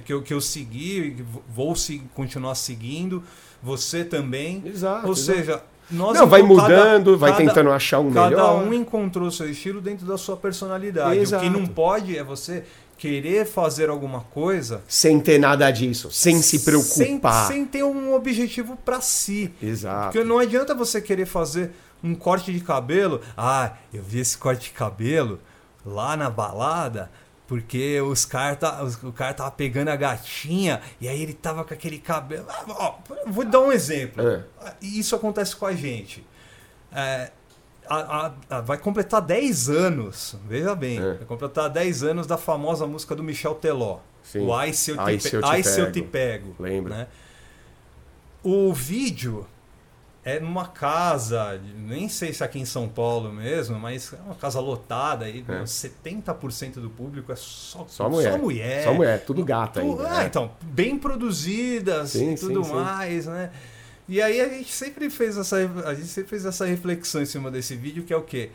que, 0.06 0.14
eu, 0.14 0.22
que 0.22 0.34
eu 0.34 0.40
segui, 0.40 1.26
vou 1.54 1.74
continuar 2.14 2.56
seguindo. 2.56 3.22
Você 3.62 4.04
também. 4.04 4.64
Exato. 4.66 5.08
Ou 5.08 5.14
exato. 5.14 5.38
seja, 5.38 5.64
nós 5.90 6.18
não, 6.18 6.28
vai 6.28 6.42
mudando, 6.42 7.12
cada, 7.12 7.18
vai 7.18 7.36
tentando 7.36 7.72
achar 7.72 8.00
um 8.00 8.12
cada 8.12 8.30
melhor. 8.30 8.60
Cada 8.60 8.70
um 8.70 8.74
encontrou 8.74 9.32
seu 9.32 9.50
estilo 9.50 9.80
dentro 9.80 10.06
da 10.06 10.18
sua 10.18 10.36
personalidade. 10.36 11.20
Exato. 11.20 11.46
O 11.46 11.48
que 11.48 11.58
não 11.58 11.66
pode 11.66 12.18
é 12.18 12.24
você 12.24 12.64
querer 12.98 13.46
fazer 13.46 13.90
alguma 13.90 14.22
coisa 14.22 14.82
Sem 14.88 15.20
ter 15.20 15.38
nada 15.38 15.70
disso, 15.70 16.10
sem 16.12 16.42
se 16.42 16.60
preocupar. 16.60 17.48
sem, 17.48 17.58
sem 17.58 17.66
ter 17.66 17.84
um 17.84 18.14
objetivo 18.14 18.76
para 18.84 19.00
si. 19.02 19.54
Exato. 19.62 20.12
Porque 20.12 20.28
não 20.28 20.40
adianta 20.40 20.74
você 20.74 21.00
querer 21.00 21.26
fazer 21.28 21.72
um 22.04 22.16
corte 22.16 22.52
de 22.52 22.60
cabelo. 22.60 23.22
Ah, 23.38 23.74
eu 23.94 24.02
vi 24.02 24.20
esse 24.20 24.38
corte 24.38 24.66
de 24.66 24.72
cabelo 24.72 25.40
lá 25.86 26.18
na 26.18 26.30
balada. 26.30 27.10
Porque 27.48 28.02
os 28.02 28.26
cara 28.26 28.56
tá, 28.58 28.84
os- 28.84 29.02
o 29.02 29.12
cara 29.14 29.34
tava 29.34 29.52
pegando 29.52 29.88
a 29.88 29.96
gatinha 29.96 30.82
e 31.00 31.08
aí 31.08 31.22
ele 31.22 31.34
tava 31.34 31.64
com 31.64 31.74
aquele 31.74 31.98
cabelo. 31.98 32.46
Ah, 32.50 32.64
ó, 32.68 32.96
vou 33.26 33.46
dar 33.46 33.62
um 33.62 33.72
exemplo. 33.72 34.22
É. 34.28 34.44
Isso 34.82 35.16
acontece 35.16 35.56
com 35.56 35.66
a 35.66 35.74
gente. 35.74 36.26
É, 36.92 37.32
a- 37.88 37.96
a- 38.50 38.58
a- 38.58 38.62
vai 38.62 38.78
completar 38.78 39.22
10 39.22 39.70
anos, 39.70 40.36
veja 40.46 40.76
bem, 40.76 40.98
É. 41.00 41.14
vai 41.14 41.26
completar 41.26 41.70
10 41.70 42.04
anos 42.04 42.28
da 42.28 42.38
famosa 42.38 42.86
música 42.86 43.16
do 43.16 43.24
Michel 43.24 43.56
Teló. 43.56 44.00
Sim. 44.24 44.40
O 44.46 44.54
Ai 44.54 44.74
Se 44.74 44.92
Eu 44.92 44.98
Te, 44.98 45.02
Ai, 45.04 45.14
Pe- 45.14 45.20
Se 45.22 45.36
Eu 45.38 45.42
Te 45.42 45.48
Ai, 45.48 45.64
Se 45.64 45.80
Eu 45.80 45.86
Pego. 45.86 45.94
Te 45.94 46.02
Pego. 46.04 46.56
Lembro. 46.60 46.94
né? 46.94 47.08
O 48.44 48.74
vídeo 48.74 49.48
é 50.30 50.42
numa 50.42 50.68
casa, 50.68 51.58
nem 51.78 52.10
sei 52.10 52.34
se 52.34 52.44
aqui 52.44 52.60
em 52.60 52.66
São 52.66 52.90
Paulo 52.90 53.32
mesmo, 53.32 53.80
mas 53.80 54.12
é 54.12 54.18
uma 54.26 54.36
casa 54.36 54.60
lotada 54.60 55.24
aí, 55.24 55.46
É. 55.48 55.64
70% 55.66 56.82
do 56.82 56.90
público 56.90 57.32
é 57.32 57.36
só, 57.38 57.86
Só 57.88 58.10
mulher. 58.10 58.32
Só 58.34 58.38
mulher. 58.38 58.84
Só 58.84 58.94
mulher, 58.94 59.24
tudo 59.26 59.46
gata 59.46 59.80
Tu- 59.80 59.86
ainda. 59.86 60.08
ah, 60.10 60.20
né? 60.20 60.26
então, 60.26 60.52
bem 60.64 60.98
produzidas 61.00 62.10
Sim, 62.12 62.34
e 62.34 62.36
tudo 62.38 62.62
sim, 62.64 62.70
sim. 62.72 62.76
mais, 62.76 63.26
né? 63.26 63.52
E 64.10 64.22
aí 64.22 64.42
a 64.42 64.50
gente 64.50 64.72
sempre 64.72 65.10
fez 65.10 65.38
essa 65.38 65.58
a 65.86 65.94
gente 65.94 66.08
sempre 66.08 66.30
fez 66.30 66.46
essa 66.46 66.66
reflexão 66.66 67.22
em 67.22 67.26
cima 67.26 67.50
desse 67.50 67.76
vídeo 67.76 68.04
que 68.04 68.14
é 68.14 68.18
o 68.18 68.22
quê? 68.24 68.50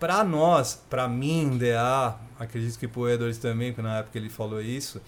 Pra 0.00 0.22
nós, 0.24 0.80
pra 0.88 1.08
mim, 1.08 1.56
DA, 1.58 2.16
acredito 2.38 2.78
que 2.78 2.86
pro 2.86 3.08
Edwards 3.08 3.38
também, 3.38 3.72
porque 3.72 3.82
na 3.82 3.98
época 3.98 4.16
ele 4.18 4.28
falou 4.28 4.60
isso, 4.62 5.00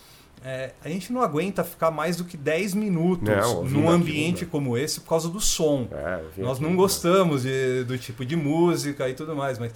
é, 0.44 0.72
a 0.84 0.88
gente 0.88 1.12
não 1.12 1.20
aguenta 1.20 1.62
ficar 1.62 1.90
mais 1.90 2.16
do 2.16 2.24
que 2.24 2.36
10 2.36 2.74
minutos 2.74 3.28
Não, 3.28 3.64
num 3.64 3.90
ambiente 3.90 4.46
como 4.46 4.76
esse 4.76 5.00
por 5.00 5.08
causa 5.10 5.28
do 5.28 5.40
som. 5.40 5.86
É, 5.92 6.20
Nós 6.38 6.58
não 6.58 6.70
né? 6.70 6.76
gostamos 6.76 7.42
de- 7.42 7.84
do 7.84 7.98
tipo 7.98 8.24
de 8.24 8.36
música 8.36 9.08
e 9.08 9.14
tudo 9.14 9.36
mais, 9.36 9.58
mas 9.58 9.72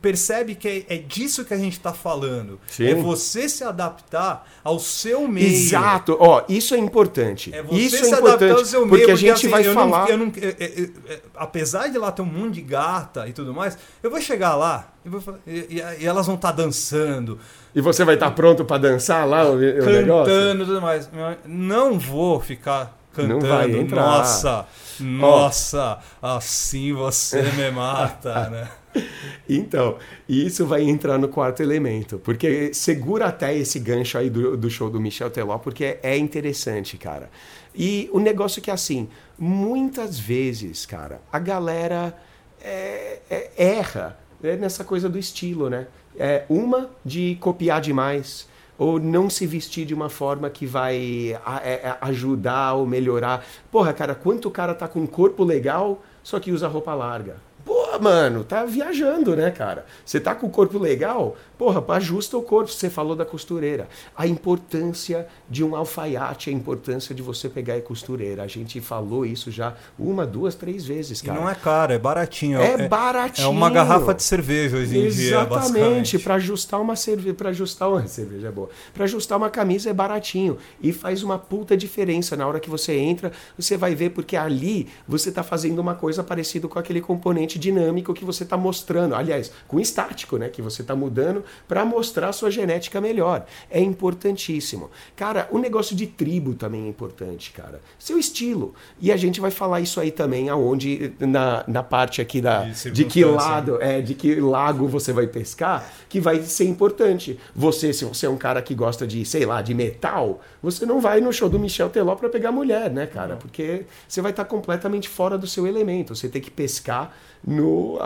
percebe 0.00 0.54
que 0.54 0.86
é, 0.88 0.94
é 0.94 0.98
disso 0.98 1.44
que 1.44 1.52
a 1.54 1.56
gente 1.56 1.74
está 1.74 1.92
falando. 1.92 2.58
Sim. 2.66 2.86
É 2.86 2.94
você 2.94 3.48
se 3.48 3.62
adaptar 3.62 4.44
ao 4.64 4.78
seu 4.78 5.28
meio. 5.28 5.46
Exato, 5.48 6.16
ó, 6.18 6.42
isso 6.48 6.74
é 6.74 6.78
importante. 6.78 7.54
É 7.54 7.62
você 7.62 7.80
isso 7.80 8.04
se 8.04 8.12
é 8.14 8.16
adaptar 8.16 8.50
ao 8.52 8.64
seu 8.64 8.80
porque 8.88 9.04
meio. 9.04 9.12
a 9.12 9.16
gente 9.16 9.32
assim, 9.32 9.48
vai 9.48 9.66
eu 9.66 9.74
falar. 9.74 10.00
Não, 10.02 10.08
eu 10.08 10.18
não- 10.18 10.32
é- 10.36 10.56
é- 10.64 10.90
é- 11.14 11.20
apesar 11.36 11.88
de 11.88 11.98
lá 11.98 12.10
ter 12.10 12.22
um 12.22 12.26
monte 12.26 12.54
de 12.54 12.62
gata 12.62 13.28
e 13.28 13.32
tudo 13.32 13.52
mais, 13.54 13.76
eu 14.02 14.10
vou 14.10 14.20
chegar 14.20 14.54
lá 14.56 14.88
e, 15.04 15.08
vou 15.08 15.22
e- 15.46 15.82
e- 16.00 16.06
elas 16.06 16.26
vão 16.26 16.34
estar 16.36 16.52
dançando, 16.52 17.38
E 17.74 17.80
você 17.80 18.04
vai 18.04 18.14
estar 18.14 18.30
pronto 18.32 18.64
pra 18.64 18.78
dançar 18.78 19.26
lá 19.26 19.44
o, 19.48 19.54
o 19.54 19.58
negócio? 19.58 20.32
cantando 20.34 20.62
e 20.62 20.66
tudo 20.66 20.82
mais. 20.82 21.08
Não 21.46 21.98
vou 21.98 22.38
ficar 22.40 22.96
Não 23.16 23.28
cantando. 23.38 23.46
vai 23.46 23.70
entrar. 23.70 24.02
Nossa, 24.18 24.66
nossa, 25.00 25.98
assim 26.20 26.92
você 26.92 27.40
me 27.42 27.70
mata, 27.70 28.48
né? 28.50 28.68
Então, 29.48 29.96
isso 30.28 30.64
vai 30.66 30.82
entrar 30.82 31.18
no 31.18 31.28
quarto 31.28 31.62
elemento, 31.62 32.18
porque 32.18 32.72
segura 32.72 33.26
até 33.26 33.54
esse 33.56 33.78
gancho 33.78 34.16
aí 34.16 34.30
do, 34.30 34.56
do 34.56 34.70
show 34.70 34.88
do 34.88 35.00
Michel 35.00 35.30
Teló, 35.30 35.58
porque 35.58 35.98
é 36.02 36.16
interessante, 36.16 36.96
cara. 36.96 37.28
E 37.74 38.08
o 38.12 38.20
negócio 38.20 38.62
que 38.62 38.70
é 38.70 38.74
assim, 38.74 39.08
muitas 39.38 40.18
vezes, 40.18 40.86
cara, 40.86 41.20
a 41.32 41.38
galera 41.38 42.16
é- 42.62 43.18
é- 43.28 43.50
erra 43.56 44.16
é 44.42 44.56
nessa 44.56 44.84
coisa 44.84 45.08
do 45.08 45.18
estilo, 45.18 45.68
né? 45.68 45.86
É 46.16 46.44
uma 46.48 46.90
de 47.04 47.36
copiar 47.40 47.80
demais, 47.80 48.48
ou 48.78 48.98
não 48.98 49.30
se 49.30 49.46
vestir 49.46 49.84
de 49.86 49.94
uma 49.94 50.08
forma 50.08 50.48
que 50.50 50.66
vai 50.66 51.36
é- 51.62 51.72
é 51.88 51.96
ajudar 52.02 52.74
ou 52.74 52.86
melhorar. 52.86 53.44
Porra, 53.70 53.92
cara, 53.92 54.14
quanto 54.14 54.50
cara 54.50 54.74
tá 54.74 54.88
com 54.88 55.00
um 55.00 55.06
corpo 55.06 55.44
legal, 55.44 56.02
só 56.22 56.38
que 56.40 56.50
usa 56.50 56.68
roupa 56.68 56.94
larga. 56.94 57.36
Pô, 57.64 57.98
mano, 58.00 58.42
tá 58.42 58.64
viajando, 58.64 59.36
né, 59.36 59.50
cara? 59.50 59.86
Você 60.04 60.18
tá 60.18 60.34
com 60.34 60.46
o 60.46 60.50
corpo 60.50 60.78
legal? 60.78 61.36
Porra, 61.56 61.84
ajusta 61.94 62.36
o 62.36 62.42
corpo. 62.42 62.70
Você 62.70 62.90
falou 62.90 63.14
da 63.14 63.24
costureira. 63.24 63.88
A 64.16 64.26
importância 64.26 65.28
de 65.48 65.62
um 65.62 65.76
alfaiate, 65.76 66.50
a 66.50 66.52
importância 66.52 67.14
de 67.14 67.22
você 67.22 67.48
pegar 67.48 67.78
e 67.78 67.82
costureira. 67.82 68.42
A 68.42 68.46
gente 68.48 68.80
falou 68.80 69.24
isso 69.24 69.50
já 69.50 69.74
uma, 69.98 70.26
duas, 70.26 70.54
três 70.54 70.84
vezes, 70.84 71.20
E 71.20 71.24
cara. 71.24 71.40
não 71.40 71.48
é 71.48 71.54
caro, 71.54 71.92
é 71.92 71.98
baratinho. 71.98 72.60
É 72.60 72.88
baratinho. 72.88 73.46
É 73.46 73.48
uma 73.48 73.70
garrafa 73.70 74.12
de 74.12 74.22
cerveja 74.22 74.76
hoje 74.76 74.98
em 74.98 75.08
dia, 75.08 75.36
Exatamente, 75.36 76.18
para 76.18 76.34
ajustar 76.34 76.80
uma 76.80 76.96
cerveja, 76.96 77.34
para 77.34 77.50
ajustar 77.50 77.88
uma 77.88 78.06
cerveja 78.08 78.48
é 78.48 78.50
boa. 78.50 78.70
Para 78.92 79.04
ajustar 79.04 79.38
uma 79.38 79.50
camisa 79.50 79.90
é 79.90 79.92
baratinho 79.92 80.58
e 80.80 80.92
faz 80.92 81.22
uma 81.22 81.38
puta 81.38 81.76
diferença 81.76 82.36
na 82.36 82.46
hora 82.46 82.58
que 82.58 82.68
você 82.70 82.94
entra, 82.94 83.30
você 83.56 83.76
vai 83.76 83.94
ver 83.94 84.10
porque 84.10 84.36
ali 84.36 84.88
você 85.06 85.30
tá 85.30 85.42
fazendo 85.42 85.78
uma 85.78 85.94
coisa 85.94 86.22
parecida 86.24 86.66
com 86.66 86.78
aquele 86.78 87.00
componente 87.00 87.51
dinâmico 87.58 88.14
que 88.14 88.24
você 88.24 88.44
tá 88.44 88.56
mostrando, 88.56 89.14
aliás, 89.14 89.52
com 89.68 89.78
estático, 89.80 90.36
né, 90.36 90.48
que 90.48 90.62
você 90.62 90.82
tá 90.82 90.94
mudando 90.94 91.44
para 91.68 91.84
mostrar 91.84 92.32
sua 92.32 92.50
genética 92.50 93.00
melhor. 93.00 93.46
É 93.70 93.80
importantíssimo. 93.80 94.90
Cara, 95.16 95.48
o 95.50 95.58
negócio 95.58 95.94
de 95.94 96.06
tribo 96.06 96.54
também 96.54 96.84
é 96.84 96.88
importante, 96.88 97.52
cara. 97.52 97.80
Seu 97.98 98.18
estilo. 98.18 98.74
E 99.00 99.10
a 99.12 99.16
gente 99.16 99.40
vai 99.40 99.50
falar 99.50 99.80
isso 99.80 100.00
aí 100.00 100.10
também 100.10 100.48
aonde 100.48 101.12
na, 101.18 101.64
na 101.66 101.82
parte 101.82 102.20
aqui 102.20 102.40
da 102.40 102.64
De 102.64 103.04
que 103.04 103.24
lado 103.24 103.78
é, 103.80 104.00
de 104.00 104.14
que 104.14 104.36
lago 104.36 104.86
você 104.86 105.12
vai 105.12 105.26
pescar, 105.26 105.90
que 106.08 106.20
vai 106.20 106.42
ser 106.42 106.64
importante. 106.64 107.38
Você, 107.54 107.92
se 107.92 108.04
você 108.04 108.26
é 108.26 108.30
um 108.30 108.36
cara 108.36 108.62
que 108.62 108.74
gosta 108.74 109.06
de, 109.06 109.24
sei 109.24 109.44
lá, 109.46 109.62
de 109.62 109.74
metal, 109.74 110.40
você 110.62 110.86
não 110.86 111.00
vai 111.00 111.20
no 111.20 111.32
show 111.32 111.48
do 111.48 111.58
Michel 111.58 111.90
Teló 111.90 112.14
para 112.14 112.28
pegar 112.28 112.52
mulher, 112.52 112.90
né, 112.90 113.06
cara? 113.06 113.36
Porque 113.36 113.84
você 114.06 114.20
vai 114.20 114.30
estar 114.30 114.44
completamente 114.44 115.08
fora 115.08 115.36
do 115.36 115.46
seu 115.46 115.66
elemento. 115.66 116.14
Você 116.14 116.28
tem 116.28 116.40
que 116.40 116.50
pescar 116.50 117.12
no 117.44 117.98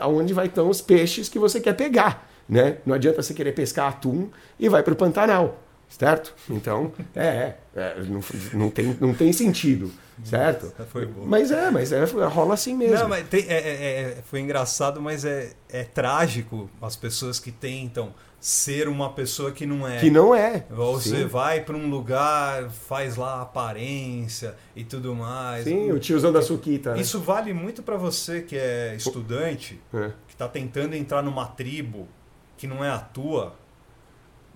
aonde 0.00 0.32
vai 0.32 0.46
estar 0.46 0.62
os 0.62 0.80
peixes 0.80 1.28
que 1.28 1.38
você 1.38 1.60
quer 1.60 1.74
pegar, 1.74 2.30
né? 2.48 2.78
Não 2.86 2.94
adianta 2.94 3.22
você 3.22 3.34
querer 3.34 3.52
pescar 3.52 3.88
atum 3.88 4.28
e 4.58 4.68
vai 4.68 4.82
para 4.82 4.92
o 4.92 4.96
Pantanal. 4.96 5.65
Certo? 5.88 6.34
Então, 6.50 6.92
é, 7.14 7.54
é, 7.74 7.96
não, 8.08 8.20
não, 8.52 8.70
tem, 8.70 8.96
não 9.00 9.14
tem 9.14 9.32
sentido, 9.32 9.90
certo? 10.24 10.72
Foi 10.90 11.06
boa. 11.06 11.26
Mas 11.26 11.50
é, 11.50 11.70
mas 11.70 11.92
é, 11.92 12.04
rola 12.04 12.54
assim 12.54 12.74
mesmo. 12.76 12.96
Não, 12.96 13.08
mas 13.08 13.26
tem- 13.28 13.46
é- 13.48 13.54
é- 13.54 14.00
é- 14.18 14.22
foi 14.26 14.40
engraçado, 14.40 15.00
mas 15.00 15.24
é, 15.24 15.52
é 15.70 15.84
trágico 15.84 16.68
as 16.82 16.96
pessoas 16.96 17.38
que 17.38 17.50
tentam 17.52 18.12
ser 18.38 18.88
uma 18.88 19.10
pessoa 19.12 19.50
que 19.52 19.64
não 19.64 19.88
é. 19.88 19.98
Que 19.98 20.10
não 20.10 20.34
é. 20.34 20.66
Ou 20.76 21.00
Você 21.00 21.22
Sim. 21.22 21.26
vai 21.26 21.60
para 21.62 21.76
um 21.76 21.88
lugar, 21.88 22.68
faz 22.70 23.16
lá 23.16 23.36
a 23.36 23.42
aparência 23.42 24.54
e 24.74 24.84
tudo 24.84 25.14
mais. 25.14 25.64
Sim, 25.64 25.90
o 25.92 25.98
tiozão 25.98 26.32
da 26.32 26.42
Suquita. 26.42 26.94
né? 26.94 27.00
Isso 27.00 27.18
vale 27.20 27.52
muito 27.52 27.82
para 27.82 27.96
você 27.96 28.42
que 28.42 28.56
é 28.56 28.94
estudante, 28.96 29.80
É. 29.94 30.10
que 30.28 30.34
está 30.34 30.46
tentando 30.48 30.94
entrar 30.94 31.22
numa 31.22 31.46
tribo 31.46 32.06
que 32.56 32.66
não 32.66 32.84
é 32.84 32.90
a 32.90 32.98
tua, 32.98 33.54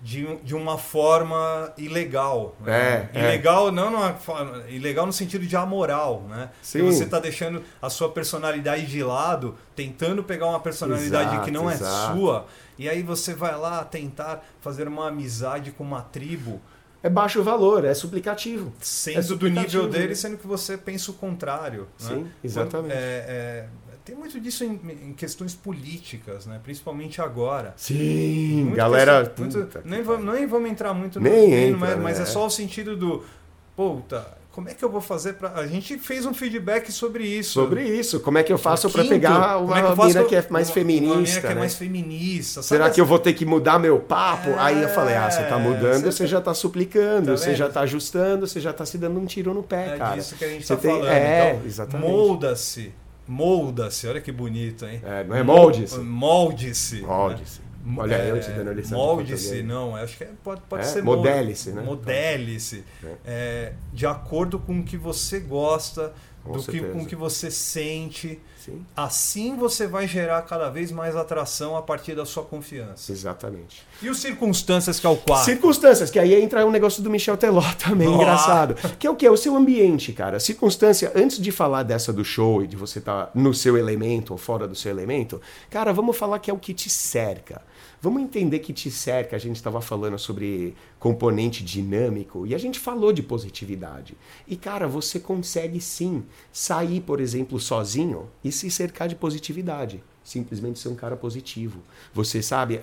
de, 0.01 0.35
de 0.37 0.55
uma 0.55 0.77
forma 0.77 1.71
ilegal. 1.77 2.55
né? 2.61 3.09
É, 3.13 3.19
é. 3.19 3.23
Ilegal 3.25 3.71
não 3.71 3.91
numa 3.91 4.13
forma- 4.13 4.63
ilegal 4.67 5.05
no 5.05 5.13
sentido 5.13 5.45
de 5.45 5.55
amoral, 5.55 6.23
né? 6.29 6.49
Sim. 6.61 6.79
Que 6.79 6.85
você 6.85 7.03
está 7.03 7.19
deixando 7.19 7.63
a 7.81 7.89
sua 7.89 8.09
personalidade 8.09 8.85
de 8.87 9.03
lado, 9.03 9.55
tentando 9.75 10.23
pegar 10.23 10.47
uma 10.47 10.59
personalidade 10.59 11.29
Exato, 11.29 11.45
que 11.45 11.51
não 11.51 11.69
é 11.69 11.73
exato. 11.75 12.17
sua, 12.17 12.45
e 12.77 12.89
aí 12.89 13.03
você 13.03 13.33
vai 13.33 13.55
lá 13.57 13.83
tentar 13.83 14.43
fazer 14.59 14.87
uma 14.87 15.07
amizade 15.09 15.71
com 15.71 15.83
uma 15.83 16.01
tribo, 16.01 16.59
É 17.03 17.09
baixo 17.09 17.41
valor, 17.43 17.83
é 17.85 17.93
suplicativo. 17.95 18.71
sendo 18.79 19.17
É 19.17 19.21
do 19.21 19.27
suplicativo, 19.27 19.83
nível 19.83 19.87
dele, 19.89 20.07
né? 20.09 20.15
sendo 20.15 20.37
que 20.37 20.45
você 20.47 20.77
pensa 20.77 21.09
o 21.11 21.13
contrário. 21.15 21.87
né? 21.99 22.07
Sim, 22.09 22.27
exatamente. 22.43 22.93
É, 22.93 23.25
é, 23.27 23.65
tem 24.11 24.19
muito 24.19 24.39
disso 24.41 24.65
em, 24.65 24.77
em 25.09 25.13
questões 25.13 25.55
políticas, 25.55 26.45
né? 26.45 26.59
principalmente 26.61 27.21
agora. 27.21 27.73
Sim, 27.77 28.63
Muito 28.65 28.75
galera. 28.75 29.21
questão- 29.25 29.45
muito- 29.45 29.59
puta 29.59 29.81
nem, 29.85 30.03
vamos, 30.03 30.33
nem 30.33 30.45
vamos 30.45 30.69
entrar 30.69 30.93
muito 30.93 31.17
no 31.17 31.29
Nem 31.29 31.53
entra, 31.69 31.77
mas, 31.77 31.97
mas 31.99 32.17
né? 32.17 32.23
é 32.23 32.25
só 32.27 32.45
o 32.45 32.49
sentido 32.49 32.97
do. 32.97 33.23
Puta, 33.73 34.27
como 34.51 34.67
é 34.67 34.73
que 34.73 34.83
eu 34.83 34.89
vou 34.91 34.99
fazer 34.99 35.35
para 35.35 35.53
A 35.53 35.65
gente 35.65 35.97
fez 35.97 36.25
um 36.25 36.33
feedback 36.33 36.91
sobre 36.91 37.23
isso. 37.25 37.53
Sobre 37.53 37.85
isso, 37.87 38.19
como 38.19 38.37
é 38.37 38.43
que 38.43 38.51
eu 38.51 38.57
faço 38.57 38.89
para 38.89 39.05
pegar 39.05 39.57
uma 39.59 39.79
é 39.79 39.81
que 39.95 40.05
mina 40.07 40.23
que 40.25 40.35
é 40.35 40.45
mais 40.49 40.67
uma- 40.67 40.73
feminista? 40.73 41.13
Uma 41.13 41.21
mina 41.21 41.39
que 41.39 41.45
é 41.47 41.49
né? 41.53 41.55
mais 41.55 41.75
feminista. 41.75 42.61
Será 42.61 42.89
que 42.89 42.99
eu 42.99 43.05
vou 43.05 43.17
ter 43.17 43.31
que 43.31 43.45
mudar 43.45 43.79
meu 43.79 43.97
papo? 43.97 44.49
É, 44.49 44.55
Aí 44.59 44.81
eu 44.83 44.89
falei, 44.89 45.15
ah, 45.15 45.31
você 45.31 45.41
tá 45.43 45.57
mudando, 45.57 46.03
você 46.03 46.11
você 46.11 46.27
já 46.27 46.41
tá 46.41 46.53
suplicando, 46.53 47.27
Tá 47.27 47.37
você 47.37 47.55
já 47.55 47.69
tá 47.69 47.79
ajustando, 47.79 48.45
você 48.45 48.59
já 48.59 48.73
tá 48.73 48.85
se 48.85 48.97
dando 48.97 49.17
um 49.21 49.25
tiro 49.25 49.53
no 49.53 49.63
pé, 49.63 49.93
É 49.93 49.97
cara. 49.97 50.17
disso 50.17 50.35
que 50.35 50.43
a 50.43 50.49
gente 50.49 50.67
Você 50.67 50.75
tá 50.75 50.81
tem- 50.81 50.91
falando. 50.91 51.07
é, 51.07 51.51
então, 51.53 51.65
exatamente. 51.65 52.09
molda-se. 52.11 52.91
Molda-se, 53.27 54.07
olha 54.07 54.19
que 54.21 54.31
bonito, 54.31 54.85
hein? 54.85 55.01
É, 55.03 55.23
não 55.23 55.35
é 55.35 55.43
molde-se. 55.43 55.99
Molde-se. 55.99 57.01
Molde-se. 57.01 57.59
né? 57.59 57.65
Olha, 57.97 58.15
É, 58.15 58.29
eu 58.31 58.39
te 58.39 58.51
dando 58.51 58.73
lição 58.73 58.97
de 58.97 59.03
Molde-se, 59.05 59.63
não. 59.63 59.95
Acho 59.95 60.17
que 60.17 60.23
é- 60.23 60.29
pode, 60.43 60.61
pode 60.69 60.83
É, 60.83 60.85
ser 60.85 61.03
modele-se, 61.03 61.71
né? 61.71 61.81
Modele-se. 61.81 62.83
É, 63.25 63.73
de 63.93 64.05
acordo 64.05 64.59
com 64.59 64.79
o 64.79 64.83
que 64.83 64.97
você 64.97 65.39
gosta 65.39 66.13
Com 66.43 66.53
do 66.53 66.63
que 66.63 66.79
com 66.79 66.99
o 67.01 67.05
que 67.05 67.15
você 67.15 67.49
sente. 67.49 68.39
Sim. 68.63 68.85
Assim 68.95 69.55
você 69.55 69.87
vai 69.87 70.07
gerar 70.07 70.41
cada 70.43 70.69
vez 70.69 70.91
mais 70.91 71.15
atração 71.15 71.75
a 71.75 71.81
partir 71.81 72.15
da 72.15 72.25
sua 72.25 72.43
confiança. 72.43 73.11
Exatamente. 73.11 73.83
E 74.01 74.09
os 74.09 74.19
circunstâncias 74.19 74.99
que 74.99 75.07
é 75.07 75.09
o 75.09 75.17
quarto? 75.17 75.45
Circunstâncias, 75.45 76.11
que 76.11 76.19
aí 76.19 76.39
entra 76.39 76.65
um 76.65 76.71
negócio 76.71 77.01
do 77.01 77.09
Michel 77.09 77.37
Teló 77.37 77.63
também, 77.83 78.07
engraçado. 78.07 78.75
Que 78.97 79.07
é 79.07 79.09
o 79.09 79.15
que? 79.15 79.27
O 79.27 79.37
seu 79.37 79.55
ambiente, 79.55 80.13
cara. 80.13 80.39
Circunstância, 80.39 81.11
antes 81.15 81.39
de 81.39 81.51
falar 81.51 81.83
dessa 81.83 82.13
do 82.13 82.23
show 82.23 82.63
e 82.63 82.67
de 82.67 82.75
você 82.75 82.99
estar 82.99 83.31
no 83.33 83.53
seu 83.53 83.77
elemento 83.77 84.31
ou 84.31 84.37
fora 84.37 84.67
do 84.67 84.75
seu 84.75 84.91
elemento, 84.91 85.41
cara, 85.69 85.91
vamos 85.91 86.15
falar 86.15 86.37
que 86.39 86.51
é 86.51 86.53
o 86.53 86.59
que 86.59 86.73
te 86.73 86.89
cerca. 86.89 87.61
Vamos 88.01 88.23
entender 88.23 88.59
que 88.59 88.73
te 88.73 88.89
cerca. 88.89 89.35
A 89.35 89.39
gente 89.39 89.57
estava 89.57 89.79
falando 89.79 90.17
sobre 90.17 90.75
componente 90.99 91.63
dinâmico 91.63 92.47
e 92.47 92.55
a 92.55 92.57
gente 92.57 92.79
falou 92.79 93.13
de 93.13 93.21
positividade. 93.21 94.17
E, 94.47 94.55
cara, 94.55 94.87
você 94.87 95.19
consegue 95.19 95.79
sim 95.79 96.23
sair, 96.51 97.01
por 97.01 97.21
exemplo, 97.21 97.59
sozinho 97.59 98.27
e 98.43 98.50
se 98.51 98.69
cercar 98.71 99.07
de 99.07 99.15
positividade 99.15 100.03
simplesmente 100.23 100.77
ser 100.77 100.89
um 100.89 100.95
cara 100.95 101.15
positivo. 101.17 101.79
Você 102.13 102.43
sabe, 102.43 102.79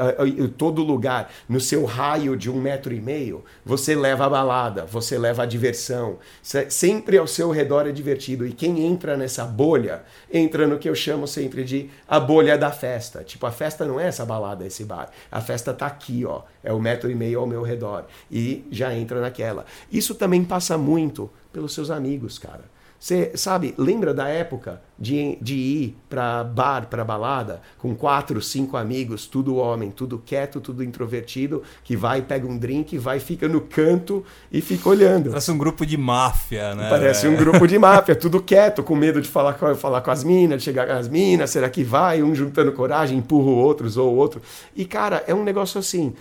todo 0.56 0.82
lugar, 0.82 1.30
no 1.48 1.60
seu 1.60 1.84
raio 1.84 2.36
de 2.36 2.50
um 2.50 2.60
metro 2.60 2.92
e 2.92 3.00
meio, 3.00 3.44
você 3.64 3.94
leva 3.94 4.26
a 4.26 4.28
balada, 4.28 4.84
você 4.84 5.16
leva 5.16 5.44
a 5.44 5.46
diversão. 5.46 6.18
Se- 6.42 6.68
Sempre 6.68 7.16
ao 7.16 7.28
seu 7.28 7.52
redor 7.52 7.86
é 7.86 7.92
divertido. 7.92 8.44
E 8.44 8.52
quem 8.52 8.84
entra 8.84 9.16
nessa 9.16 9.44
bolha, 9.44 10.02
entra 10.32 10.66
no 10.66 10.78
que 10.78 10.88
eu 10.88 10.96
chamo 10.96 11.28
sempre 11.28 11.62
de 11.62 11.88
a 12.08 12.18
bolha 12.18 12.58
da 12.58 12.72
festa. 12.72 13.22
Tipo, 13.22 13.46
a 13.46 13.52
festa 13.52 13.84
não 13.84 14.00
é 14.00 14.08
essa 14.08 14.26
balada, 14.26 14.66
esse 14.66 14.84
bar. 14.84 15.08
A 15.30 15.40
festa 15.40 15.72
tá 15.72 15.86
aqui, 15.86 16.24
ó. 16.24 16.42
É 16.62 16.72
um 16.72 16.80
metro 16.80 17.08
e 17.08 17.14
meio 17.14 17.38
ao 17.38 17.46
meu 17.46 17.62
redor. 17.62 18.06
E 18.30 18.64
já 18.68 18.92
entra 18.92 19.20
naquela. 19.20 19.64
Isso 19.92 20.12
também 20.16 20.42
passa 20.44 20.76
muito 20.76 21.30
pelos 21.52 21.72
seus 21.72 21.88
amigos, 21.88 22.36
cara. 22.36 22.64
Você 23.00 23.30
sabe, 23.36 23.74
lembra 23.78 24.12
da 24.12 24.26
época 24.26 24.82
de, 24.98 25.38
de 25.40 25.54
ir 25.54 25.96
pra 26.08 26.42
bar, 26.42 26.88
pra 26.88 27.04
balada, 27.04 27.62
com 27.78 27.94
quatro, 27.94 28.42
cinco 28.42 28.76
amigos, 28.76 29.24
tudo 29.24 29.54
homem, 29.54 29.92
tudo 29.92 30.18
quieto, 30.18 30.60
tudo 30.60 30.82
introvertido, 30.82 31.62
que 31.84 31.96
vai, 31.96 32.22
pega 32.22 32.44
um 32.44 32.58
drink, 32.58 32.98
vai, 32.98 33.20
fica 33.20 33.46
no 33.46 33.60
canto 33.60 34.24
e 34.50 34.60
fica 34.60 34.88
olhando. 34.88 35.30
Parece 35.30 35.52
um 35.52 35.58
grupo 35.58 35.86
de 35.86 35.96
máfia, 35.96 36.74
né? 36.74 36.90
Parece 36.90 37.28
um 37.28 37.36
grupo 37.36 37.68
de 37.68 37.78
máfia, 37.78 38.16
tudo 38.16 38.42
quieto, 38.42 38.82
com 38.82 38.96
medo 38.96 39.22
de 39.22 39.28
falar 39.28 39.54
com, 39.54 39.72
falar 39.76 40.00
com 40.00 40.10
as 40.10 40.24
minas, 40.24 40.58
de 40.58 40.64
chegar 40.64 40.88
com 40.88 40.94
as 40.94 41.08
minas, 41.08 41.50
será 41.50 41.70
que 41.70 41.84
vai? 41.84 42.20
Um 42.20 42.34
juntando 42.34 42.72
coragem, 42.72 43.18
empurra 43.18 43.48
o 43.48 43.56
outro, 43.58 43.88
zoa 43.88 44.10
o 44.10 44.16
outro. 44.16 44.42
E, 44.74 44.84
cara, 44.84 45.22
é 45.28 45.32
um 45.32 45.44
negócio 45.44 45.78
assim. 45.78 46.14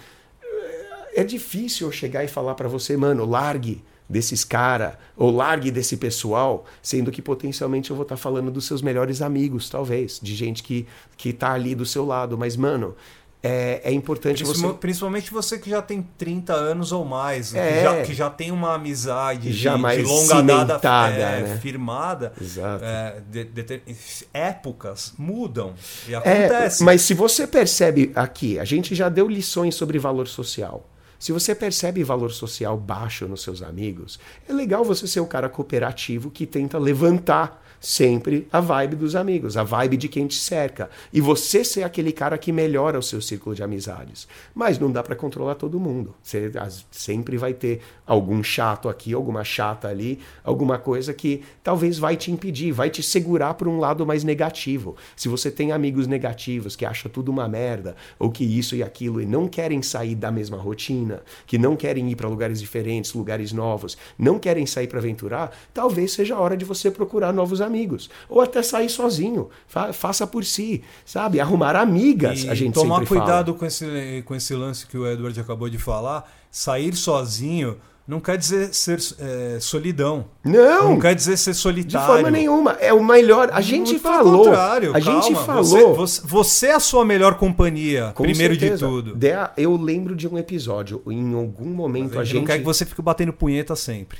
É 1.15 1.23
difícil 1.23 1.87
eu 1.87 1.91
chegar 1.91 2.23
e 2.23 2.27
falar 2.27 2.53
pra 2.53 2.67
você, 2.67 2.95
mano, 2.95 3.25
largue 3.25 3.83
desses 4.09 4.43
cara 4.43 4.97
ou 5.15 5.29
largue 5.31 5.69
desse 5.71 5.97
pessoal, 5.97 6.65
sendo 6.81 7.11
que 7.11 7.21
potencialmente 7.21 7.89
eu 7.89 7.95
vou 7.95 8.03
estar 8.03 8.17
falando 8.17 8.49
dos 8.49 8.65
seus 8.65 8.81
melhores 8.81 9.21
amigos, 9.21 9.69
talvez, 9.69 10.19
de 10.21 10.33
gente 10.35 10.63
que, 10.63 10.87
que 11.17 11.33
tá 11.33 11.51
ali 11.51 11.75
do 11.75 11.85
seu 11.85 12.05
lado. 12.05 12.37
Mas, 12.37 12.55
mano, 12.55 12.95
é, 13.43 13.81
é 13.83 13.91
importante 13.93 14.43
Principal- 14.43 14.71
você. 14.71 14.77
Principalmente 14.79 15.31
você 15.31 15.59
que 15.59 15.69
já 15.69 15.81
tem 15.81 16.01
30 16.17 16.53
anos 16.53 16.91
ou 16.91 17.05
mais, 17.05 17.53
É. 17.53 17.67
que, 17.73 17.83
já, 17.83 18.01
que 18.03 18.13
já 18.13 18.29
tem 18.29 18.51
uma 18.51 18.73
amizade 18.75 19.51
de, 19.51 19.53
Já 19.53 19.75
de 19.75 19.81
mais 19.81 20.03
longa 20.07 20.41
data 20.65 20.89
é, 21.09 21.41
né? 21.43 21.57
firmada. 21.61 22.33
Exato. 22.41 22.83
é, 22.83 23.21
de- 23.29 23.43
de- 23.43 23.81
épocas 24.33 25.13
mudam 25.17 25.73
e 26.07 26.13
É, 26.13 26.17
acontece. 26.17 26.83
mas 26.83 27.01
se 27.03 27.13
você 27.13 27.45
percebe 27.45 28.11
aqui, 28.15 28.57
a 28.59 28.65
gente 28.65 28.95
já 28.95 29.07
deu 29.09 29.27
lições 29.27 29.75
sobre 29.75 29.99
valor 29.99 30.27
social. 30.27 30.83
Se 31.19 31.31
você 31.31 31.55
percebe 31.55 32.03
valor 32.03 32.31
social 32.31 32.77
baixo 32.77 33.27
nos 33.27 33.41
seus 33.41 33.61
amigos, 33.61 34.19
é 34.47 34.53
legal 34.53 34.83
você 34.83 35.07
ser 35.07 35.19
o 35.19 35.25
cara 35.25 35.49
cooperativo 35.49 36.29
que 36.29 36.45
tenta 36.45 36.77
levantar 36.77 37.63
sempre 37.79 38.47
a 38.51 38.59
vibe 38.59 38.95
dos 38.95 39.15
amigos, 39.15 39.57
a 39.57 39.63
vibe 39.63 39.97
de 39.97 40.07
quem 40.07 40.27
te 40.27 40.35
cerca. 40.35 40.89
E 41.11 41.21
você 41.21 41.63
ser 41.63 41.83
aquele 41.83 42.11
cara 42.11 42.37
que 42.37 42.51
melhora 42.51 42.99
o 42.99 43.03
seu 43.03 43.21
círculo 43.21 43.55
de 43.55 43.63
amizades. 43.63 44.27
Mas 44.53 44.79
não 44.79 44.91
dá 44.91 45.03
para 45.03 45.15
controlar 45.15 45.55
todo 45.55 45.79
mundo. 45.79 46.15
Você 46.21 46.51
sempre 46.91 47.37
vai 47.37 47.53
ter 47.53 47.81
algum 48.05 48.41
chato 48.43 48.89
aqui, 48.89 49.13
alguma 49.13 49.43
chata 49.43 49.87
ali, 49.87 50.19
alguma 50.43 50.77
coisa 50.77 51.13
que 51.13 51.43
talvez 51.63 51.97
vai 51.97 52.15
te 52.15 52.31
impedir, 52.31 52.71
vai 52.71 52.89
te 52.89 53.03
segurar 53.03 53.53
para 53.53 53.69
um 53.69 53.79
lado 53.79 54.05
mais 54.05 54.23
negativo. 54.23 54.95
Se 55.15 55.27
você 55.27 55.51
tem 55.51 55.71
amigos 55.71 56.07
negativos 56.07 56.75
que 56.75 56.85
acham 56.85 57.11
tudo 57.11 57.29
uma 57.29 57.47
merda, 57.47 57.95
ou 58.17 58.31
que 58.31 58.43
isso 58.43 58.75
e 58.75 58.83
aquilo 58.83 59.21
e 59.21 59.25
não 59.25 59.47
querem 59.47 59.81
sair 59.81 60.15
da 60.15 60.31
mesma 60.31 60.57
rotina, 60.57 61.21
que 61.45 61.57
não 61.57 61.75
querem 61.75 62.09
ir 62.09 62.15
para 62.15 62.29
lugares 62.29 62.59
diferentes, 62.59 63.13
lugares 63.13 63.51
novos, 63.51 63.97
não 64.17 64.39
querem 64.39 64.65
sair 64.65 64.87
para 64.87 64.99
aventurar, 64.99 65.55
talvez 65.73 66.13
seja 66.13 66.35
a 66.35 66.39
hora 66.39 66.57
de 66.57 66.65
você 66.65 66.89
procurar 66.89 67.33
novos 67.33 67.61
amigos, 67.61 67.66
ou 68.29 68.41
até 68.41 68.61
sair 68.61 68.89
sozinho, 68.89 69.49
Fa- 69.67 69.91
faça 69.93 70.25
por 70.27 70.43
si, 70.45 70.83
sabe? 71.05 71.39
Arrumar 71.39 71.75
amigas, 71.75 72.43
E 72.43 72.49
a 72.49 72.53
gente 72.55 72.73
tomar 72.73 72.95
sempre 72.99 73.07
fala. 73.09 73.21
cuidado 73.21 73.53
com 73.53 73.65
esse, 73.65 74.23
com 74.25 74.35
esse 74.35 74.53
lance 74.55 74.85
que 74.87 74.97
o 74.97 75.07
Edward 75.07 75.39
acabou 75.39 75.69
de 75.69 75.77
falar. 75.77 76.29
Sair 76.51 76.95
sozinho 76.95 77.77
não 78.07 78.21
quer 78.21 78.37
dizer 78.37 78.73
ser 78.73 78.99
é, 79.19 79.57
solidão. 79.59 80.27
Não, 80.41 80.91
Não 80.91 80.99
quer 80.99 81.13
dizer 81.13 81.35
ser 81.35 81.51
de 81.51 81.57
solitário. 81.57 82.07
forma 82.07 82.31
nenhuma. 82.31 82.71
É 82.79 82.93
o 82.93 83.03
melhor. 83.03 83.49
A 83.51 83.59
gente 83.59 83.89
Muito 83.89 83.99
falou. 84.01 84.45
contrário, 84.45 84.95
a 84.95 84.99
gente 85.01 85.33
calma. 85.33 85.43
falou. 85.43 85.93
Você, 85.93 86.21
você, 86.25 86.67
é 86.67 86.73
a 86.75 86.79
sua 86.79 87.03
melhor 87.03 87.35
companhia, 87.35 88.13
Com 88.15 88.23
primeiro 88.23 88.53
certeza. 88.57 88.85
de 88.87 88.91
tudo. 88.93 89.13
Dea, 89.13 89.51
eu 89.57 89.75
lembro 89.75 90.15
de 90.15 90.25
um 90.25 90.37
episódio, 90.37 91.03
em 91.05 91.33
algum 91.35 91.65
momento 91.69 92.17
a 92.17 92.23
gente 92.23 92.31
gente. 92.35 92.39
não 92.39 92.47
quer 92.47 92.59
que 92.59 92.63
você 92.63 92.85
fique 92.85 93.01
batendo 93.01 93.33
punheta 93.33 93.75
sempre. 93.75 94.17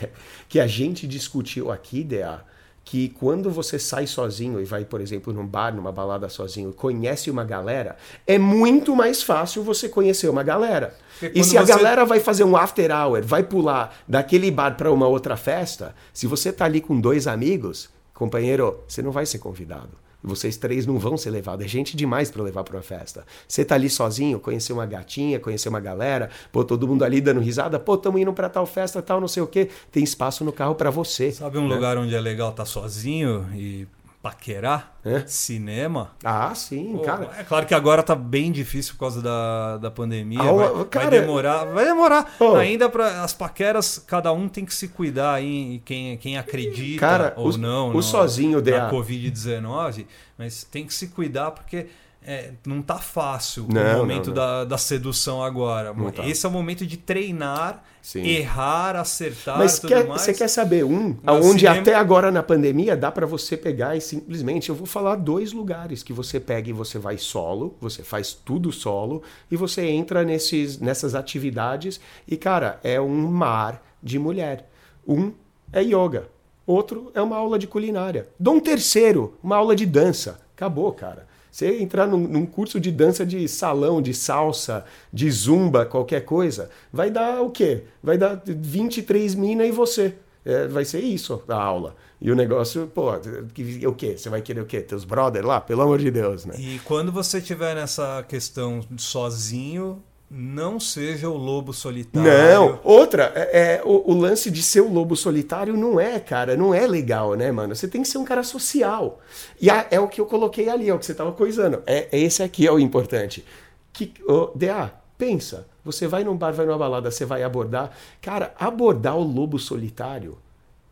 que 0.46 0.60
a 0.60 0.66
gente 0.66 1.06
discutiu 1.06 1.72
aqui, 1.72 2.04
Dea, 2.04 2.42
que 2.90 3.08
quando 3.10 3.48
você 3.52 3.78
sai 3.78 4.04
sozinho 4.04 4.60
e 4.60 4.64
vai, 4.64 4.84
por 4.84 5.00
exemplo, 5.00 5.32
num 5.32 5.46
bar, 5.46 5.72
numa 5.72 5.92
balada 5.92 6.28
sozinho, 6.28 6.72
conhece 6.72 7.30
uma 7.30 7.44
galera, 7.44 7.96
é 8.26 8.36
muito 8.36 8.96
mais 8.96 9.22
fácil 9.22 9.62
você 9.62 9.88
conhecer 9.88 10.28
uma 10.28 10.42
galera. 10.42 10.96
E 11.32 11.44
se 11.44 11.56
a 11.56 11.64
você- 11.64 11.72
galera 11.72 12.04
vai 12.04 12.18
fazer 12.18 12.42
um 12.42 12.56
after 12.56 12.90
hour, 12.90 13.22
vai 13.22 13.44
pular 13.44 13.96
daquele 14.08 14.50
bar 14.50 14.76
para 14.76 14.90
uma 14.90 15.06
outra 15.06 15.36
festa, 15.36 15.94
se 16.12 16.26
você 16.26 16.52
tá 16.52 16.64
ali 16.64 16.80
com 16.80 17.00
dois 17.00 17.28
amigos, 17.28 17.88
companheiro, 18.12 18.80
você 18.88 19.00
não 19.00 19.12
vai 19.12 19.24
ser 19.24 19.38
convidado. 19.38 19.90
Vocês 20.22 20.56
três 20.56 20.86
não 20.86 20.98
vão 20.98 21.16
ser 21.16 21.30
levados. 21.30 21.64
É 21.64 21.68
gente 21.68 21.96
demais 21.96 22.30
para 22.30 22.42
levar 22.42 22.64
para 22.64 22.76
uma 22.76 22.82
festa. 22.82 23.24
Você 23.48 23.64
tá 23.64 23.74
ali 23.74 23.88
sozinho, 23.88 24.38
conhecer 24.38 24.72
uma 24.72 24.86
gatinha, 24.86 25.40
conhecer 25.40 25.68
uma 25.68 25.80
galera, 25.80 26.30
pô, 26.52 26.64
todo 26.64 26.86
mundo 26.86 27.04
ali 27.04 27.20
dando 27.20 27.40
risada, 27.40 27.78
pô, 27.78 27.96
tamo 27.96 28.18
indo 28.18 28.32
para 28.32 28.48
tal 28.48 28.66
festa, 28.66 29.00
tal, 29.00 29.20
não 29.20 29.28
sei 29.28 29.42
o 29.42 29.46
quê. 29.46 29.68
Tem 29.90 30.02
espaço 30.02 30.44
no 30.44 30.52
carro 30.52 30.74
para 30.74 30.90
você. 30.90 31.32
Sabe 31.32 31.58
um 31.58 31.66
lugar 31.66 31.96
onde 31.96 32.14
é 32.14 32.20
legal 32.20 32.50
estar 32.50 32.64
sozinho 32.64 33.48
e 33.54 33.86
paquerar? 34.22 34.98
É? 35.04 35.24
Cinema. 35.26 36.10
Ah, 36.22 36.54
sim, 36.54 36.92
Pô, 36.96 37.02
cara. 37.02 37.30
É 37.38 37.42
claro 37.42 37.64
que 37.66 37.74
agora 37.74 38.02
tá 38.02 38.14
bem 38.14 38.52
difícil 38.52 38.92
por 38.94 39.00
causa 39.00 39.22
da, 39.22 39.78
da 39.78 39.90
pandemia. 39.90 40.40
Ah, 40.42 40.52
vai, 40.52 40.68
vai 40.68 40.84
cara- 40.84 41.10
demorar. 41.10 41.64
Vai 41.64 41.84
demorar. 41.86 42.34
Ô. 42.38 42.54
Ainda 42.56 42.88
para 42.90 43.22
as 43.22 43.32
paqueras, 43.32 44.02
cada 44.06 44.30
um 44.32 44.46
tem 44.48 44.64
que 44.66 44.74
se 44.74 44.88
cuidar 44.88 45.34
aí, 45.34 45.74
em 45.76 45.78
quem, 45.78 46.16
quem 46.18 46.36
acredita 46.36 47.00
Cara, 47.00 47.32
ou 47.36 47.48
o- 47.54 47.56
não 47.56 47.88
o 47.90 47.92
no- 47.94 48.02
sozinho 48.02 48.60
DA. 48.60 48.90
Covid-19, 48.90 50.06
mas 50.36 50.64
tem 50.64 50.84
que 50.86 50.92
se 50.92 51.08
cuidar 51.08 51.50
porque 51.52 51.86
é, 52.22 52.52
não 52.66 52.82
tá 52.82 52.98
fácil 52.98 53.66
Não, 53.72 53.94
o 53.94 53.98
momento 53.98 54.26
não, 54.28 54.34
não. 54.34 54.34
Da, 54.34 54.64
da 54.64 54.78
sedução 54.78 55.42
agora. 55.42 55.94
Tá. 56.12 56.26
Esse 56.26 56.44
é 56.44 56.48
o 56.48 56.52
momento 56.52 56.86
de 56.86 56.96
treinar, 56.96 57.82
Sim. 58.02 58.22
errar, 58.26 58.94
acertar, 58.96 59.56
Mas 59.58 59.78
tudo 59.78 59.88
quer- 59.88 60.06
mais. 60.06 60.20
você 60.20 60.34
quer 60.34 60.48
saber 60.48 60.84
um, 60.84 61.10
No 61.10 61.18
aonde 61.24 61.60
cinema- 61.60 61.80
até 61.80 61.94
agora 61.94 62.30
na 62.30 62.42
pandemia 62.42 62.94
dá 62.96 63.10
para 63.10 63.26
você 63.26 63.56
pegar 63.56 63.96
e 63.96 64.00
simplesmente 64.00 64.68
eu 64.68 64.74
vou 64.74 64.86
falar 64.86 65.16
dois 65.16 65.52
lugares 65.52 66.02
que 66.02 66.12
você 66.12 66.38
pega 66.38 66.68
e 66.68 66.72
você 66.72 66.98
vai 66.98 67.16
solo, 67.16 67.76
você 67.80 68.02
faz 68.02 68.32
tudo 68.34 68.70
solo 68.70 69.22
e 69.50 69.56
você 69.56 69.86
entra 69.86 70.22
nesses 70.22 70.78
nessas 70.78 71.14
atividades 71.14 72.00
e 72.28 72.36
cara, 72.36 72.78
é 72.84 73.00
um 73.00 73.28
mar 73.28 73.82
de 74.02 74.18
mulher. 74.18 74.68
Um 75.08 75.32
é 75.72 75.82
yoga, 75.82 76.28
outro 76.66 77.10
é 77.14 77.22
uma 77.22 77.36
aula 77.36 77.58
de 77.58 77.66
culinária. 77.66 78.28
Dou 78.38 78.54
um 78.54 78.60
terceiro, 78.60 79.38
uma 79.42 79.56
aula 79.56 79.74
de 79.74 79.86
dança. 79.86 80.38
Acabou, 80.54 80.92
cara. 80.92 81.29
Você 81.50 81.80
entrar 81.80 82.06
num, 82.06 82.18
num 82.18 82.46
curso 82.46 82.78
de 82.78 82.90
dança 82.90 83.26
de 83.26 83.46
salão, 83.48 84.00
de 84.00 84.14
salsa, 84.14 84.84
de 85.12 85.30
zumba, 85.30 85.84
qualquer 85.84 86.24
coisa, 86.24 86.70
vai 86.92 87.10
dar 87.10 87.42
o 87.42 87.50
quê? 87.50 87.84
Vai 88.02 88.16
dar 88.16 88.40
23 88.46 89.34
mina 89.34 89.64
e 89.64 89.70
você. 89.70 90.14
É, 90.44 90.66
vai 90.66 90.84
ser 90.84 91.00
isso 91.00 91.42
a 91.48 91.54
aula. 91.54 91.94
E 92.20 92.30
o 92.30 92.36
negócio, 92.36 92.86
pô, 92.94 93.12
o 93.12 93.94
quê? 93.94 94.16
Você 94.16 94.28
vai 94.28 94.42
querer 94.42 94.60
o 94.60 94.66
quê? 94.66 94.80
Teus 94.80 95.04
brother 95.04 95.44
lá? 95.44 95.60
Pelo 95.60 95.82
amor 95.82 95.98
de 95.98 96.10
Deus, 96.10 96.44
né? 96.44 96.54
E 96.58 96.78
quando 96.84 97.10
você 97.10 97.38
estiver 97.38 97.74
nessa 97.74 98.22
questão 98.28 98.80
sozinho, 98.96 100.02
não 100.30 100.78
seja 100.78 101.28
o 101.28 101.36
lobo 101.36 101.72
solitário. 101.72 102.30
Não, 102.30 102.78
outra, 102.84 103.32
é, 103.34 103.74
é, 103.74 103.82
o, 103.84 104.12
o 104.12 104.14
lance 104.14 104.48
de 104.48 104.62
ser 104.62 104.80
o 104.80 104.88
lobo 104.92 105.16
solitário 105.16 105.76
não 105.76 105.98
é, 105.98 106.20
cara, 106.20 106.56
não 106.56 106.72
é 106.72 106.86
legal, 106.86 107.34
né, 107.34 107.50
mano? 107.50 107.74
Você 107.74 107.88
tem 107.88 108.00
que 108.02 108.08
ser 108.08 108.18
um 108.18 108.24
cara 108.24 108.44
social. 108.44 109.18
E 109.60 109.68
a- 109.68 109.86
é 109.90 109.98
o 109.98 110.06
que 110.06 110.20
eu 110.20 110.26
coloquei 110.26 110.68
ali, 110.68 110.88
é 110.88 110.94
o 110.94 110.98
que 111.00 111.06
você 111.06 111.14
tava 111.14 111.32
coisando. 111.32 111.82
É, 111.84 112.06
esse 112.16 112.42
aqui 112.44 112.64
é 112.64 112.70
o 112.70 112.78
importante. 112.78 113.44
Que, 113.92 114.12
ô, 114.24 114.52
DA, 114.54 114.92
pensa, 115.18 115.66
você 115.84 116.06
vai 116.06 116.22
num 116.22 116.36
bar, 116.36 116.52
vai 116.52 116.64
numa 116.64 116.78
balada, 116.78 117.10
você 117.10 117.24
vai 117.24 117.42
abordar. 117.42 117.90
Cara, 118.22 118.54
abordar 118.56 119.16
o 119.16 119.24
lobo 119.24 119.58
solitário 119.58 120.38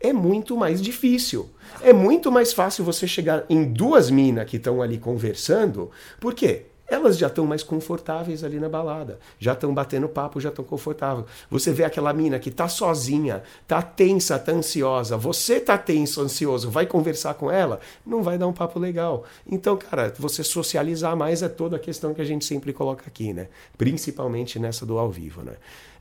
é 0.01 0.11
muito 0.11 0.57
mais 0.57 0.81
difícil. 0.81 1.49
É 1.81 1.93
muito 1.93 2.29
mais 2.29 2.51
fácil 2.51 2.83
você 2.83 3.07
chegar 3.07 3.45
em 3.49 3.63
duas 3.71 4.09
minas 4.09 4.45
que 4.49 4.57
estão 4.57 4.81
ali 4.81 4.97
conversando. 4.97 5.89
Por 6.19 6.33
quê? 6.33 6.65
Elas 6.89 7.17
já 7.17 7.27
estão 7.27 7.45
mais 7.45 7.61
confortáveis 7.61 8.43
ali 8.43 8.59
na 8.59 8.67
balada, 8.67 9.19
já 9.37 9.53
estão 9.53 9.73
batendo 9.73 10.09
papo, 10.09 10.41
já 10.41 10.49
estão 10.49 10.65
confortáveis. 10.65 11.27
Você 11.49 11.71
vê 11.71 11.83
aquela 11.83 12.11
mina 12.11 12.39
que 12.39 12.49
tá 12.49 12.67
sozinha, 12.67 13.43
tá 13.67 13.81
tensa, 13.81 14.39
tá 14.39 14.51
ansiosa, 14.51 15.15
você 15.15 15.59
tá 15.59 15.77
tenso, 15.77 16.21
ansioso, 16.21 16.69
vai 16.69 16.85
conversar 16.85 17.35
com 17.35 17.51
ela, 17.51 17.79
não 18.05 18.23
vai 18.23 18.37
dar 18.37 18.47
um 18.47 18.53
papo 18.53 18.79
legal. 18.79 19.23
Então, 19.45 19.77
cara, 19.77 20.13
você 20.17 20.43
socializar 20.43 21.15
mais 21.15 21.43
é 21.43 21.49
toda 21.49 21.75
a 21.75 21.79
questão 21.79 22.13
que 22.13 22.21
a 22.21 22.25
gente 22.25 22.45
sempre 22.45 22.73
coloca 22.73 23.03
aqui, 23.05 23.33
né? 23.33 23.49
Principalmente 23.77 24.57
nessa 24.57 24.85
do 24.85 24.97
ao 24.97 25.11
vivo, 25.11 25.43
né? 25.43 25.53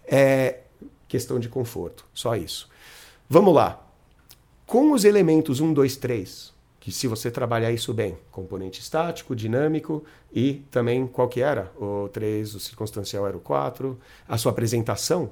É 0.06 0.60
questão 1.06 1.38
de 1.38 1.48
conforto, 1.48 2.04
só 2.14 2.34
isso. 2.34 2.68
Vamos 3.28 3.54
lá. 3.54 3.84
Com 4.66 4.92
os 4.92 5.04
elementos 5.04 5.60
1, 5.60 5.72
2, 5.72 5.96
3, 5.96 6.52
que 6.88 6.92
se 6.92 7.06
você 7.06 7.30
trabalhar 7.30 7.70
isso 7.70 7.92
bem, 7.92 8.16
componente 8.32 8.80
estático, 8.80 9.36
dinâmico 9.36 10.02
e 10.32 10.64
também 10.70 11.06
qual 11.06 11.28
que 11.28 11.42
era? 11.42 11.70
O 11.78 12.08
3, 12.08 12.54
o 12.54 12.60
circunstancial 12.60 13.26
era 13.28 13.36
o 13.36 13.40
4, 13.40 13.98
a 14.26 14.38
sua 14.38 14.52
apresentação, 14.52 15.30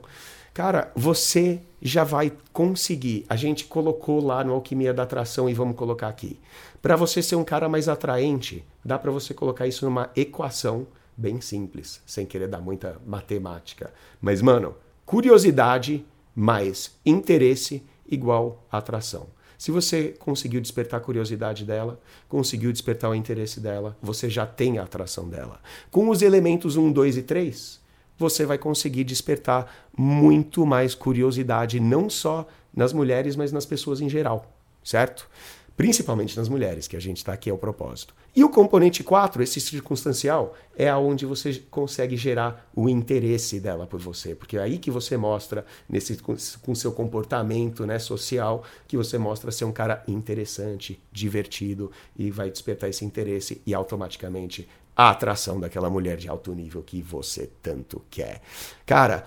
cara, 0.52 0.92
você 0.94 1.62
já 1.80 2.04
vai 2.04 2.30
conseguir. 2.52 3.24
A 3.26 3.36
gente 3.36 3.64
colocou 3.64 4.22
lá 4.22 4.44
no 4.44 4.52
Alquimia 4.52 4.92
da 4.92 5.04
Atração 5.04 5.48
e 5.48 5.54
vamos 5.54 5.76
colocar 5.76 6.08
aqui. 6.08 6.38
Para 6.82 6.94
você 6.94 7.22
ser 7.22 7.36
um 7.36 7.44
cara 7.44 7.70
mais 7.70 7.88
atraente, 7.88 8.62
dá 8.84 8.98
para 8.98 9.10
você 9.10 9.32
colocar 9.32 9.66
isso 9.66 9.86
numa 9.86 10.10
equação 10.14 10.86
bem 11.16 11.40
simples, 11.40 12.02
sem 12.04 12.26
querer 12.26 12.48
dar 12.48 12.60
muita 12.60 13.00
matemática. 13.06 13.94
Mas, 14.20 14.42
mano, 14.42 14.74
curiosidade 15.06 16.04
mais 16.34 16.98
interesse 17.06 17.82
igual 18.06 18.62
atração. 18.70 19.34
Se 19.58 19.70
você 19.70 20.14
conseguiu 20.18 20.60
despertar 20.60 20.98
a 20.98 21.00
curiosidade 21.00 21.64
dela, 21.64 21.98
conseguiu 22.28 22.72
despertar 22.72 23.10
o 23.10 23.14
interesse 23.14 23.60
dela, 23.60 23.96
você 24.02 24.28
já 24.28 24.46
tem 24.46 24.78
a 24.78 24.82
atração 24.82 25.28
dela. 25.28 25.60
Com 25.90 26.08
os 26.08 26.22
elementos 26.22 26.76
1, 26.76 26.92
2 26.92 27.16
e 27.16 27.22
3, 27.22 27.80
você 28.18 28.46
vai 28.46 28.58
conseguir 28.58 29.04
despertar 29.04 29.88
muito 29.96 30.66
mais 30.66 30.94
curiosidade, 30.94 31.80
não 31.80 32.08
só 32.08 32.46
nas 32.74 32.92
mulheres, 32.92 33.36
mas 33.36 33.52
nas 33.52 33.66
pessoas 33.66 34.00
em 34.00 34.08
geral, 34.08 34.54
certo? 34.82 35.28
Principalmente 35.76 36.36
nas 36.36 36.48
mulheres, 36.48 36.88
que 36.88 36.96
a 36.96 37.00
gente 37.00 37.18
está 37.18 37.32
aqui 37.32 37.50
ao 37.50 37.58
propósito. 37.58 38.14
E 38.36 38.44
o 38.44 38.50
componente 38.50 39.02
4, 39.02 39.42
esse 39.42 39.58
circunstancial, 39.62 40.54
é 40.76 40.90
aonde 40.90 41.24
você 41.24 41.54
consegue 41.70 42.18
gerar 42.18 42.68
o 42.76 42.86
interesse 42.86 43.58
dela 43.58 43.86
por 43.86 43.98
você, 43.98 44.34
porque 44.34 44.58
é 44.58 44.60
aí 44.60 44.76
que 44.76 44.90
você 44.90 45.16
mostra 45.16 45.64
nesse 45.88 46.18
com 46.18 46.74
seu 46.74 46.92
comportamento, 46.92 47.86
né, 47.86 47.98
social, 47.98 48.62
que 48.86 48.94
você 48.94 49.16
mostra 49.16 49.50
ser 49.50 49.64
um 49.64 49.72
cara 49.72 50.04
interessante, 50.06 51.00
divertido 51.10 51.90
e 52.14 52.30
vai 52.30 52.50
despertar 52.50 52.90
esse 52.90 53.06
interesse 53.06 53.62
e 53.64 53.72
automaticamente 53.72 54.68
a 54.94 55.08
atração 55.08 55.58
daquela 55.58 55.88
mulher 55.88 56.18
de 56.18 56.28
alto 56.28 56.52
nível 56.52 56.82
que 56.82 57.00
você 57.00 57.48
tanto 57.62 58.02
quer. 58.10 58.42
Cara, 58.84 59.26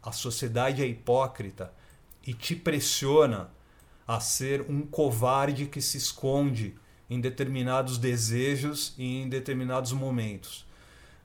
a 0.03 0.13
sociedade 0.13 0.83
é 0.83 0.87
hipócrita 0.87 1.73
e 2.25 2.33
te 2.33 2.55
pressiona 2.55 3.51
a 4.07 4.21
ser 4.21 4.65
um 4.69 4.83
covarde 4.83 5.67
que 5.67 5.81
se 5.83 5.97
esconde 5.99 6.75
em 7.11 7.21
determinados 7.21 7.99
desejos 7.99 8.95
e 8.97 9.23
em 9.23 9.29
determinados 9.29 9.93
momentos. 9.93 10.68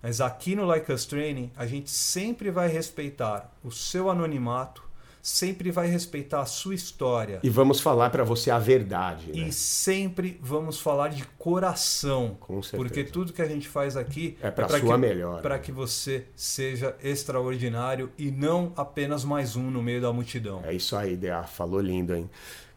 Mas 0.03 0.19
aqui 0.19 0.53
no 0.53 0.65
Like 0.65 0.91
Us 0.91 1.05
Training, 1.05 1.49
a 1.55 1.65
gente 1.65 1.89
sempre 1.89 2.51
vai 2.51 2.67
respeitar 2.67 3.49
o 3.63 3.71
seu 3.71 4.09
anonimato, 4.09 4.83
sempre 5.21 5.71
vai 5.71 5.87
respeitar 5.87 6.41
a 6.41 6.45
sua 6.45 6.75
história. 6.75 7.39
E 7.41 7.49
vamos 7.49 7.79
falar 7.79 8.09
pra 8.09 8.25
você 8.25 8.51
a 8.51 8.59
verdade, 8.59 9.27
né? 9.27 9.47
E 9.47 9.53
sempre 9.53 10.37
vamos 10.41 10.77
falar 10.77 11.07
de 11.07 11.23
coração. 11.37 12.35
Com 12.37 12.61
certeza. 12.61 12.83
Porque 12.83 13.03
tudo 13.05 13.31
que 13.31 13.41
a 13.41 13.47
gente 13.47 13.65
faz 13.69 13.95
aqui 13.95 14.37
É 14.41 14.51
pra 14.51 14.67
pra 14.67 14.77
sua 14.77 14.95
que, 14.95 14.99
melhor. 14.99 15.41
Para 15.41 15.57
que 15.57 15.71
você 15.71 16.25
seja 16.35 16.97
extraordinário 17.01 18.11
e 18.17 18.29
não 18.29 18.73
apenas 18.75 19.23
mais 19.23 19.55
um 19.55 19.71
no 19.71 19.81
meio 19.81 20.01
da 20.01 20.11
multidão. 20.11 20.61
É 20.65 20.73
isso 20.73 20.97
aí, 20.97 21.15
DA. 21.15 21.43
Falou 21.43 21.79
lindo, 21.79 22.13
hein? 22.13 22.29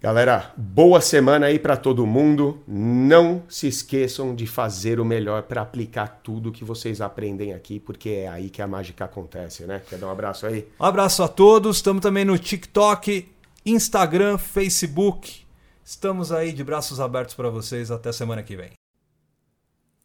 Galera, 0.06 0.52
boa 0.56 1.00
semana 1.00 1.46
aí 1.46 1.58
pra 1.58 1.76
todo 1.76 2.06
mundo. 2.06 2.62
Não 2.64 3.42
se 3.48 3.66
esqueçam 3.66 4.36
de 4.36 4.46
fazer 4.46 5.00
o 5.00 5.04
melhor 5.04 5.42
pra 5.42 5.62
aplicar 5.62 6.20
tudo 6.22 6.52
que 6.52 6.62
vocês 6.62 7.00
aprendem 7.00 7.52
aqui, 7.52 7.80
porque 7.80 8.10
é 8.10 8.28
aí 8.28 8.48
que 8.48 8.62
a 8.62 8.68
mágica 8.68 9.04
acontece, 9.04 9.64
né? 9.64 9.82
Quer 9.90 9.98
dar 9.98 10.06
um 10.06 10.10
abraço 10.12 10.46
aí? 10.46 10.68
Um 10.78 10.84
abraço 10.84 11.24
a 11.24 11.28
todos. 11.28 11.78
Estamos 11.78 12.00
também 12.00 12.24
no 12.24 12.38
TikTok, 12.38 13.28
Instagram, 13.66 14.38
Facebook. 14.38 15.44
Estamos 15.84 16.30
aí 16.30 16.52
de 16.52 16.62
braços 16.62 17.00
abertos 17.00 17.34
para 17.34 17.50
vocês. 17.50 17.90
Até 17.90 18.12
semana 18.12 18.44
que 18.44 18.54
vem. 18.54 18.74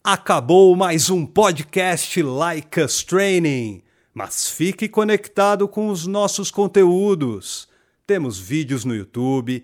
Acabou 0.03 0.75
mais 0.75 1.11
um 1.11 1.27
podcast 1.27 2.23
Like 2.23 2.81
Us 2.81 3.03
Training, 3.03 3.83
mas 4.15 4.49
fique 4.49 4.89
conectado 4.89 5.67
com 5.67 5.89
os 5.89 6.07
nossos 6.07 6.49
conteúdos. 6.49 7.69
Temos 8.07 8.39
vídeos 8.39 8.83
no 8.83 8.95
YouTube, 8.95 9.63